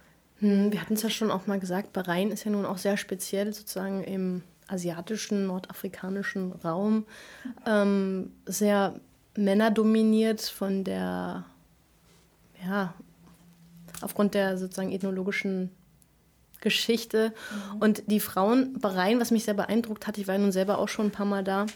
Hm, 0.44 0.74
wir 0.74 0.82
hatten 0.82 0.96
es 0.96 1.02
ja 1.02 1.10
schon 1.10 1.32
auch 1.32 1.48
mal 1.48 1.58
gesagt, 1.60 1.94
Bahrain 1.94 2.30
ist 2.30 2.44
ja 2.44 2.52
nun 2.52 2.66
auch 2.66 2.78
sehr 2.78 2.98
speziell 2.98 3.54
sozusagen 3.54 4.04
im 4.04 4.44
asiatischen, 4.68 5.48
nordafrikanischen 5.48 6.52
Raum. 6.52 7.06
Ähm, 7.66 8.34
sehr 8.46 9.00
männerdominiert 9.38 10.42
von 10.42 10.84
der, 10.84 11.46
ja, 12.62 12.94
aufgrund 14.02 14.34
der 14.34 14.58
sozusagen 14.58 14.92
ethnologischen 14.92 15.72
Geschichte. 16.60 17.34
Mhm. 17.74 17.78
Und 17.82 18.04
die 18.08 18.20
Frauen 18.20 18.78
Bahrain, 18.82 19.22
was 19.22 19.32
mich 19.32 19.46
sehr 19.46 19.54
beeindruckt 19.54 20.08
hat, 20.08 20.18
ich 20.18 20.28
war 20.28 20.36
ja 20.36 20.42
nun 20.42 20.52
selber 20.52 20.78
auch 20.78 20.90
schon 20.90 21.06
ein 21.06 21.12
paar 21.12 21.26
Mal 21.26 21.46
da, 21.46 21.68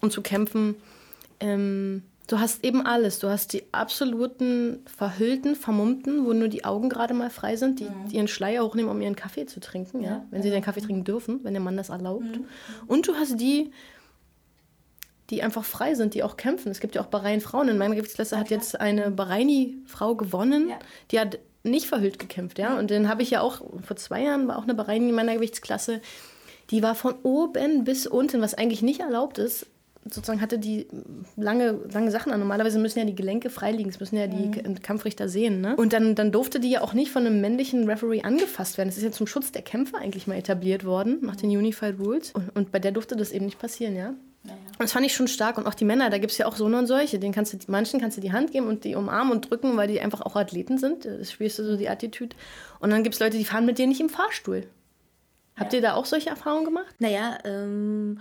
um 0.00 0.10
zu 0.10 0.22
kämpfen, 0.22 0.76
ähm, 1.40 2.04
Du 2.26 2.38
hast 2.38 2.64
eben 2.64 2.86
alles. 2.86 3.18
Du 3.18 3.28
hast 3.28 3.52
die 3.52 3.64
absoluten 3.72 4.84
verhüllten, 4.86 5.56
vermummten, 5.56 6.24
wo 6.24 6.32
nur 6.32 6.48
die 6.48 6.64
Augen 6.64 6.88
gerade 6.88 7.14
mal 7.14 7.30
frei 7.30 7.56
sind, 7.56 7.80
die, 7.80 7.84
mhm. 7.84 8.10
ihren 8.10 8.28
Schleier 8.28 8.64
hochnehmen, 8.64 8.90
um 8.90 9.00
ihren 9.00 9.16
Kaffee 9.16 9.46
zu 9.46 9.60
trinken, 9.60 10.02
ja, 10.02 10.10
ja? 10.10 10.26
wenn 10.30 10.40
ja. 10.40 10.44
sie 10.44 10.50
den 10.50 10.62
Kaffee 10.62 10.80
trinken 10.80 11.04
dürfen, 11.04 11.40
wenn 11.42 11.52
der 11.52 11.62
Mann 11.62 11.76
das 11.76 11.88
erlaubt. 11.88 12.24
Mhm. 12.24 12.46
Und 12.86 13.08
du 13.08 13.14
hast 13.14 13.40
die, 13.40 13.72
die 15.30 15.42
einfach 15.42 15.64
frei 15.64 15.94
sind, 15.94 16.14
die 16.14 16.22
auch 16.22 16.36
kämpfen. 16.36 16.70
Es 16.70 16.80
gibt 16.80 16.94
ja 16.94 17.02
auch 17.02 17.06
Bahrain-Frauen. 17.06 17.68
In 17.68 17.78
meiner 17.78 17.96
Gewichtsklasse 17.96 18.38
hat 18.38 18.50
jetzt 18.50 18.80
eine 18.80 19.10
Bahraini-Frau 19.10 20.14
gewonnen, 20.14 20.72
die 21.10 21.18
hat 21.18 21.38
nicht 21.64 21.86
verhüllt 21.86 22.18
gekämpft, 22.18 22.58
ja. 22.58 22.78
Und 22.78 22.90
dann 22.90 23.08
habe 23.08 23.22
ich 23.22 23.30
ja 23.30 23.40
auch, 23.40 23.62
vor 23.84 23.96
zwei 23.96 24.22
Jahren 24.22 24.48
war 24.48 24.58
auch 24.58 24.64
eine 24.64 24.74
Bahraini 24.74 25.10
in 25.10 25.14
meiner 25.14 25.34
Gewichtsklasse, 25.34 26.00
Die 26.70 26.82
war 26.82 26.94
von 26.94 27.14
oben 27.22 27.84
bis 27.84 28.06
unten, 28.06 28.40
was 28.40 28.54
eigentlich 28.54 28.80
nicht 28.82 29.00
erlaubt 29.00 29.38
ist, 29.38 29.66
sozusagen 30.04 30.40
hatte 30.40 30.58
die 30.58 30.88
lange, 31.36 31.78
lange 31.92 32.10
Sachen 32.10 32.32
an. 32.32 32.40
Normalerweise 32.40 32.78
müssen 32.78 32.98
ja 32.98 33.04
die 33.04 33.14
Gelenke 33.14 33.50
freiliegen, 33.50 33.90
es 33.90 34.00
müssen 34.00 34.16
ja 34.16 34.26
die 34.26 34.48
mhm. 34.48 34.82
Kampfrichter 34.82 35.28
sehen. 35.28 35.60
Ne? 35.60 35.76
Und 35.76 35.92
dann, 35.92 36.14
dann 36.14 36.32
durfte 36.32 36.60
die 36.60 36.70
ja 36.70 36.80
auch 36.80 36.92
nicht 36.92 37.10
von 37.10 37.26
einem 37.26 37.40
männlichen 37.40 37.88
Referee 37.88 38.22
angefasst 38.22 38.78
werden. 38.78 38.88
Das 38.88 38.96
ist 38.96 39.04
ja 39.04 39.12
zum 39.12 39.26
Schutz 39.26 39.52
der 39.52 39.62
Kämpfer 39.62 39.98
eigentlich 39.98 40.26
mal 40.26 40.36
etabliert 40.36 40.84
worden, 40.84 41.18
nach 41.22 41.36
den 41.36 41.50
Unified 41.50 41.98
Rules. 41.98 42.32
Und, 42.32 42.54
und 42.56 42.72
bei 42.72 42.78
der 42.78 42.92
durfte 42.92 43.16
das 43.16 43.32
eben 43.32 43.44
nicht 43.44 43.58
passieren, 43.58 43.96
ja. 43.96 44.14
Naja. 44.44 44.58
Und 44.72 44.80
das 44.80 44.92
fand 44.92 45.06
ich 45.06 45.14
schon 45.14 45.28
stark. 45.28 45.56
Und 45.56 45.66
auch 45.66 45.74
die 45.74 45.84
Männer, 45.84 46.10
da 46.10 46.18
gibt 46.18 46.32
es 46.32 46.38
ja 46.38 46.46
auch 46.46 46.56
so 46.56 46.64
und 46.64 46.86
solche. 46.86 47.20
Den 47.20 47.32
kannst 47.32 47.52
du, 47.52 47.58
manchen 47.68 48.00
kannst 48.00 48.16
du 48.16 48.20
die 48.20 48.32
Hand 48.32 48.50
geben 48.50 48.66
und 48.66 48.84
die 48.84 48.96
umarmen 48.96 49.32
und 49.32 49.48
drücken, 49.48 49.76
weil 49.76 49.86
die 49.86 50.00
einfach 50.00 50.20
auch 50.20 50.34
Athleten 50.34 50.78
sind. 50.78 51.04
Das 51.04 51.30
spielst 51.30 51.58
du 51.60 51.64
so 51.64 51.76
die 51.76 51.88
Attitüde. 51.88 52.34
Und 52.80 52.90
dann 52.90 53.04
gibt 53.04 53.14
es 53.14 53.20
Leute, 53.20 53.38
die 53.38 53.44
fahren 53.44 53.66
mit 53.66 53.78
dir 53.78 53.86
nicht 53.86 54.00
im 54.00 54.08
Fahrstuhl. 54.08 54.66
Habt 55.56 55.72
ja. 55.72 55.78
ihr 55.78 55.82
da 55.82 55.94
auch 55.94 56.06
solche 56.06 56.30
Erfahrungen 56.30 56.64
gemacht? 56.64 56.94
Naja, 56.98 57.38
ähm, 57.44 58.18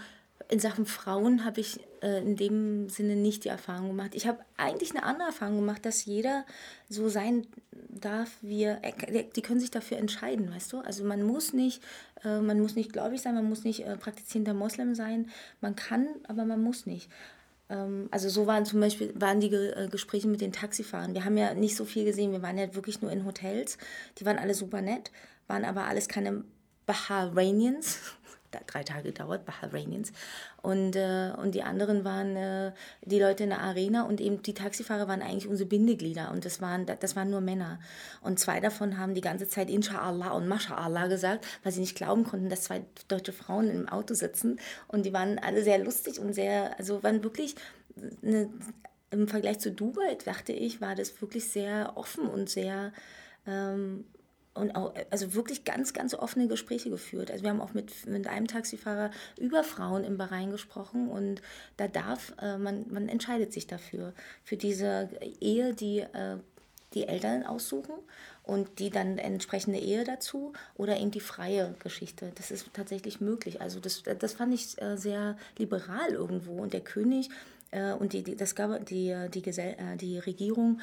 in 0.52 0.60
Sachen 0.60 0.86
Frauen 0.86 1.46
habe 1.46 1.62
ich 1.62 1.80
äh, 2.02 2.22
in 2.22 2.36
dem 2.36 2.90
Sinne 2.90 3.16
nicht 3.16 3.46
die 3.46 3.50
Erfahrung 3.50 3.88
gemacht. 3.88 4.12
Ich 4.14 4.28
habe 4.28 4.40
eigentlich 4.58 4.92
eine 4.92 5.04
andere 5.04 5.30
Erfahrung 5.30 5.56
gemacht, 5.56 5.86
dass 5.86 6.04
jeder 6.04 6.46
so 6.90 7.08
sein 7.08 7.48
darf, 7.90 8.30
wie 8.42 8.64
er, 8.64 8.82
die 9.34 9.42
können 9.42 9.62
sich 9.62 9.72
dafür 9.72 9.98
entscheiden, 9.98 10.54
weißt 10.54 10.74
du? 10.74 10.80
Also 10.80 11.06
man 11.06 11.24
muss 11.24 11.54
nicht, 11.54 11.82
äh, 12.26 12.42
man 12.42 12.60
muss 12.60 12.76
nicht 12.76 12.92
gläubig 12.92 13.22
sein, 13.22 13.34
man 13.34 13.48
muss 13.48 13.64
nicht 13.64 13.86
äh, 13.86 13.96
praktizierender 13.96 14.54
Moslem 14.54 14.94
sein. 14.94 15.30
Man 15.62 15.76
kann, 15.78 16.08
aber 16.28 16.44
man 16.44 16.62
muss 16.62 16.86
nicht. 16.86 17.10
Ähm, 17.70 18.10
also 18.12 18.28
so 18.28 18.46
waren 18.46 18.66
zum 18.66 18.82
Beispiel 18.82 19.14
waren 19.16 19.40
die 19.40 19.50
Ge 19.50 19.88
Gespräche 19.90 20.28
mit 20.28 20.42
den 20.42 20.52
Taxifahrern. 20.52 21.14
Wir 21.14 21.24
haben 21.24 21.38
ja 21.38 21.54
nicht 21.54 21.78
so 21.78 21.86
viel 21.86 22.04
gesehen. 22.04 22.34
Wir 22.34 22.42
waren 22.42 22.58
ja 22.58 22.76
wirklich 22.76 23.02
nur 23.02 23.12
in 23.12 23.24
Hotels. 23.24 23.78
Die 24.18 24.26
waren 24.26 24.38
alle 24.38 24.54
super 24.54 24.82
nett, 24.82 25.12
waren 25.48 25.64
aber 25.64 25.86
alles 25.86 26.10
keine 26.10 26.44
Bahrainians, 26.86 28.00
drei 28.68 28.84
Tage 28.84 29.04
gedauert, 29.04 29.46
Bahrainians. 29.46 30.12
Und, 30.62 30.96
äh, 30.96 31.32
und 31.38 31.56
die 31.56 31.64
anderen 31.64 32.04
waren 32.04 32.36
äh, 32.36 32.72
die 33.04 33.20
Leute 33.20 33.44
in 33.44 33.50
der 33.50 33.62
Arena 33.62 34.04
und 34.04 34.22
eben 34.22 34.42
die 34.44 34.54
Taxifahrer 34.54 35.08
waren 35.08 35.22
eigentlich 35.22 35.48
unsere 35.48 35.68
Bindeglieder 35.68 36.32
und 36.32 36.46
das 36.46 36.62
waren, 36.62 36.86
das 36.86 37.16
waren 37.16 37.30
nur 37.30 37.42
Männer. 37.42 37.80
Und 38.22 38.40
zwei 38.40 38.60
davon 38.60 38.98
haben 38.98 39.16
die 39.16 39.22
ganze 39.22 39.48
Zeit 39.48 39.70
Inshallah 39.70 40.32
und 40.32 40.48
Masha'Allah 40.48 41.08
gesagt, 41.08 41.46
weil 41.64 41.72
sie 41.72 41.82
nicht 41.82 41.96
glauben 41.96 42.24
konnten, 42.24 42.50
dass 42.50 42.64
zwei 42.64 42.84
deutsche 43.08 43.34
Frauen 43.34 43.70
im 43.70 43.90
Auto 43.90 44.14
sitzen. 44.14 44.60
Und 44.88 45.06
die 45.06 45.14
waren 45.14 45.40
alle 45.40 45.64
sehr 45.64 45.80
lustig 45.80 46.20
und 46.20 46.34
sehr, 46.34 46.78
also 46.78 47.02
waren 47.04 47.24
wirklich 47.24 47.56
eine, 48.22 48.50
im 49.10 49.28
Vergleich 49.28 49.60
zu 49.60 49.72
Dubai, 49.72 50.18
dachte 50.24 50.54
ich, 50.54 50.80
war 50.80 50.96
das 50.96 51.22
wirklich 51.22 51.50
sehr 51.50 51.94
offen 51.96 52.28
und 52.28 52.50
sehr 52.50 52.94
ähm, 53.46 54.06
und 54.54 54.76
auch, 54.76 54.94
also 55.10 55.34
wirklich 55.34 55.64
ganz, 55.64 55.94
ganz 55.94 56.14
offene 56.14 56.48
Gespräche 56.48 56.90
geführt. 56.90 57.32
Also 57.32 57.44
wir 57.44 57.52
haben 57.52 57.62
auch 57.62 57.74
mit, 57.74 58.06
mit 58.06 58.28
einem 58.28 58.48
Taxifahrer 58.48 59.12
über 59.40 59.64
Frauen 59.64 60.04
im 60.04 60.18
Bahrain 60.18 60.52
gesprochen 60.52 61.10
und 61.10 61.42
da 61.78 61.88
darf, 61.88 62.34
äh, 62.42 62.58
man, 62.58 62.86
man 62.92 63.08
entscheidet 63.08 63.54
sich 63.54 63.68
dafür, 63.68 64.14
für 64.44 64.58
diese 64.58 65.10
Ehe, 65.40 65.74
die 65.74 66.00
äh, 66.00 66.38
die 66.94 67.08
Eltern 67.08 67.46
aussuchen 67.46 67.94
und 68.44 68.80
die 68.80 68.90
dann 68.90 69.18
entsprechende 69.18 69.80
Ehe 69.80 70.04
dazu 70.04 70.54
oder 70.76 70.98
eben 70.98 71.12
die 71.12 71.20
freie 71.20 71.74
Geschichte. 71.80 72.32
Das 72.36 72.52
ist 72.52 72.68
tatsächlich 72.74 73.22
möglich. 73.22 73.62
Also 73.62 73.80
das, 73.80 74.04
das 74.04 74.34
fand 74.34 74.54
ich 74.54 74.82
äh, 74.82 74.98
sehr 74.98 75.38
liberal 75.58 76.10
irgendwo 76.10 76.62
und 76.62 76.74
der 76.74 76.82
König 76.82 77.30
äh, 77.72 77.94
und 77.94 78.14
die, 78.14 78.24
die, 78.24 78.36
das, 78.36 78.56
die, 78.90 79.16
die, 79.34 79.42
Gesell 79.42 79.76
äh, 79.78 79.98
die 79.98 80.20
Regierung 80.20 80.82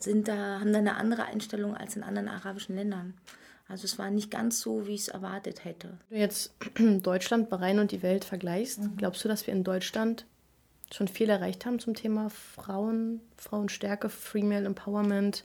sind 0.00 0.28
da, 0.28 0.60
haben 0.60 0.72
da 0.72 0.78
eine 0.78 0.96
andere 0.96 1.24
Einstellung 1.24 1.76
als 1.76 1.96
in 1.96 2.02
anderen 2.02 2.28
arabischen 2.28 2.76
Ländern. 2.76 3.14
Also 3.68 3.84
es 3.84 3.98
war 3.98 4.10
nicht 4.10 4.30
ganz 4.30 4.60
so, 4.60 4.86
wie 4.86 4.94
ich 4.94 5.02
es 5.02 5.08
erwartet 5.08 5.64
hätte. 5.64 5.98
Wenn 6.08 6.18
du 6.18 6.24
jetzt 6.24 6.54
Deutschland, 7.02 7.48
Bahrain 7.48 7.78
und 7.78 7.90
die 7.90 8.02
Welt 8.02 8.24
vergleichst, 8.24 8.80
mhm. 8.80 8.96
glaubst 8.96 9.24
du, 9.24 9.28
dass 9.28 9.46
wir 9.46 9.54
in 9.54 9.64
Deutschland 9.64 10.26
schon 10.92 11.08
viel 11.08 11.28
erreicht 11.28 11.66
haben 11.66 11.80
zum 11.80 11.94
Thema 11.94 12.30
Frauen, 12.30 13.20
Frauenstärke, 13.36 14.08
Female 14.08 14.66
Empowerment, 14.66 15.44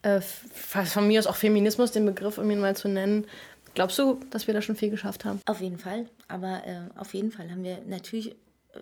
äh, 0.00 0.20
von 0.20 1.06
mir 1.06 1.18
aus 1.18 1.26
auch 1.26 1.36
Feminismus, 1.36 1.92
den 1.92 2.06
Begriff 2.06 2.38
um 2.38 2.50
ihn 2.50 2.60
mal 2.60 2.74
zu 2.74 2.88
nennen. 2.88 3.26
Glaubst 3.74 3.98
du, 3.98 4.18
dass 4.30 4.46
wir 4.46 4.54
da 4.54 4.62
schon 4.62 4.76
viel 4.76 4.90
geschafft 4.90 5.24
haben? 5.24 5.40
Auf 5.46 5.60
jeden 5.60 5.78
Fall. 5.78 6.06
Aber 6.28 6.66
äh, 6.66 6.98
auf 6.98 7.14
jeden 7.14 7.32
Fall 7.32 7.50
haben 7.50 7.64
wir 7.64 7.78
natürlich 7.86 8.34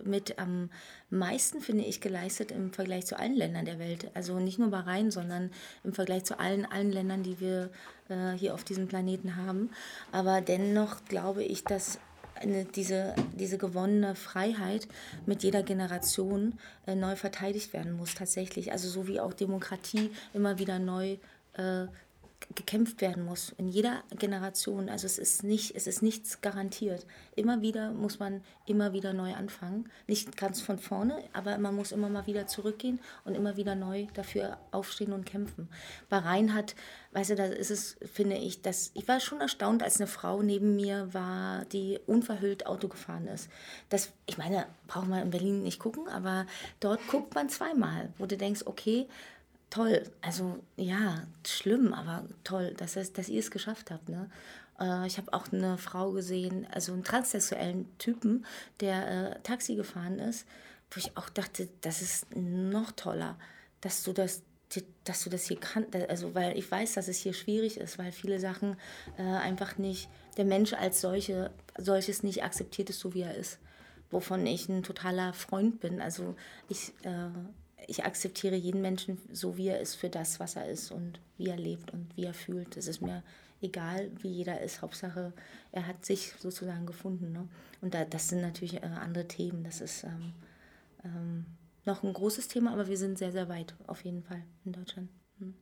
mit 0.03 0.39
am 0.39 0.69
meisten, 1.09 1.61
finde 1.61 1.83
ich, 1.83 2.01
geleistet 2.01 2.51
im 2.51 2.71
Vergleich 2.71 3.05
zu 3.05 3.17
allen 3.17 3.35
Ländern 3.35 3.65
der 3.65 3.79
Welt. 3.79 4.09
Also 4.13 4.39
nicht 4.39 4.59
nur 4.59 4.69
Bahrain, 4.69 5.11
sondern 5.11 5.51
im 5.83 5.93
Vergleich 5.93 6.23
zu 6.23 6.39
allen, 6.39 6.65
allen 6.65 6.91
Ländern, 6.91 7.23
die 7.23 7.39
wir 7.39 7.69
äh, 8.09 8.31
hier 8.31 8.53
auf 8.53 8.63
diesem 8.63 8.87
Planeten 8.87 9.35
haben. 9.35 9.69
Aber 10.11 10.41
dennoch 10.41 11.03
glaube 11.05 11.43
ich, 11.43 11.63
dass 11.63 11.99
eine, 12.35 12.65
diese, 12.65 13.15
diese 13.33 13.57
gewonnene 13.57 14.15
Freiheit 14.15 14.87
mit 15.25 15.43
jeder 15.43 15.63
Generation 15.63 16.57
äh, 16.87 16.95
neu 16.95 17.15
verteidigt 17.15 17.73
werden 17.73 17.93
muss, 17.93 18.15
tatsächlich. 18.15 18.71
Also 18.71 18.89
so 18.89 19.07
wie 19.07 19.19
auch 19.19 19.33
Demokratie 19.33 20.11
immer 20.33 20.57
wieder 20.57 20.79
neu 20.79 21.17
äh, 21.53 21.87
gekämpft 22.55 23.01
werden 23.01 23.23
muss 23.23 23.53
in 23.57 23.67
jeder 23.67 24.03
Generation. 24.17 24.89
Also 24.89 25.05
es 25.05 25.17
ist 25.17 25.43
nicht, 25.43 25.75
es 25.75 25.87
ist 25.87 26.01
nichts 26.01 26.41
garantiert. 26.41 27.05
Immer 27.35 27.61
wieder 27.61 27.91
muss 27.91 28.19
man 28.19 28.41
immer 28.65 28.93
wieder 28.93 29.13
neu 29.13 29.33
anfangen. 29.33 29.89
Nicht 30.07 30.37
ganz 30.37 30.61
von 30.61 30.77
vorne, 30.77 31.23
aber 31.33 31.57
man 31.57 31.75
muss 31.75 31.91
immer 31.91 32.09
mal 32.09 32.27
wieder 32.27 32.47
zurückgehen 32.47 32.99
und 33.25 33.35
immer 33.35 33.57
wieder 33.57 33.75
neu 33.75 34.07
dafür 34.13 34.57
aufstehen 34.71 35.13
und 35.13 35.25
kämpfen. 35.25 35.69
Bahrain 36.09 36.53
hat, 36.53 36.75
weißt 37.13 37.31
du, 37.31 37.35
da 37.35 37.45
ist 37.45 37.71
es, 37.71 37.97
finde 38.11 38.37
ich, 38.37 38.61
dass 38.61 38.91
ich 38.93 39.07
war 39.07 39.19
schon 39.19 39.41
erstaunt, 39.41 39.83
als 39.83 39.99
eine 39.99 40.07
Frau 40.07 40.41
neben 40.41 40.75
mir 40.75 41.13
war, 41.13 41.65
die 41.65 41.99
unverhüllt 42.05 42.65
Auto 42.65 42.87
gefahren 42.87 43.27
ist. 43.27 43.49
Das, 43.89 44.11
ich 44.25 44.37
meine, 44.37 44.65
braucht 44.87 45.07
man 45.07 45.21
in 45.21 45.31
Berlin 45.31 45.63
nicht 45.63 45.79
gucken, 45.79 46.07
aber 46.07 46.45
dort 46.79 47.05
guckt 47.07 47.35
man 47.35 47.49
zweimal, 47.49 48.09
wo 48.17 48.25
du 48.25 48.37
denkst, 48.37 48.63
okay, 48.65 49.07
toll. 49.71 50.03
Also 50.21 50.59
ja, 50.75 51.23
schlimm, 51.47 51.93
aber 51.93 52.25
toll, 52.43 52.75
dass, 52.77 52.95
es, 52.95 53.13
dass 53.13 53.29
ihr 53.29 53.39
es 53.39 53.49
geschafft 53.49 53.89
habt. 53.89 54.07
Ne? 54.09 54.29
Äh, 54.79 55.07
ich 55.07 55.17
habe 55.17 55.33
auch 55.33 55.51
eine 55.51 55.79
Frau 55.79 56.11
gesehen, 56.11 56.67
also 56.71 56.93
einen 56.93 57.03
transsexuellen 57.03 57.97
Typen, 57.97 58.45
der 58.79 59.07
äh, 59.07 59.39
Taxi 59.41 59.75
gefahren 59.75 60.19
ist, 60.19 60.45
wo 60.91 60.99
ich 60.99 61.17
auch 61.17 61.29
dachte, 61.29 61.69
das 61.81 62.03
ist 62.03 62.35
noch 62.35 62.91
toller, 62.91 63.39
dass 63.81 64.03
du 64.03 64.13
das 64.13 64.43
dass 65.03 65.23
du 65.23 65.29
das 65.29 65.47
hier 65.47 65.59
kannst, 65.59 65.93
also 65.95 66.33
weil 66.33 66.57
ich 66.57 66.71
weiß, 66.71 66.93
dass 66.93 67.09
es 67.09 67.17
hier 67.17 67.33
schwierig 67.33 67.75
ist, 67.75 67.97
weil 67.97 68.13
viele 68.13 68.39
Sachen 68.39 68.77
äh, 69.17 69.21
einfach 69.21 69.77
nicht, 69.77 70.07
der 70.37 70.45
Mensch 70.45 70.71
als 70.71 71.01
solche, 71.01 71.51
solches 71.77 72.23
nicht 72.23 72.43
akzeptiert 72.43 72.89
ist, 72.89 73.01
so 73.01 73.13
wie 73.13 73.23
er 73.23 73.35
ist, 73.35 73.59
wovon 74.11 74.45
ich 74.45 74.69
ein 74.69 74.83
totaler 74.83 75.33
Freund 75.33 75.81
bin. 75.81 75.99
Also 75.99 76.35
ich, 76.69 76.93
äh, 77.03 77.27
ich 77.87 78.05
akzeptiere 78.05 78.55
jeden 78.55 78.81
Menschen 78.81 79.17
so, 79.31 79.57
wie 79.57 79.67
er 79.67 79.79
ist, 79.79 79.95
für 79.95 80.09
das, 80.09 80.39
was 80.39 80.55
er 80.55 80.67
ist 80.69 80.91
und 80.91 81.19
wie 81.37 81.47
er 81.47 81.57
lebt 81.57 81.91
und 81.91 82.15
wie 82.15 82.25
er 82.25 82.33
fühlt. 82.33 82.77
Es 82.77 82.87
ist 82.87 83.01
mir 83.01 83.23
egal, 83.61 84.11
wie 84.21 84.29
jeder 84.29 84.61
ist. 84.61 84.81
Hauptsache, 84.81 85.33
er 85.71 85.87
hat 85.87 86.05
sich 86.05 86.33
sozusagen 86.39 86.85
gefunden. 86.85 87.31
Ne? 87.31 87.47
Und 87.81 87.93
da, 87.93 88.05
das 88.05 88.29
sind 88.29 88.41
natürlich 88.41 88.77
äh, 88.77 88.85
andere 88.85 89.27
Themen. 89.27 89.63
Das 89.63 89.81
ist 89.81 90.03
ähm, 90.03 90.33
ähm, 91.03 91.45
noch 91.85 92.03
ein 92.03 92.13
großes 92.13 92.47
Thema, 92.47 92.73
aber 92.73 92.87
wir 92.87 92.97
sind 92.97 93.17
sehr, 93.17 93.31
sehr 93.31 93.49
weit 93.49 93.73
auf 93.87 94.03
jeden 94.03 94.23
Fall 94.23 94.41
in 94.65 94.73
Deutschland. 94.73 95.09
Hm. 95.39 95.53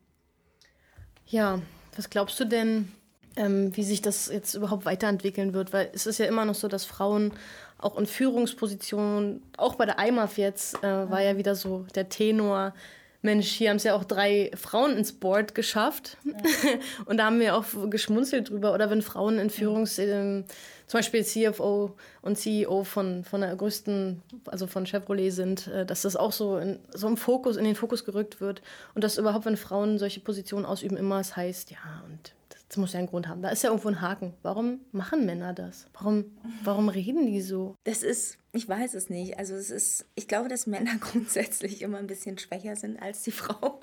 Ja, 1.28 1.62
was 1.96 2.10
glaubst 2.10 2.40
du 2.40 2.46
denn, 2.46 2.92
ähm, 3.36 3.76
wie 3.76 3.84
sich 3.84 4.02
das 4.02 4.28
jetzt 4.28 4.56
überhaupt 4.56 4.86
weiterentwickeln 4.86 5.54
wird? 5.54 5.74
Weil 5.74 5.90
es 5.94 6.06
ist 6.06 6.18
ja 6.18 6.26
immer 6.26 6.46
noch 6.46 6.56
so, 6.56 6.68
dass 6.68 6.86
Frauen 6.86 7.34
auch 7.80 7.98
in 7.98 8.06
Führungspositionen, 8.06 9.42
auch 9.58 9.76
bei 9.76 9.86
der 9.86 10.00
IMAF 10.00 10.38
jetzt, 10.38 10.84
äh, 10.84 11.10
war 11.10 11.22
ja 11.22 11.38
wieder 11.38 11.56
so 11.56 11.86
der 11.96 12.10
Tenor. 12.10 12.74
Mensch, 13.22 13.48
hier 13.48 13.70
haben 13.70 13.78
es 13.78 13.84
ja 13.84 13.96
auch 13.96 14.06
drei 14.06 14.50
Frauen 14.56 14.96
ins 14.96 15.12
Board 15.12 15.54
geschafft. 15.54 16.18
Ja. 16.24 16.34
und 17.06 17.18
da 17.18 17.26
haben 17.26 17.40
wir 17.40 17.56
auch 17.56 17.66
geschmunzelt 17.90 18.50
drüber. 18.50 18.74
Oder 18.74 18.90
wenn 18.90 19.02
Frauen 19.02 19.40
in 19.40 19.50
Führungs-, 19.50 20.00
äh, 20.00 20.44
zum 20.88 20.98
Beispiel 20.98 21.26
CFO 21.26 21.96
und 22.22 22.38
CEO 22.38 22.84
von, 22.84 23.26
von 23.26 23.42
der 23.42 23.56
größten, 23.56 24.22
also 24.46 24.68
von 24.68 24.86
Chevrolet 24.86 25.32
sind, 25.32 25.68
äh, 25.68 25.86
dass 25.86 26.04
das 26.04 26.16
auch 26.16 26.32
so, 26.32 26.58
in, 26.58 26.80
so 26.94 27.08
im 27.08 27.18
Fokus, 27.18 27.58
in 27.58 27.66
den 27.66 27.76
Fokus 27.76 28.06
gerückt 28.06 28.40
wird. 28.40 28.62
Und 28.96 29.04
dass 29.04 29.18
überhaupt, 29.18 29.46
wenn 29.46 29.58
Frauen 29.58 29.98
solche 30.00 30.22
Positionen 30.22 30.66
ausüben, 30.66 30.96
immer 30.96 31.20
es 31.20 31.36
heißt, 31.36 31.72
ja, 31.72 32.04
und 32.06 32.34
das 32.70 32.78
muss 32.78 32.94
ja 32.94 33.00
einen 33.00 33.08
Grund 33.08 33.28
haben. 33.28 33.42
Da 33.42 33.50
ist 33.50 33.64
ja 33.64 33.72
irgendwo 33.72 33.88
ein 33.90 34.00
Haken. 34.00 34.36
Warum 34.44 34.82
machen 34.92 35.26
Männer 35.26 35.54
das? 35.54 35.88
Warum, 35.94 36.26
warum 36.64 36.88
reden 36.88 37.26
die 37.26 37.42
so? 37.42 37.76
Das 37.84 38.04
ist, 38.04 38.38
ich 38.52 38.70
weiß 38.70 38.94
es 38.94 39.10
nicht. 39.10 39.40
Also 39.40 39.56
es 39.56 39.72
ist, 39.72 40.06
ich 40.14 40.28
glaube, 40.28 40.50
dass 40.50 40.68
Männer 40.68 40.96
grundsätzlich 41.00 41.82
immer 41.82 41.98
ein 41.98 42.06
bisschen 42.06 42.38
schwächer 42.38 42.76
sind 42.76 43.02
als 43.02 43.24
die 43.24 43.32
Frau. 43.32 43.80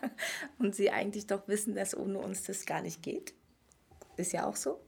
Und 0.58 0.76
sie 0.76 0.90
eigentlich 0.90 1.26
doch 1.26 1.48
wissen, 1.48 1.74
dass 1.74 1.96
ohne 1.96 2.18
uns 2.18 2.44
das 2.44 2.66
gar 2.66 2.82
nicht 2.82 3.02
geht. 3.02 3.34
Ist 4.16 4.32
ja 4.32 4.46
auch 4.46 4.56
so. 4.56 4.80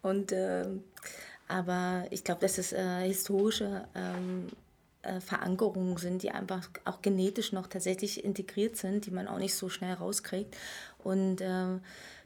Und 0.00 0.30
äh, 0.30 0.66
aber 1.48 2.06
ich 2.10 2.22
glaube, 2.22 2.42
dass 2.42 2.58
es 2.58 2.72
äh, 2.72 3.00
historische 3.00 3.88
ähm, 3.96 4.48
äh, 5.02 5.20
Verankerungen 5.20 5.96
sind, 5.96 6.22
die 6.22 6.30
einfach 6.30 6.68
auch 6.84 7.02
genetisch 7.02 7.52
noch 7.52 7.66
tatsächlich 7.66 8.24
integriert 8.24 8.76
sind, 8.76 9.06
die 9.06 9.10
man 9.10 9.26
auch 9.26 9.38
nicht 9.38 9.54
so 9.54 9.68
schnell 9.68 9.94
rauskriegt. 9.94 10.56
Und 11.02 11.40
äh, 11.40 11.78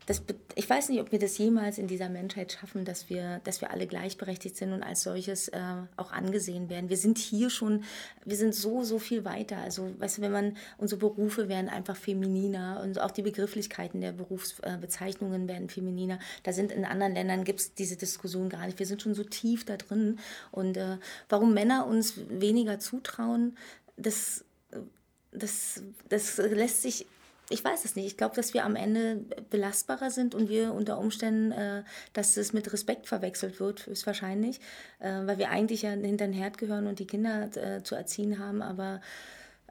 das, 0.09 0.22
ich 0.54 0.68
weiß 0.68 0.88
nicht, 0.88 1.02
ob 1.02 1.12
wir 1.12 1.18
das 1.18 1.36
jemals 1.36 1.76
in 1.76 1.86
dieser 1.86 2.09
Menschheit 2.09 2.52
schaffen, 2.52 2.86
dass 2.86 3.11
wir, 3.11 3.42
dass 3.44 3.61
wir 3.61 3.70
alle 3.70 3.86
gleichberechtigt 3.86 4.56
sind 4.56 4.72
und 4.72 4.82
als 4.82 5.02
solches 5.02 5.48
äh, 5.48 5.61
auch 5.98 6.12
angesehen 6.12 6.70
werden. 6.70 6.88
Wir 6.88 6.96
sind 6.96 7.18
hier 7.18 7.50
schon, 7.50 7.84
wir 8.24 8.36
sind 8.36 8.54
so, 8.54 8.84
so 8.84 8.98
viel 8.98 9.26
weiter. 9.26 9.59
Also, 9.59 9.90
weißt 9.98 10.16
du, 10.16 10.22
wenn 10.22 10.32
man, 10.32 10.56
unsere 10.78 10.98
Berufe 10.98 11.50
werden 11.50 11.68
einfach 11.68 11.94
femininer 11.94 12.80
und 12.82 12.98
auch 12.98 13.11
die 13.11 13.20
Begrifflichkeiten 13.20 14.00
der 14.00 14.12
Berufsbezeichnungen 14.12 15.44
äh, 15.44 15.48
werden 15.52 15.68
femininer. 15.68 16.18
Da 16.42 16.54
sind 16.54 16.72
in 16.72 16.86
anderen 16.86 17.12
Ländern, 17.12 17.44
gibt 17.44 17.61
es 17.61 17.74
diese 17.74 17.96
Diskussion 17.96 18.48
gar 18.48 18.64
nicht. 18.64 18.78
Wir 18.78 18.86
sind 18.86 19.02
schon 19.02 19.14
so 19.14 19.24
tief 19.24 19.66
da 19.66 19.76
drin. 19.76 20.18
Und 20.50 20.78
äh, 20.78 20.96
warum 21.28 21.52
Männer 21.52 21.86
uns 21.86 22.14
weniger 22.30 22.78
zutrauen, 22.78 23.59
das, 23.98 24.42
das, 25.32 25.82
das 26.09 26.38
lässt 26.38 26.80
sich 26.80 27.04
ich 27.51 27.64
weiß 27.64 27.84
es 27.84 27.96
nicht. 27.96 28.07
Ich 28.07 28.16
glaube, 28.16 28.36
dass 28.36 28.55
wir 28.55 28.64
am 28.64 28.76
Ende 28.76 29.24
belastbarer 29.51 30.11
sind 30.11 30.34
und 30.34 30.49
wir 30.49 30.74
unter 30.74 30.99
Umständen, 30.99 31.53
äh, 31.53 31.82
dass 32.12 32.36
es 32.36 32.53
mit 32.53 32.72
Respekt 32.72 33.07
verwechselt 33.07 33.61
wird, 33.61 33.86
ist 33.86 34.07
wahrscheinlich, 34.07 34.61
äh, 34.99 35.26
weil 35.26 35.38
wir 35.38 35.51
eigentlich 35.51 35.82
ja 35.82 35.90
hinter 35.90 36.26
den 36.26 36.32
Herd 36.32 36.59
gehören 36.59 36.86
und 36.86 36.99
die 36.99 37.07
Kinder 37.07 37.49
äh, 37.57 37.82
zu 37.82 37.94
erziehen 37.94 38.38
haben, 38.38 38.62
aber 38.62 39.01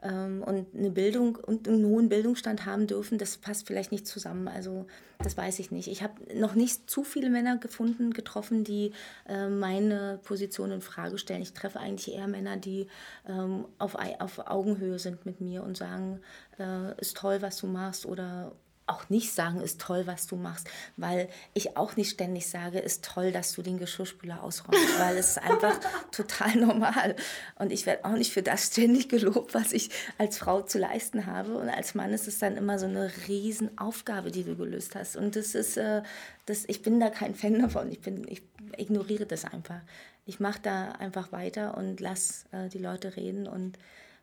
und 0.00 0.66
eine 0.74 0.90
Bildung 0.90 1.36
und 1.36 1.66
einen 1.68 1.84
hohen 1.84 2.08
Bildungsstand 2.08 2.66
haben 2.66 2.86
dürfen, 2.86 3.18
das 3.18 3.36
passt 3.36 3.66
vielleicht 3.66 3.90
nicht 3.90 4.06
zusammen. 4.06 4.46
Also 4.46 4.86
das 5.18 5.36
weiß 5.36 5.58
ich 5.58 5.72
nicht. 5.72 5.88
Ich 5.88 6.02
habe 6.02 6.14
noch 6.38 6.54
nicht 6.54 6.88
zu 6.88 7.02
viele 7.02 7.30
Männer 7.30 7.56
gefunden, 7.56 8.12
getroffen, 8.12 8.62
die 8.62 8.92
äh, 9.28 9.48
meine 9.48 10.20
Position 10.22 10.70
in 10.70 10.80
Frage 10.80 11.18
stellen. 11.18 11.42
Ich 11.42 11.52
treffe 11.52 11.80
eigentlich 11.80 12.14
eher 12.14 12.28
Männer, 12.28 12.56
die 12.56 12.86
ähm, 13.28 13.64
auf, 13.78 13.96
auf 14.20 14.38
Augenhöhe 14.46 15.00
sind 15.00 15.26
mit 15.26 15.40
mir 15.40 15.64
und 15.64 15.76
sagen, 15.76 16.20
äh, 16.58 16.98
ist 17.00 17.16
toll, 17.16 17.42
was 17.42 17.56
du 17.58 17.66
machst 17.66 18.06
oder 18.06 18.52
auch 18.88 19.08
nicht 19.08 19.32
sagen, 19.32 19.60
ist 19.60 19.80
toll, 19.80 20.06
was 20.06 20.26
du 20.26 20.36
machst, 20.36 20.68
weil 20.96 21.28
ich 21.54 21.76
auch 21.76 21.96
nicht 21.96 22.10
ständig 22.10 22.48
sage, 22.48 22.78
ist 22.78 23.04
toll, 23.04 23.32
dass 23.32 23.52
du 23.52 23.62
den 23.62 23.78
Geschirrspüler 23.78 24.42
ausräumst, 24.42 24.98
weil 24.98 25.16
es 25.16 25.30
ist 25.30 25.38
einfach 25.38 25.78
total 26.12 26.56
normal. 26.56 27.16
Und 27.56 27.72
ich 27.72 27.86
werde 27.86 28.04
auch 28.04 28.12
nicht 28.12 28.32
für 28.32 28.42
das 28.42 28.66
ständig 28.66 29.08
gelobt, 29.08 29.54
was 29.54 29.72
ich 29.72 29.90
als 30.18 30.38
Frau 30.38 30.62
zu 30.62 30.78
leisten 30.78 31.26
habe. 31.26 31.56
Und 31.56 31.68
als 31.68 31.94
Mann 31.94 32.12
ist 32.12 32.28
es 32.28 32.38
dann 32.38 32.56
immer 32.56 32.78
so 32.78 32.86
eine 32.86 33.10
Riesenaufgabe, 33.26 34.30
die 34.30 34.44
du 34.44 34.56
gelöst 34.56 34.94
hast. 34.94 35.16
Und 35.16 35.36
das 35.36 35.54
ist, 35.54 35.76
äh, 35.76 36.02
das, 36.46 36.64
ich 36.66 36.82
bin 36.82 37.00
da 37.00 37.10
kein 37.10 37.34
Fan 37.34 37.60
davon. 37.60 37.90
Ich, 37.90 38.00
bin, 38.00 38.26
ich 38.28 38.42
ignoriere 38.76 39.26
das 39.26 39.44
einfach. 39.44 39.80
Ich 40.26 40.40
mache 40.40 40.60
da 40.62 40.92
einfach 40.92 41.32
weiter 41.32 41.76
und 41.76 42.00
lass 42.00 42.44
äh, 42.52 42.68
die 42.68 42.78
Leute 42.78 43.16
reden 43.16 43.46
und 43.46 43.78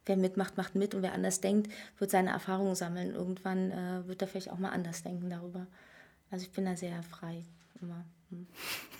wer 0.06 0.18
mitmacht, 0.18 0.58
macht 0.58 0.76
mit 0.76 0.96
und 0.96 1.02
wer 1.02 1.14
anders 1.14 1.42
denkt, 1.42 1.72
wird 1.98 2.12
seine 2.12 2.32
Erfahrungen 2.32 2.76
sammeln. 2.76 3.14
Irgendwann 3.14 3.72
äh, 3.72 4.08
wird 4.08 4.22
er 4.22 4.28
vielleicht 4.28 4.52
auch 4.52 4.58
mal 4.58 4.70
anders 4.70 5.04
denken 5.04 5.30
darüber. 5.30 5.68
Also 6.32 6.46
ich 6.46 6.52
bin 6.52 6.66
da 6.66 6.76
sehr 6.76 7.02
frei 7.04 7.44
immer. 7.82 8.06
Hm. 8.30 8.48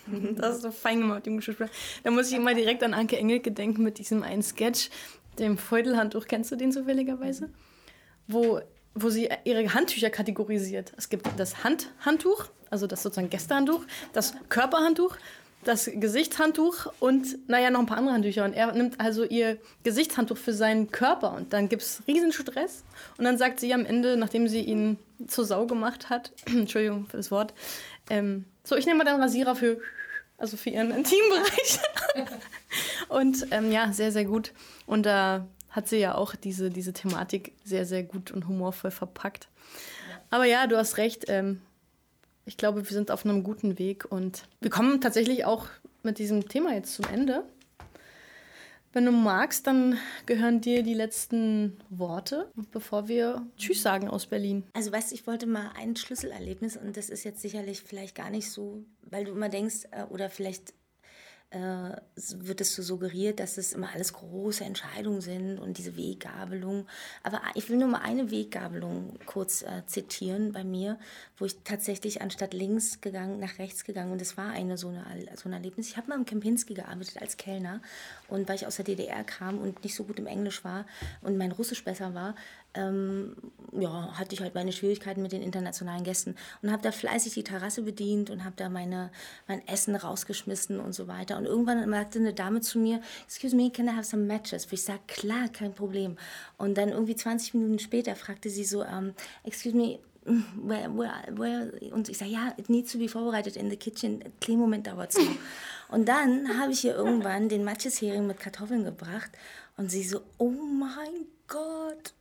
Das 0.36 0.56
ist 0.56 0.62
so 0.62 0.70
fein 0.70 1.00
gemacht 1.00 1.26
dem 1.26 1.36
Geschirrspüler. 1.36 1.70
Da 2.04 2.10
muss 2.10 2.28
ich 2.28 2.36
immer 2.36 2.54
direkt 2.54 2.82
an 2.84 2.94
Anke 2.94 3.16
Engelke 3.16 3.50
denken 3.50 3.82
mit 3.82 3.98
diesem 3.98 4.22
einen 4.22 4.42
Sketch, 4.42 4.90
dem 5.38 5.58
Feudelhandtuch. 5.58 6.26
Kennst 6.26 6.52
du 6.52 6.56
den 6.56 6.70
zufälligerweise? 6.70 7.50
Wo, 8.28 8.60
wo 8.94 9.10
sie 9.10 9.28
ihre 9.44 9.74
Handtücher 9.74 10.10
kategorisiert. 10.10 10.92
Es 10.96 11.08
gibt 11.08 11.28
das 11.38 11.64
Handhandtuch, 11.64 12.46
also 12.70 12.86
das 12.86 13.02
sozusagen 13.02 13.30
Gästehandtuch, 13.30 13.84
das 14.12 14.34
Körperhandtuch 14.48 15.16
das 15.66 15.90
Gesichtshandtuch 15.92 16.92
und, 17.00 17.48
naja, 17.48 17.70
noch 17.70 17.80
ein 17.80 17.86
paar 17.86 17.98
andere 17.98 18.14
Handtücher. 18.14 18.44
Und 18.44 18.52
er 18.52 18.72
nimmt 18.72 19.00
also 19.00 19.24
ihr 19.24 19.58
Gesichtshandtuch 19.82 20.36
für 20.36 20.52
seinen 20.52 20.92
Körper. 20.92 21.32
Und 21.32 21.52
dann 21.52 21.68
gibt 21.68 21.82
es 21.82 22.02
Riesenstress. 22.06 22.84
Und 23.18 23.24
dann 23.24 23.36
sagt 23.36 23.58
sie 23.58 23.74
am 23.74 23.84
Ende, 23.84 24.16
nachdem 24.16 24.46
sie 24.46 24.60
ihn 24.60 24.98
zur 25.26 25.44
Sau 25.44 25.66
gemacht 25.66 26.08
hat, 26.08 26.30
Entschuldigung 26.46 27.06
für 27.06 27.16
das 27.16 27.32
Wort, 27.32 27.52
ähm, 28.10 28.44
so, 28.62 28.76
ich 28.76 28.86
nehme 28.86 28.98
mal 28.98 29.10
den 29.10 29.20
Rasierer 29.20 29.56
für, 29.56 29.80
also 30.38 30.56
für 30.56 30.70
ihren 30.70 30.92
Intimbereich. 30.92 31.80
und 33.08 33.48
ähm, 33.50 33.72
ja, 33.72 33.92
sehr, 33.92 34.12
sehr 34.12 34.24
gut. 34.24 34.52
Und 34.86 35.04
da 35.04 35.46
hat 35.70 35.88
sie 35.88 35.98
ja 35.98 36.14
auch 36.14 36.36
diese, 36.36 36.70
diese 36.70 36.92
Thematik 36.92 37.54
sehr, 37.64 37.86
sehr 37.86 38.04
gut 38.04 38.30
und 38.30 38.46
humorvoll 38.46 38.92
verpackt. 38.92 39.48
Aber 40.30 40.44
ja, 40.44 40.68
du 40.68 40.76
hast 40.76 40.96
recht. 40.96 41.24
Ähm, 41.28 41.60
ich 42.46 42.56
glaube, 42.56 42.88
wir 42.88 42.94
sind 42.94 43.10
auf 43.10 43.24
einem 43.24 43.42
guten 43.42 43.78
Weg 43.78 44.10
und 44.10 44.44
wir 44.60 44.70
kommen 44.70 45.00
tatsächlich 45.00 45.44
auch 45.44 45.66
mit 46.02 46.18
diesem 46.18 46.48
Thema 46.48 46.72
jetzt 46.72 46.94
zum 46.94 47.04
Ende. 47.12 47.44
Wenn 48.92 49.04
du 49.04 49.12
magst, 49.12 49.66
dann 49.66 49.98
gehören 50.24 50.62
dir 50.62 50.82
die 50.82 50.94
letzten 50.94 51.76
Worte, 51.90 52.50
bevor 52.70 53.08
wir 53.08 53.46
Tschüss 53.58 53.82
sagen 53.82 54.08
aus 54.08 54.24
Berlin. 54.24 54.64
Also 54.72 54.90
weißt 54.90 55.10
du, 55.10 55.16
ich 55.16 55.26
wollte 55.26 55.46
mal 55.46 55.70
ein 55.76 55.96
Schlüsselerlebnis 55.96 56.78
und 56.78 56.96
das 56.96 57.10
ist 57.10 57.24
jetzt 57.24 57.42
sicherlich 57.42 57.82
vielleicht 57.82 58.14
gar 58.14 58.30
nicht 58.30 58.50
so, 58.50 58.84
weil 59.02 59.26
du 59.26 59.32
immer 59.32 59.50
denkst, 59.50 59.88
äh, 59.90 60.04
oder 60.04 60.30
vielleicht 60.30 60.72
äh, 61.50 61.96
wird 62.16 62.60
es 62.60 62.74
so 62.74 62.82
suggeriert, 62.82 63.38
dass 63.38 63.56
es 63.56 63.72
immer 63.72 63.90
alles 63.94 64.12
große 64.12 64.64
Entscheidungen 64.64 65.20
sind 65.20 65.58
und 65.58 65.78
diese 65.78 65.96
Weggabelung. 65.96 66.86
Aber 67.22 67.40
ich 67.54 67.70
will 67.70 67.76
nur 67.76 67.88
mal 67.88 68.00
eine 68.00 68.30
Weggabelung 68.30 69.18
kurz 69.26 69.62
äh, 69.62 69.86
zitieren 69.86 70.52
bei 70.52 70.64
mir, 70.64 70.98
wo 71.38 71.44
ich 71.44 71.56
tatsächlich 71.62 72.20
anstatt 72.20 72.52
links 72.52 73.00
gegangen, 73.00 73.38
nach 73.38 73.58
rechts 73.58 73.84
gegangen 73.84 74.12
und 74.12 74.20
es 74.20 74.36
war 74.36 74.50
eine 74.50 74.76
so, 74.76 74.88
eine 74.88 75.36
so 75.36 75.48
ein 75.48 75.52
Erlebnis. 75.52 75.88
Ich 75.88 75.96
habe 75.96 76.08
mal 76.08 76.16
im 76.16 76.24
Kempinski 76.24 76.74
gearbeitet 76.74 77.20
als 77.20 77.36
Kellner 77.36 77.80
und 78.28 78.48
weil 78.48 78.56
ich 78.56 78.66
aus 78.66 78.76
der 78.76 78.84
DDR 78.84 79.22
kam 79.22 79.58
und 79.58 79.84
nicht 79.84 79.94
so 79.94 80.04
gut 80.04 80.18
im 80.18 80.26
Englisch 80.26 80.64
war 80.64 80.84
und 81.22 81.36
mein 81.36 81.52
Russisch 81.52 81.84
besser 81.84 82.14
war, 82.14 82.34
ähm, 82.76 83.36
ja, 83.72 84.12
hatte 84.18 84.34
ich 84.34 84.40
halt 84.40 84.54
meine 84.54 84.72
Schwierigkeiten 84.72 85.22
mit 85.22 85.32
den 85.32 85.42
internationalen 85.42 86.04
Gästen 86.04 86.36
und 86.62 86.70
habe 86.70 86.82
da 86.82 86.92
fleißig 86.92 87.34
die 87.34 87.44
Terrasse 87.44 87.82
bedient 87.82 88.30
und 88.30 88.44
habe 88.44 88.54
da 88.56 88.68
meine, 88.68 89.10
mein 89.48 89.66
Essen 89.66 89.96
rausgeschmissen 89.96 90.80
und 90.80 90.94
so 90.94 91.08
weiter. 91.08 91.36
Und 91.36 91.46
irgendwann 91.46 91.88
sagte 91.90 92.18
eine 92.18 92.32
Dame 92.32 92.60
zu 92.60 92.78
mir, 92.78 93.00
excuse 93.26 93.54
me, 93.54 93.70
can 93.70 93.86
I 93.86 93.90
have 93.90 94.04
some 94.04 94.24
matches? 94.24 94.70
Wo 94.70 94.74
ich 94.74 94.82
sage, 94.82 95.00
klar, 95.06 95.48
kein 95.48 95.74
Problem. 95.74 96.16
Und 96.58 96.78
dann 96.78 96.90
irgendwie 96.90 97.16
20 97.16 97.54
Minuten 97.54 97.78
später 97.78 98.14
fragte 98.16 98.50
sie 98.50 98.64
so, 98.64 98.84
um, 98.84 99.14
excuse 99.44 99.76
me, 99.76 99.98
Where, 100.26 100.90
where, 100.90 101.12
where? 101.36 101.92
Und 101.92 102.08
ich 102.08 102.18
sage, 102.18 102.32
ja, 102.32 102.52
it 102.56 102.68
needs 102.68 102.90
to 102.90 102.98
be 102.98 103.08
vorbereitet 103.08 103.56
in 103.56 103.70
the 103.70 103.76
kitchen. 103.76 104.24
Kleinen 104.40 104.58
Moment 104.58 104.88
dauert 104.88 105.16
es. 105.16 105.24
Und 105.88 106.08
dann 106.08 106.58
habe 106.58 106.72
ich 106.72 106.84
ihr 106.84 106.96
irgendwann 106.96 107.48
den 107.48 107.62
Matscheshering 107.62 108.26
mit 108.26 108.40
Kartoffeln 108.40 108.82
gebracht 108.82 109.30
und 109.76 109.88
sie 109.88 110.02
so, 110.02 110.20
oh 110.38 110.50
mein 110.50 111.26
Gott, 111.46 112.12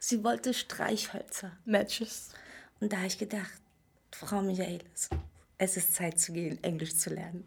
Sie 0.00 0.24
wollte 0.24 0.54
Streichhölzer. 0.54 1.52
Matches. 1.64 2.30
Und 2.80 2.92
da 2.92 2.98
habe 2.98 3.06
ich 3.06 3.18
gedacht, 3.18 3.60
Frau 4.12 4.42
Michaelis, 4.42 5.10
es 5.58 5.76
ist 5.76 5.94
Zeit 5.94 6.18
zu 6.18 6.32
gehen, 6.32 6.62
Englisch 6.62 6.96
zu 6.96 7.10
lernen. 7.10 7.44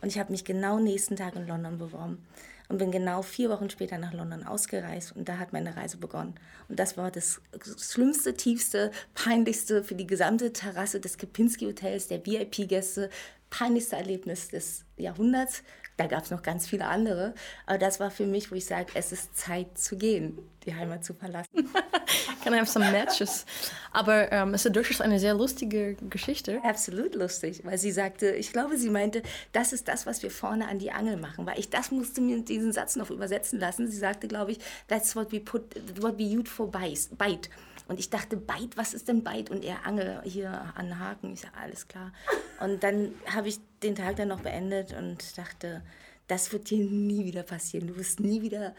Und 0.00 0.08
ich 0.08 0.18
habe 0.18 0.32
mich 0.32 0.44
genau 0.44 0.78
nächsten 0.78 1.16
Tag 1.16 1.34
in 1.36 1.46
London 1.46 1.78
beworben 1.78 2.26
und 2.68 2.78
bin 2.78 2.90
genau 2.90 3.22
vier 3.22 3.50
Wochen 3.50 3.70
später 3.70 3.98
nach 3.98 4.12
London 4.12 4.44
ausgereist 4.44 5.16
und 5.16 5.28
da 5.28 5.38
hat 5.38 5.52
meine 5.52 5.76
Reise 5.76 5.96
begonnen. 5.96 6.34
Und 6.68 6.78
das 6.78 6.96
war 6.96 7.10
das 7.10 7.40
schlimmste, 7.78 8.34
tiefste, 8.34 8.90
peinlichste 9.14 9.84
für 9.84 9.94
die 9.94 10.06
gesamte 10.06 10.52
Terrasse 10.52 11.00
des 11.00 11.18
Kempinski 11.18 11.66
Hotels, 11.66 12.08
der 12.08 12.24
VIP-Gäste, 12.24 13.10
peinlichste 13.50 13.96
Erlebnis 13.96 14.48
des 14.48 14.84
Jahrhunderts. 14.96 15.62
Da 15.96 16.06
gab 16.06 16.24
es 16.24 16.30
noch 16.30 16.42
ganz 16.42 16.66
viele 16.66 16.86
andere. 16.86 17.34
Aber 17.66 17.78
das 17.78 18.00
war 18.00 18.10
für 18.10 18.26
mich, 18.26 18.50
wo 18.50 18.56
ich 18.56 18.66
sage, 18.66 18.92
es 18.94 19.12
ist 19.12 19.36
Zeit 19.36 19.78
zu 19.78 19.96
gehen, 19.96 20.38
die 20.66 20.74
Heimat 20.74 21.04
zu 21.04 21.14
verlassen. 21.14 21.50
Can 22.42 22.52
I 22.52 22.58
have 22.58 22.70
some 22.70 22.90
matches? 22.90 23.46
Aber 23.92 24.30
ähm, 24.32 24.54
es 24.54 24.66
ist 24.66 24.74
durchaus 24.74 25.00
eine 25.00 25.20
sehr 25.20 25.34
lustige 25.34 25.94
Geschichte. 26.10 26.60
Absolut 26.64 27.14
lustig, 27.14 27.62
weil 27.64 27.78
sie 27.78 27.92
sagte, 27.92 28.30
ich 28.32 28.52
glaube, 28.52 28.76
sie 28.76 28.90
meinte, 28.90 29.22
das 29.52 29.72
ist 29.72 29.88
das, 29.88 30.04
was 30.06 30.22
wir 30.22 30.30
vorne 30.30 30.68
an 30.68 30.78
die 30.78 30.90
Angel 30.90 31.16
machen. 31.16 31.46
Weil 31.46 31.58
ich 31.58 31.70
das 31.70 31.90
musste 31.90 32.20
mir 32.20 32.40
diesen 32.40 32.72
Satz 32.72 32.96
noch 32.96 33.10
übersetzen 33.10 33.60
lassen. 33.60 33.88
Sie 33.88 33.98
sagte, 33.98 34.26
glaube 34.26 34.52
ich, 34.52 34.58
that's 34.88 35.14
what 35.14 35.30
we 35.32 35.40
put, 35.40 35.62
what 36.02 36.18
we 36.18 36.24
use 36.24 36.50
for 36.50 36.70
bite. 36.70 37.48
Und 37.86 38.00
ich 38.00 38.10
dachte, 38.10 38.36
Beit, 38.36 38.76
was 38.76 38.94
ist 38.94 39.08
denn 39.08 39.22
Beit? 39.22 39.50
Und 39.50 39.64
er 39.64 39.86
Angel 39.86 40.22
hier 40.24 40.72
an 40.74 40.98
Haken. 40.98 41.32
Ich 41.32 41.40
sage, 41.40 41.54
alles 41.60 41.86
klar. 41.86 42.12
Und 42.60 42.82
dann 42.82 43.14
habe 43.26 43.48
ich 43.48 43.58
den 43.82 43.94
Tag 43.94 44.16
dann 44.16 44.28
noch 44.28 44.40
beendet 44.40 44.94
und 44.94 45.36
dachte, 45.36 45.82
das 46.26 46.52
wird 46.52 46.70
dir 46.70 46.84
nie 46.84 47.24
wieder 47.24 47.42
passieren. 47.42 47.88
Du 47.88 47.96
wirst 47.96 48.20
nie 48.20 48.42
wieder 48.42 48.74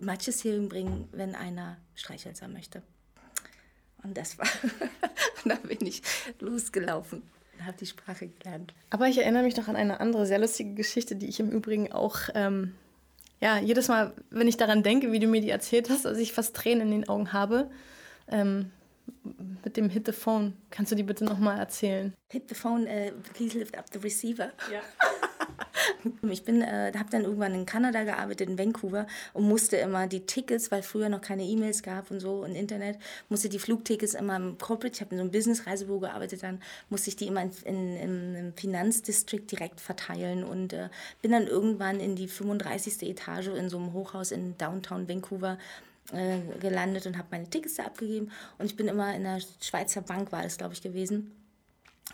Matscheshering 0.00 0.68
bringen, 0.68 1.08
wenn 1.12 1.34
einer 1.34 1.76
Streichhölzer 1.94 2.48
möchte. 2.48 2.82
Und 4.02 4.16
das 4.16 4.38
war, 4.38 4.46
und 5.44 5.50
dann 5.50 5.62
bin 5.62 5.86
ich 5.86 6.02
losgelaufen 6.40 7.22
und 7.58 7.66
habe 7.66 7.76
die 7.78 7.86
Sprache 7.86 8.28
gelernt. 8.28 8.74
Aber 8.90 9.06
ich 9.08 9.18
erinnere 9.18 9.42
mich 9.42 9.56
noch 9.56 9.68
an 9.68 9.76
eine 9.76 10.00
andere 10.00 10.26
sehr 10.26 10.38
lustige 10.38 10.74
Geschichte, 10.74 11.16
die 11.16 11.28
ich 11.28 11.38
im 11.40 11.50
Übrigen 11.50 11.92
auch, 11.92 12.16
ähm, 12.34 12.74
ja, 13.40 13.58
jedes 13.58 13.88
Mal, 13.88 14.14
wenn 14.30 14.48
ich 14.48 14.56
daran 14.56 14.82
denke, 14.82 15.12
wie 15.12 15.20
du 15.20 15.26
mir 15.26 15.40
die 15.40 15.50
erzählt 15.50 15.90
hast, 15.90 16.04
dass 16.04 16.18
ich 16.18 16.32
fast 16.32 16.56
Tränen 16.56 16.92
in 16.92 17.02
den 17.02 17.08
Augen 17.08 17.32
habe. 17.32 17.70
Ähm, 18.30 18.70
mit 19.64 19.76
dem 19.76 19.90
Hit 19.90 20.06
the 20.06 20.12
Phone. 20.12 20.54
Kannst 20.70 20.92
du 20.92 20.96
die 20.96 21.02
bitte 21.02 21.24
nochmal 21.24 21.58
erzählen? 21.58 22.14
Hit 22.28 22.48
the 22.48 22.54
phone, 22.54 22.86
uh, 22.86 23.10
please 23.34 23.58
lift 23.58 23.76
up 23.76 23.86
the 23.92 23.98
receiver. 23.98 24.52
Ja. 24.72 24.80
Ich 26.30 26.44
bin, 26.44 26.62
äh, 26.62 26.92
habe 26.96 27.10
dann 27.10 27.24
irgendwann 27.24 27.54
in 27.54 27.66
Kanada 27.66 28.04
gearbeitet, 28.04 28.48
in 28.48 28.58
Vancouver 28.58 29.06
und 29.32 29.48
musste 29.48 29.76
immer 29.76 30.06
die 30.06 30.24
Tickets, 30.24 30.70
weil 30.70 30.82
früher 30.82 31.08
noch 31.08 31.20
keine 31.20 31.42
E-Mails 31.42 31.82
gab 31.82 32.10
und 32.10 32.20
so 32.20 32.42
und 32.42 32.54
Internet, 32.54 32.98
musste 33.28 33.48
die 33.48 33.58
Flugtickets 33.58 34.14
immer 34.14 34.36
im 34.36 34.58
Corporate, 34.58 34.94
ich 34.94 35.00
habe 35.00 35.12
in 35.12 35.18
so 35.18 35.22
einem 35.22 35.30
Business-Reisebüro 35.30 36.00
gearbeitet, 36.00 36.42
dann 36.42 36.60
musste 36.88 37.10
ich 37.10 37.16
die 37.16 37.26
immer 37.26 37.42
in, 37.42 37.50
in, 37.64 37.96
in, 37.96 38.34
im 38.34 38.52
Finanzdistrikt 38.54 39.50
direkt 39.50 39.80
verteilen 39.80 40.44
und 40.44 40.72
äh, 40.72 40.88
bin 41.22 41.32
dann 41.32 41.46
irgendwann 41.46 42.00
in 42.00 42.16
die 42.16 42.28
35. 42.28 43.02
Etage 43.08 43.48
in 43.48 43.68
so 43.68 43.78
einem 43.78 43.92
Hochhaus 43.92 44.32
in 44.32 44.56
Downtown 44.58 45.08
Vancouver 45.08 45.58
äh, 46.12 46.40
gelandet 46.60 47.06
und 47.06 47.16
habe 47.16 47.28
meine 47.30 47.48
Tickets 47.48 47.76
da 47.76 47.84
abgegeben 47.84 48.30
und 48.58 48.66
ich 48.66 48.76
bin 48.76 48.88
immer 48.88 49.14
in 49.14 49.24
der 49.24 49.40
Schweizer 49.60 50.02
Bank, 50.02 50.32
war 50.32 50.42
das 50.42 50.58
glaube 50.58 50.74
ich 50.74 50.82
gewesen 50.82 51.32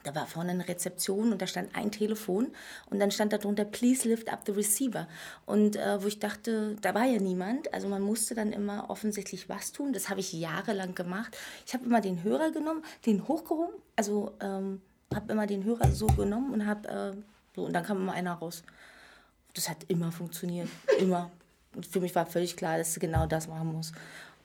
da 0.07 0.15
war 0.15 0.27
vorne 0.27 0.51
eine 0.51 0.69
Rezeption 0.69 1.33
und 1.33 1.43
da 1.43 1.47
stand 1.47 1.75
ein 1.75 1.91
Telefon 1.91 2.49
und 2.91 3.01
dann 3.01 3.11
stand 3.11 3.33
darunter, 3.33 3.65
please 3.65 4.09
lift 4.09 4.33
up 4.33 4.43
the 4.47 4.53
receiver. 4.53 5.09
Und 5.45 5.77
äh, 5.77 6.03
wo 6.03 6.07
ich 6.07 6.19
dachte, 6.19 6.77
da 6.81 6.95
war 6.95 7.05
ja 7.05 7.21
niemand. 7.21 7.73
Also 7.75 7.89
man 7.89 8.03
musste 8.03 8.35
dann 8.35 8.53
immer 8.53 8.89
offensichtlich 8.89 9.49
was 9.49 9.73
tun. 9.73 9.93
Das 9.93 10.09
habe 10.09 10.21
ich 10.21 10.33
jahrelang 10.33 10.95
gemacht. 10.95 11.37
Ich 11.67 11.75
habe 11.75 11.85
immer 11.85 12.01
den 12.01 12.23
Hörer 12.23 12.53
genommen, 12.53 12.83
den 13.05 13.27
hochgehoben. 13.27 13.75
Also 13.97 14.33
ähm, 14.41 14.81
habe 15.13 15.33
immer 15.33 15.47
den 15.47 15.65
Hörer 15.65 15.91
so 15.91 16.07
genommen 16.07 16.53
und 16.53 16.67
habe, 16.67 16.89
äh, 16.89 17.13
so, 17.55 17.65
und 17.65 17.73
dann 17.73 17.85
kam 17.85 17.99
immer 17.99 18.13
einer 18.13 18.35
raus. 18.35 18.63
Das 19.55 19.69
hat 19.69 19.79
immer 19.89 20.13
funktioniert. 20.13 20.69
Immer. 21.01 21.31
Für 21.91 22.01
mich 22.01 22.15
war 22.15 22.27
völlig 22.27 22.57
klar, 22.57 22.79
dass 22.79 22.97
ich 22.97 23.01
genau 23.01 23.27
das 23.27 23.49
machen 23.49 23.73
muss. 23.73 23.93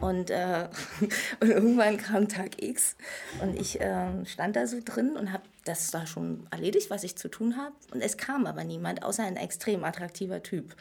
Und, 0.02 0.32
äh, 0.32 0.68
und 1.40 1.50
irgendwann 1.50 1.98
kam 1.98 2.28
Tag 2.28 2.62
X 2.62 2.96
und 3.42 3.56
ich 3.56 3.80
äh, 3.80 4.26
stand 4.26 4.56
da 4.56 4.66
so 4.66 4.80
drin 4.84 5.16
und 5.16 5.32
habe 5.32 5.44
das 5.64 5.92
da 5.92 6.08
schon 6.08 6.48
erledigt, 6.50 6.90
was 6.90 7.04
ich 7.04 7.16
zu 7.16 7.30
tun 7.30 7.56
habe. 7.56 7.76
Und 7.94 8.02
es 8.02 8.18
kam 8.18 8.48
aber 8.48 8.64
niemand, 8.64 9.04
außer 9.04 9.24
ein 9.24 9.38
extrem 9.38 9.84
attraktiver 9.84 10.42
Typ. 10.42 10.76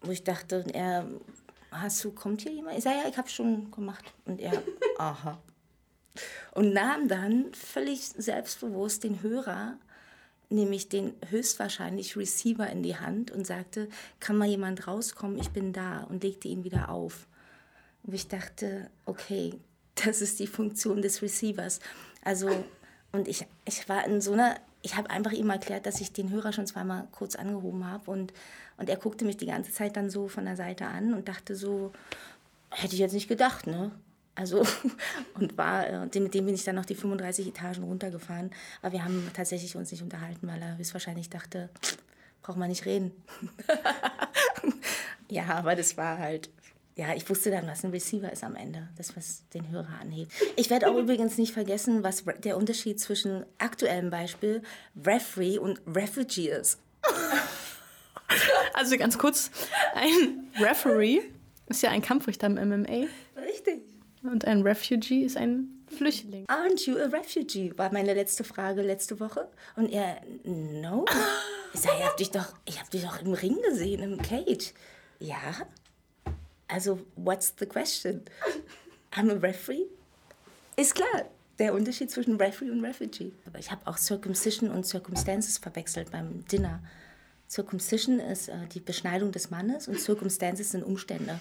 Wo 0.00 0.10
ich 0.10 0.24
dachte, 0.24 0.64
er, 0.72 1.06
hast 1.70 2.02
du, 2.02 2.10
kommt 2.10 2.42
hier 2.42 2.52
jemand? 2.52 2.76
Ich 2.76 2.84
sage, 2.84 2.96
ja, 2.96 3.08
ich 3.08 3.16
habe 3.16 3.28
schon 3.28 3.70
gemacht. 3.70 4.04
Und 4.24 4.40
er, 4.40 4.60
aha. 4.98 5.38
Und 6.52 6.74
nahm 6.74 7.08
dann 7.08 7.54
völlig 7.54 8.04
selbstbewusst 8.08 9.04
den 9.04 9.22
Hörer, 9.22 9.78
nämlich 10.52 10.88
den 10.88 11.14
höchstwahrscheinlich 11.28 12.16
Receiver 12.16 12.68
in 12.68 12.82
die 12.82 12.96
Hand 12.96 13.30
und 13.30 13.46
sagte, 13.46 13.88
kann 14.20 14.36
mal 14.36 14.48
jemand 14.48 14.86
rauskommen, 14.86 15.38
ich 15.38 15.50
bin 15.50 15.72
da 15.72 16.02
und 16.04 16.22
legte 16.22 16.48
ihn 16.48 16.64
wieder 16.64 16.90
auf. 16.90 17.26
Und 18.04 18.14
ich 18.14 18.28
dachte, 18.28 18.90
okay, 19.06 19.54
das 20.04 20.20
ist 20.22 20.38
die 20.38 20.46
Funktion 20.46 21.02
des 21.02 21.22
Receivers. 21.22 21.80
Also, 22.24 22.48
und 23.12 23.28
ich, 23.28 23.46
ich 23.64 23.88
war 23.88 24.06
in 24.06 24.20
so 24.20 24.32
einer, 24.32 24.56
ich 24.82 24.96
habe 24.96 25.10
einfach 25.10 25.32
ihm 25.32 25.50
erklärt, 25.50 25.86
dass 25.86 26.00
ich 26.00 26.12
den 26.12 26.30
Hörer 26.30 26.52
schon 26.52 26.66
zweimal 26.66 27.06
kurz 27.12 27.36
angehoben 27.36 27.86
habe 27.86 28.10
und, 28.10 28.32
und 28.78 28.88
er 28.88 28.96
guckte 28.96 29.24
mich 29.24 29.36
die 29.36 29.46
ganze 29.46 29.72
Zeit 29.72 29.96
dann 29.96 30.10
so 30.10 30.28
von 30.28 30.44
der 30.44 30.56
Seite 30.56 30.86
an 30.86 31.14
und 31.14 31.28
dachte 31.28 31.54
so, 31.54 31.92
hätte 32.70 32.94
ich 32.94 33.00
jetzt 33.00 33.12
nicht 33.12 33.28
gedacht, 33.28 33.66
ne? 33.66 33.92
Also, 34.34 34.64
und 35.34 35.58
war, 35.58 35.86
äh, 35.86 36.20
mit 36.20 36.34
dem 36.34 36.46
bin 36.46 36.54
ich 36.54 36.64
dann 36.64 36.76
noch 36.76 36.86
die 36.86 36.94
35 36.94 37.48
Etagen 37.48 37.84
runtergefahren. 37.84 38.50
Aber 38.80 38.92
wir 38.92 39.04
haben 39.04 39.30
tatsächlich 39.34 39.76
uns 39.76 39.90
nicht 39.90 40.02
unterhalten, 40.02 40.48
weil 40.48 40.60
er 40.60 40.78
höchstwahrscheinlich 40.78 41.28
dachte, 41.28 41.68
braucht 42.42 42.58
man 42.58 42.68
nicht 42.68 42.86
reden. 42.86 43.12
ja, 45.28 45.44
aber 45.46 45.76
das 45.76 45.96
war 45.96 46.18
halt, 46.18 46.50
ja, 46.96 47.14
ich 47.14 47.28
wusste 47.28 47.50
dann, 47.50 47.66
was 47.66 47.84
ein 47.84 47.90
Receiver 47.90 48.30
ist 48.32 48.42
am 48.42 48.56
Ende, 48.56 48.88
das, 48.96 49.16
was 49.16 49.48
den 49.50 49.70
Hörer 49.70 50.00
anhebt. 50.00 50.32
Ich 50.56 50.70
werde 50.70 50.90
auch 50.90 50.96
übrigens 50.98 51.38
nicht 51.38 51.52
vergessen, 51.52 52.02
was 52.02 52.24
der 52.42 52.56
Unterschied 52.56 53.00
zwischen 53.00 53.44
aktuellem 53.58 54.10
Beispiel 54.10 54.62
Referee 55.04 55.58
und 55.58 55.80
Refugee 55.86 56.48
ist. 56.48 56.78
Also 58.72 58.96
ganz 58.96 59.18
kurz, 59.18 59.50
ein 59.94 60.50
Referee 60.58 61.20
ist 61.66 61.82
ja 61.82 61.90
ein 61.90 62.00
Kampfrichter 62.00 62.46
im 62.46 62.54
MMA. 62.54 63.06
Richtig. 63.36 63.91
Und 64.22 64.44
ein 64.44 64.62
Refugee 64.62 65.24
ist 65.24 65.36
ein 65.36 65.84
Flüchtling. 65.88 66.46
Aren't 66.46 66.86
you 66.86 66.96
a 66.96 67.06
refugee? 67.06 67.72
War 67.76 67.92
meine 67.92 68.14
letzte 68.14 68.44
Frage 68.44 68.82
letzte 68.82 69.18
Woche. 69.20 69.48
Und 69.76 69.90
er, 69.90 70.20
no. 70.44 71.04
Ich 71.74 71.80
sage, 71.80 71.96
ich 72.00 72.04
habe 72.04 72.16
dich, 72.18 72.30
doch, 72.30 72.52
hab 72.78 72.90
dich 72.90 73.02
doch 73.02 73.22
im 73.22 73.32
Ring 73.32 73.56
gesehen, 73.62 74.02
im 74.02 74.20
Cage. 74.20 74.74
Ja, 75.20 75.66
also, 76.72 77.00
what's 77.16 77.52
the 77.58 77.66
question? 77.66 78.22
I'm 79.10 79.30
a 79.30 79.34
referee? 79.34 79.84
Ist 80.76 80.94
klar, 80.94 81.26
der 81.58 81.74
Unterschied 81.74 82.10
zwischen 82.10 82.36
Referee 82.36 82.70
und 82.70 82.82
Refugee. 82.82 83.32
Aber 83.44 83.58
ich 83.58 83.70
habe 83.70 83.86
auch 83.86 83.98
Circumcision 83.98 84.70
und 84.70 84.86
Circumstances 84.86 85.58
verwechselt 85.58 86.10
beim 86.10 86.46
Dinner. 86.46 86.82
Circumcision 87.46 88.20
ist 88.20 88.48
äh, 88.48 88.66
die 88.72 88.80
Beschneidung 88.80 89.32
des 89.32 89.50
Mannes 89.50 89.86
und 89.86 90.00
Circumstances 90.00 90.70
sind 90.70 90.82
Umstände. 90.82 91.38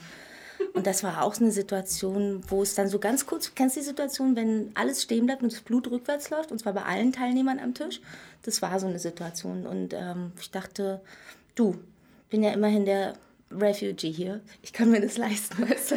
Und 0.74 0.88
das 0.88 1.04
war 1.04 1.24
auch 1.24 1.38
eine 1.38 1.52
Situation, 1.52 2.42
wo 2.48 2.62
es 2.62 2.76
dann 2.76 2.88
so 2.88 2.98
ganz 2.98 3.26
kurz, 3.26 3.54
kennst 3.56 3.76
du 3.76 3.82
die 3.82 3.86
Situation, 3.86 4.36
wenn 4.36 4.72
alles 4.74 5.04
stehen 5.04 5.26
bleibt 5.26 5.44
und 5.44 5.52
das 5.52 5.62
Blut 5.62 5.90
rückwärts 5.92 6.30
läuft, 6.30 6.52
und 6.52 6.60
zwar 6.60 6.74
bei 6.74 6.84
allen 6.84 7.12
Teilnehmern 7.12 7.60
am 7.60 7.74
Tisch? 7.74 8.00
Das 8.44 8.62
war 8.62 8.80
so 8.80 8.88
eine 8.88 9.00
Situation. 9.00 9.68
Und 9.68 9.94
ähm, 9.94 10.32
ich 10.40 10.50
dachte, 10.50 11.02
du, 11.56 11.78
bin 12.30 12.44
ja 12.44 12.52
immerhin 12.52 12.86
der 12.86 13.16
Refugee 13.52 14.12
hier. 14.12 14.42
Ich 14.62 14.72
kann 14.72 14.90
mir 14.90 15.02
das 15.02 15.18
leisten, 15.18 15.70
weißt 15.70 15.92
du? 15.92 15.96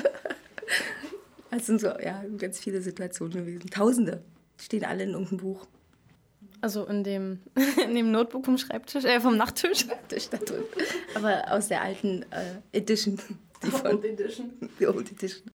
Das 1.51 1.67
sind 1.67 1.81
so, 1.81 1.89
ja, 1.89 2.25
ganz 2.37 2.59
viele 2.59 2.83
Situationen 2.83 3.39
gewesen. 3.39 3.71
Tausende. 3.71 4.23
Stehen 4.61 4.85
alle 4.85 5.05
in 5.05 5.11
irgendeinem 5.11 5.39
Buch. 5.39 5.67
Also 6.61 6.85
in 6.87 7.05
dem, 7.05 7.41
in 7.85 7.95
dem 7.95 8.11
Notebook 8.11 8.45
vom 8.45 8.59
Schreibtisch, 8.59 9.05
äh, 9.05 9.21
vom 9.21 9.37
Nachttisch. 9.37 9.87
Nachttisch 9.87 10.31
da 10.31 10.39
drin. 10.39 10.65
Aber 11.15 11.53
aus 11.53 11.69
der 11.69 11.83
alten 11.83 12.25
äh, 12.33 12.77
Edition. 12.77 13.19
Die 13.65 13.71
von, 13.71 13.87
Old 13.87 14.05
Edition. 14.05 14.53
Die 14.79 14.87
Old 14.87 15.11
Edition. 15.11 15.51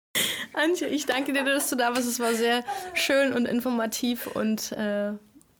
Antje, 0.53 0.88
ich 0.88 1.05
danke 1.05 1.34
dir, 1.34 1.43
dass 1.43 1.70
du 1.70 1.76
da 1.76 1.89
warst. 1.93 2.08
Es 2.08 2.20
war 2.20 2.34
sehr 2.34 2.64
schön 2.93 3.34
und 3.34 3.45
informativ 3.45 4.28
und 4.28 4.72
äh, 4.72 5.12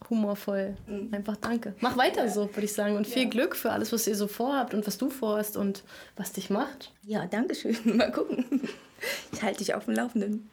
humorvoll. 0.10 0.76
Mhm. 0.88 1.14
Einfach 1.14 1.38
danke. 1.38 1.76
Mach 1.82 1.98
weiter 1.98 2.30
so, 2.30 2.50
würde 2.50 2.66
ich 2.66 2.74
sagen. 2.74 2.96
Und 2.96 3.06
viel 3.06 3.24
ja. 3.24 3.30
Glück 3.30 3.56
für 3.56 3.72
alles, 3.72 3.92
was 3.92 4.08
ihr 4.08 4.16
so 4.16 4.28
vorhabt 4.28 4.74
und 4.74 4.88
was 4.88 4.98
du 4.98 5.10
vorhast 5.10 5.58
und 5.58 5.84
was 6.16 6.34
dich 6.34 6.50
macht. 6.50 6.94
Ja, 7.04 7.26
danke 7.26 7.56
schön. 7.56 7.78
Mal 7.98 8.12
gucken. 8.12 8.62
Ich 9.32 9.42
halte 9.44 9.60
dich 9.60 9.76
auf 9.76 9.86
dem 9.86 9.94
Laufenden. 9.96 10.50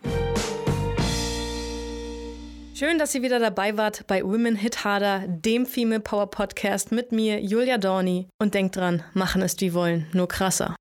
Schön, 2.75 2.99
dass 2.99 3.15
ihr 3.15 3.23
wieder 3.23 3.39
dabei 3.39 3.77
wart 3.77 4.05
bei 4.09 4.25
Women 4.25 4.57
Hit 4.57 4.85
Harder, 4.85 5.25
dem 5.29 5.65
Female 5.65 6.01
Power 6.01 6.27
Podcast 6.29 6.91
mit 6.91 7.13
mir, 7.13 7.41
Julia 7.41 7.79
Dorni. 7.79 8.29
Und 8.41 8.55
denkt 8.55 8.77
dran, 8.77 9.05
machen 9.15 9.43
ist 9.43 9.61
wie 9.61 9.75
wollen, 9.75 10.07
nur 10.13 10.27
krasser. 10.27 10.75